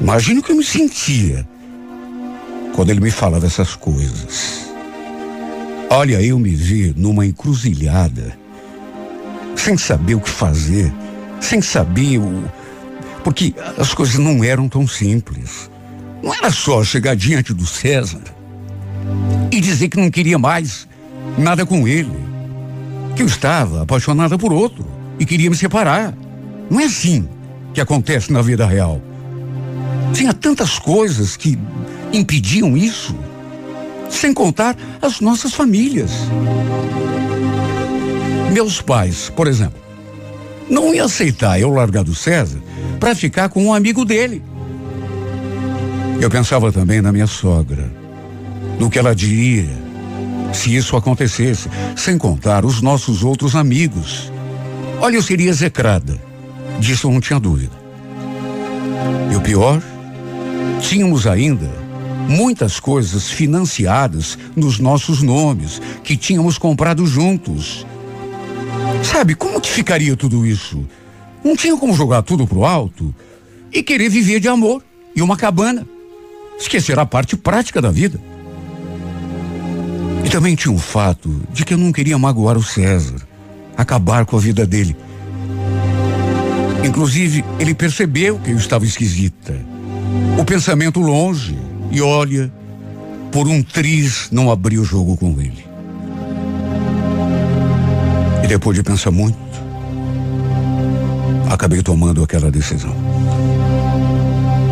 Imagino 0.00 0.42
que 0.42 0.52
eu 0.52 0.56
me 0.56 0.64
sentia 0.64 1.46
quando 2.74 2.90
ele 2.90 3.00
me 3.00 3.10
falava 3.10 3.46
essas 3.46 3.74
coisas. 3.74 4.70
Olha, 5.90 6.22
eu 6.22 6.38
me 6.38 6.50
vi 6.50 6.94
numa 6.96 7.26
encruzilhada, 7.26 8.36
sem 9.56 9.76
saber 9.76 10.14
o 10.14 10.20
que 10.20 10.30
fazer, 10.30 10.92
sem 11.40 11.60
saber 11.60 12.18
o. 12.18 12.44
Porque 13.24 13.54
as 13.76 13.92
coisas 13.92 14.16
não 14.16 14.42
eram 14.42 14.68
tão 14.68 14.86
simples. 14.86 15.70
Não 16.22 16.34
era 16.34 16.50
só 16.50 16.84
chegar 16.84 17.16
diante 17.16 17.52
do 17.52 17.66
César 17.66 18.22
e 19.50 19.60
dizer 19.60 19.88
que 19.88 19.98
não 19.98 20.10
queria 20.10 20.38
mais 20.38 20.86
nada 21.36 21.66
com 21.66 21.88
ele. 21.88 22.12
Que 23.20 23.24
eu 23.24 23.28
estava 23.28 23.82
apaixonada 23.82 24.38
por 24.38 24.50
outro 24.50 24.82
e 25.18 25.26
queria 25.26 25.50
me 25.50 25.54
separar. 25.54 26.16
Não 26.70 26.80
é 26.80 26.84
assim 26.84 27.28
que 27.74 27.78
acontece 27.78 28.32
na 28.32 28.40
vida 28.40 28.64
real. 28.64 28.98
Tinha 30.14 30.32
tantas 30.32 30.78
coisas 30.78 31.36
que 31.36 31.58
impediam 32.14 32.78
isso. 32.78 33.14
Sem 34.08 34.32
contar 34.32 34.74
as 35.02 35.20
nossas 35.20 35.52
famílias. 35.52 36.12
Meus 38.54 38.80
pais, 38.80 39.30
por 39.36 39.46
exemplo, 39.46 39.78
não 40.70 40.94
iam 40.94 41.04
aceitar 41.04 41.60
eu 41.60 41.68
largar 41.68 42.02
do 42.02 42.14
César 42.14 42.62
para 42.98 43.14
ficar 43.14 43.50
com 43.50 43.62
um 43.66 43.74
amigo 43.74 44.02
dele. 44.02 44.42
Eu 46.18 46.30
pensava 46.30 46.72
também 46.72 47.02
na 47.02 47.12
minha 47.12 47.26
sogra, 47.26 47.92
no 48.78 48.88
que 48.88 48.98
ela 48.98 49.14
diria 49.14 49.79
se 50.52 50.74
isso 50.74 50.96
acontecesse, 50.96 51.68
sem 51.96 52.18
contar 52.18 52.64
os 52.64 52.80
nossos 52.80 53.22
outros 53.22 53.54
amigos. 53.54 54.32
Olha, 55.00 55.16
eu 55.16 55.22
seria 55.22 55.50
execrada, 55.50 56.20
disso 56.78 57.10
não 57.10 57.20
tinha 57.20 57.40
dúvida. 57.40 57.72
E 59.32 59.36
o 59.36 59.40
pior, 59.40 59.82
tínhamos 60.80 61.26
ainda 61.26 61.70
muitas 62.28 62.78
coisas 62.78 63.30
financiadas 63.30 64.38
nos 64.54 64.78
nossos 64.78 65.22
nomes, 65.22 65.80
que 66.04 66.16
tínhamos 66.16 66.58
comprado 66.58 67.06
juntos. 67.06 67.86
Sabe, 69.02 69.34
como 69.34 69.60
que 69.60 69.70
ficaria 69.70 70.16
tudo 70.16 70.46
isso? 70.46 70.86
Não 71.42 71.56
tinha 71.56 71.76
como 71.76 71.94
jogar 71.94 72.22
tudo 72.22 72.46
pro 72.46 72.64
alto? 72.64 73.14
e 73.72 73.82
querer 73.82 74.08
viver 74.08 74.40
de 74.40 74.48
amor 74.48 74.82
e 75.14 75.22
uma 75.22 75.36
cabana. 75.36 75.86
Esquecer 76.58 76.98
a 76.98 77.06
parte 77.06 77.36
prática 77.36 77.80
da 77.80 77.90
vida. 77.90 78.20
E 80.24 80.28
também 80.28 80.54
tinha 80.54 80.74
o 80.74 80.78
fato 80.78 81.42
de 81.52 81.64
que 81.64 81.74
eu 81.74 81.78
não 81.78 81.92
queria 81.92 82.18
magoar 82.18 82.56
o 82.56 82.62
César, 82.62 83.16
acabar 83.76 84.24
com 84.24 84.36
a 84.36 84.40
vida 84.40 84.66
dele. 84.66 84.96
Inclusive, 86.84 87.44
ele 87.58 87.74
percebeu 87.74 88.38
que 88.38 88.50
eu 88.50 88.56
estava 88.56 88.84
esquisita. 88.84 89.54
O 90.38 90.44
pensamento 90.44 91.00
longe, 91.00 91.58
e 91.90 92.00
olha, 92.00 92.50
por 93.30 93.46
um 93.46 93.62
triz 93.62 94.28
não 94.30 94.50
abri 94.50 94.78
o 94.78 94.84
jogo 94.84 95.16
com 95.16 95.30
ele. 95.40 95.64
E 98.42 98.46
depois 98.46 98.76
de 98.76 98.82
pensar 98.82 99.10
muito, 99.10 99.38
acabei 101.50 101.82
tomando 101.82 102.22
aquela 102.22 102.50
decisão. 102.50 102.94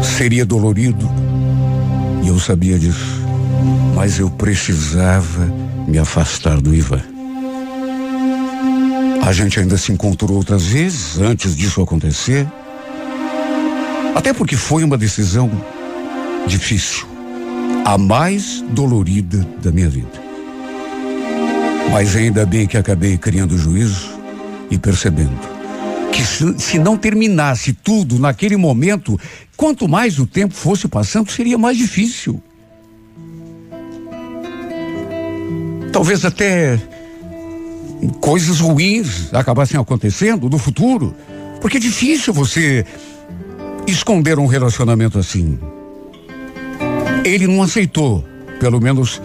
Seria 0.02 0.44
dolorido, 0.46 1.08
e 2.22 2.28
eu 2.28 2.38
sabia 2.40 2.78
disso, 2.78 3.17
mas 3.98 4.20
eu 4.20 4.30
precisava 4.30 5.44
me 5.88 5.98
afastar 5.98 6.60
do 6.60 6.72
Ivan. 6.72 7.02
A 9.26 9.32
gente 9.32 9.58
ainda 9.58 9.76
se 9.76 9.90
encontrou 9.90 10.36
outras 10.36 10.66
vezes 10.66 11.18
antes 11.18 11.56
disso 11.56 11.82
acontecer. 11.82 12.46
Até 14.14 14.32
porque 14.32 14.54
foi 14.54 14.84
uma 14.84 14.96
decisão 14.96 15.50
difícil, 16.46 17.08
a 17.84 17.98
mais 17.98 18.64
dolorida 18.70 19.44
da 19.60 19.72
minha 19.72 19.88
vida. 19.88 20.22
Mas 21.90 22.14
ainda 22.14 22.46
bem 22.46 22.68
que 22.68 22.76
acabei 22.76 23.18
criando 23.18 23.58
juízo 23.58 24.16
e 24.70 24.78
percebendo 24.78 25.36
que 26.12 26.24
se, 26.24 26.56
se 26.56 26.78
não 26.78 26.96
terminasse 26.96 27.72
tudo 27.72 28.16
naquele 28.16 28.56
momento, 28.56 29.18
quanto 29.56 29.88
mais 29.88 30.20
o 30.20 30.26
tempo 30.26 30.54
fosse 30.54 30.86
passando, 30.86 31.32
seria 31.32 31.58
mais 31.58 31.76
difícil. 31.76 32.40
Talvez 35.98 36.24
até 36.24 36.78
coisas 38.20 38.60
ruins 38.60 39.34
acabassem 39.34 39.80
acontecendo 39.80 40.48
no 40.48 40.56
futuro. 40.56 41.12
Porque 41.60 41.78
é 41.78 41.80
difícil 41.80 42.32
você 42.32 42.86
esconder 43.84 44.38
um 44.38 44.46
relacionamento 44.46 45.18
assim. 45.18 45.58
Ele 47.24 47.48
não 47.48 47.64
aceitou, 47.64 48.24
pelo 48.60 48.80
menos 48.80 49.20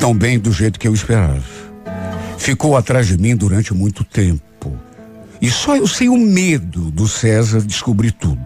tão 0.00 0.14
bem 0.14 0.38
do 0.38 0.50
jeito 0.50 0.80
que 0.80 0.88
eu 0.88 0.94
esperava. 0.94 1.44
Ficou 2.38 2.74
atrás 2.74 3.06
de 3.08 3.18
mim 3.18 3.36
durante 3.36 3.74
muito 3.74 4.04
tempo. 4.04 4.72
E 5.38 5.50
só 5.50 5.76
eu 5.76 5.86
sei 5.86 6.08
o 6.08 6.16
medo 6.16 6.90
do 6.90 7.06
César 7.06 7.60
descobrir 7.60 8.12
tudo. 8.12 8.40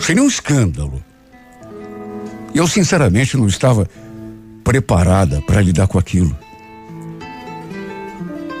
Seria 0.00 0.24
um 0.24 0.26
escândalo. 0.26 1.00
Eu, 2.52 2.66
sinceramente, 2.66 3.36
não 3.36 3.46
estava 3.46 3.88
preparada 4.64 5.40
para 5.42 5.60
lidar 5.60 5.86
com 5.86 5.98
aquilo. 5.98 6.36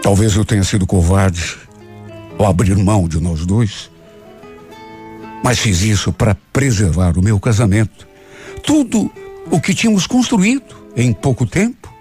Talvez 0.02 0.34
eu 0.34 0.44
tenha 0.44 0.64
sido 0.64 0.86
covarde 0.86 1.56
ao 2.38 2.46
abrir 2.46 2.76
mão 2.76 3.06
de 3.06 3.20
nós 3.20 3.46
dois. 3.46 3.90
Mas 5.44 5.58
fiz 5.58 5.82
isso 5.82 6.12
para 6.12 6.36
preservar 6.52 7.16
o 7.18 7.22
meu 7.22 7.38
casamento. 7.38 8.06
Tudo 8.62 9.10
o 9.50 9.60
que 9.60 9.74
tínhamos 9.74 10.06
construído 10.06 10.74
em 10.96 11.12
pouco 11.12 11.46
tempo, 11.46 11.92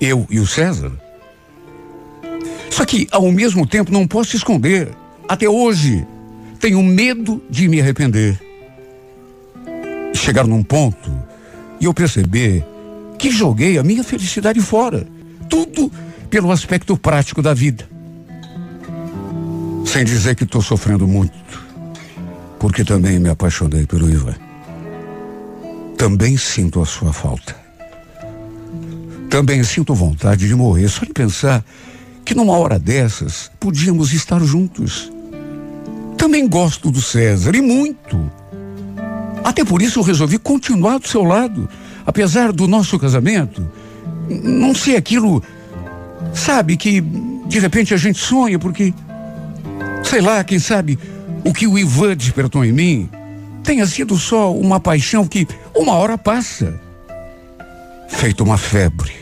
eu 0.00 0.26
e 0.30 0.40
o 0.40 0.46
César. 0.46 0.92
Só 2.70 2.84
que, 2.84 3.06
ao 3.10 3.30
mesmo 3.30 3.66
tempo, 3.66 3.92
não 3.92 4.06
posso 4.06 4.36
esconder. 4.36 4.90
Até 5.28 5.48
hoje, 5.48 6.06
tenho 6.58 6.82
medo 6.82 7.42
de 7.50 7.68
me 7.68 7.80
arrepender. 7.80 8.40
Chegar 10.14 10.46
num 10.46 10.62
ponto 10.62 11.10
e 11.80 11.84
eu 11.84 11.94
perceber 11.94 12.64
que 13.20 13.30
joguei 13.30 13.76
a 13.76 13.82
minha 13.82 14.02
felicidade 14.02 14.60
fora. 14.62 15.06
Tudo 15.46 15.92
pelo 16.30 16.50
aspecto 16.50 16.96
prático 16.96 17.42
da 17.42 17.52
vida. 17.52 17.86
Sem 19.84 20.04
dizer 20.04 20.34
que 20.34 20.44
estou 20.44 20.62
sofrendo 20.62 21.06
muito, 21.06 21.34
porque 22.58 22.82
também 22.82 23.18
me 23.18 23.28
apaixonei 23.28 23.84
pelo 23.84 24.10
Ivan. 24.10 24.34
Também 25.98 26.38
sinto 26.38 26.80
a 26.80 26.86
sua 26.86 27.12
falta. 27.12 27.54
Também 29.28 29.62
sinto 29.64 29.94
vontade 29.94 30.48
de 30.48 30.54
morrer 30.54 30.88
só 30.88 31.04
de 31.04 31.12
pensar 31.12 31.62
que 32.24 32.34
numa 32.34 32.56
hora 32.56 32.78
dessas 32.78 33.50
podíamos 33.60 34.14
estar 34.14 34.42
juntos. 34.42 35.12
Também 36.16 36.48
gosto 36.48 36.90
do 36.90 37.02
César 37.02 37.54
e 37.54 37.60
muito. 37.60 38.30
Até 39.44 39.62
por 39.62 39.82
isso 39.82 39.98
eu 39.98 40.04
resolvi 40.04 40.38
continuar 40.38 40.98
do 40.98 41.08
seu 41.08 41.22
lado, 41.22 41.68
apesar 42.10 42.50
do 42.50 42.66
nosso 42.66 42.98
casamento 42.98 43.64
não 44.28 44.74
ser 44.74 44.96
aquilo, 44.96 45.40
sabe, 46.34 46.76
que 46.76 47.00
de 47.00 47.60
repente 47.60 47.94
a 47.94 47.96
gente 47.96 48.18
sonha 48.18 48.58
porque, 48.58 48.92
sei 50.02 50.20
lá, 50.20 50.42
quem 50.42 50.58
sabe 50.58 50.98
o 51.44 51.52
que 51.52 51.68
o 51.68 51.78
Ivan 51.78 52.16
despertou 52.16 52.64
em 52.64 52.72
mim 52.72 53.08
tenha 53.62 53.86
sido 53.86 54.18
só 54.18 54.52
uma 54.52 54.80
paixão 54.80 55.24
que 55.24 55.46
uma 55.72 55.92
hora 55.92 56.18
passa, 56.18 56.80
feito 58.08 58.42
uma 58.42 58.58
febre. 58.58 59.12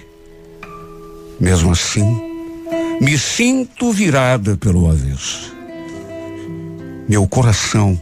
Mesmo 1.38 1.72
assim, 1.72 2.18
me 3.02 3.18
sinto 3.18 3.92
virada 3.92 4.56
pelo 4.56 4.90
avesso. 4.90 5.54
Meu 7.06 7.28
coração 7.28 8.00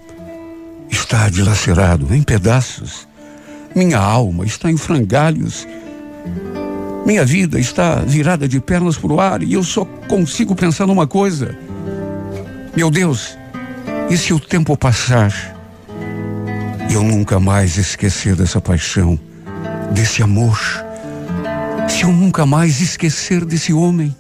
está 0.89 1.29
dilacerado 1.29 2.15
em 2.15 2.23
pedaços. 2.23 3.06
Minha 3.77 3.99
alma 3.99 4.47
está 4.47 4.71
em 4.71 4.77
frangalhos. 4.79 5.69
Minha 7.05 7.27
vida 7.27 7.61
está 7.61 7.97
virada 7.97 8.49
de 8.49 8.59
pernas 8.59 8.97
para 8.97 9.13
o 9.13 9.21
ar 9.21 9.43
e 9.43 9.53
eu 9.53 9.63
só 9.63 9.85
consigo 10.09 10.57
pensar 10.57 10.87
numa 10.87 11.07
coisa. 11.07 11.55
Meu 12.75 12.91
Deus, 12.91 13.37
e 14.09 14.17
se 14.17 14.33
o 14.33 14.41
tempo 14.41 14.75
passar 14.79 15.31
e 16.91 16.95
eu 16.95 17.03
nunca 17.03 17.39
mais 17.39 17.77
esquecer 17.77 18.35
dessa 18.35 18.63
paixão, 18.63 19.21
desse 19.93 20.23
amor? 20.23 20.59
Se 21.87 22.05
eu 22.05 22.13
nunca 22.13 22.47
mais 22.47 22.81
esquecer 22.81 23.45
desse 23.45 23.75
homem? 23.75 24.17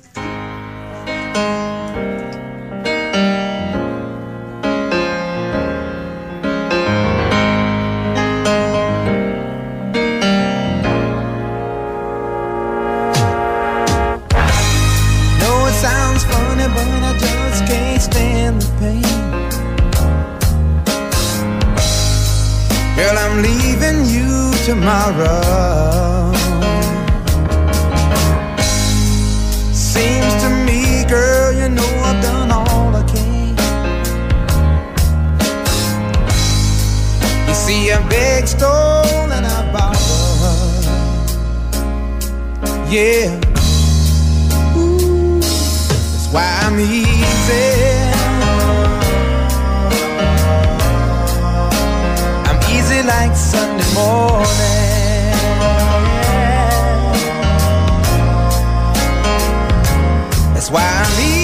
Seems 29.72 30.34
to 30.42 30.48
me, 30.66 31.04
girl, 31.08 31.52
you 31.52 31.68
know 31.68 31.86
I've 32.02 32.20
done 32.20 32.50
all 32.50 32.92
I 32.92 33.04
can. 33.06 33.54
You 37.46 37.54
see, 37.54 37.92
I 37.92 38.08
beg, 38.08 38.48
stole, 38.48 39.30
and 39.30 39.46
I 39.46 39.72
borrowed. 39.72 40.84
Yeah. 42.90 43.30
Ooh, 44.76 45.38
that's 45.38 46.26
why 46.32 46.58
I'm 46.62 46.80
easy. 46.80 47.86
like 53.06 53.36
Sunday 53.36 53.94
morning. 53.94 54.85
That's 60.66 60.74
why 60.74 60.82
I 60.82 61.30
need 61.30 61.35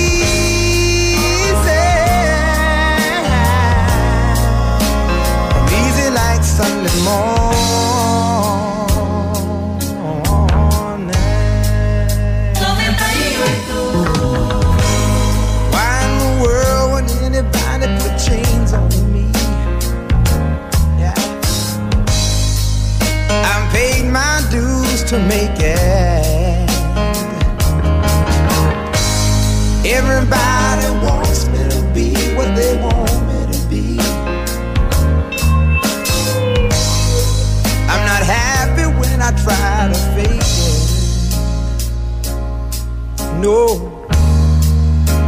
No. 43.43 43.67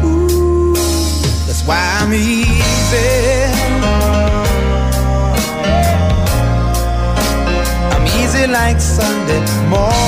Ooh, 0.04 0.72
that's 1.46 1.66
why 1.66 1.80
I'm 1.98 2.12
easy. 2.14 3.10
I'm 7.90 8.06
easy 8.06 8.46
like 8.46 8.80
Sunday 8.80 9.40
morning 9.68 10.03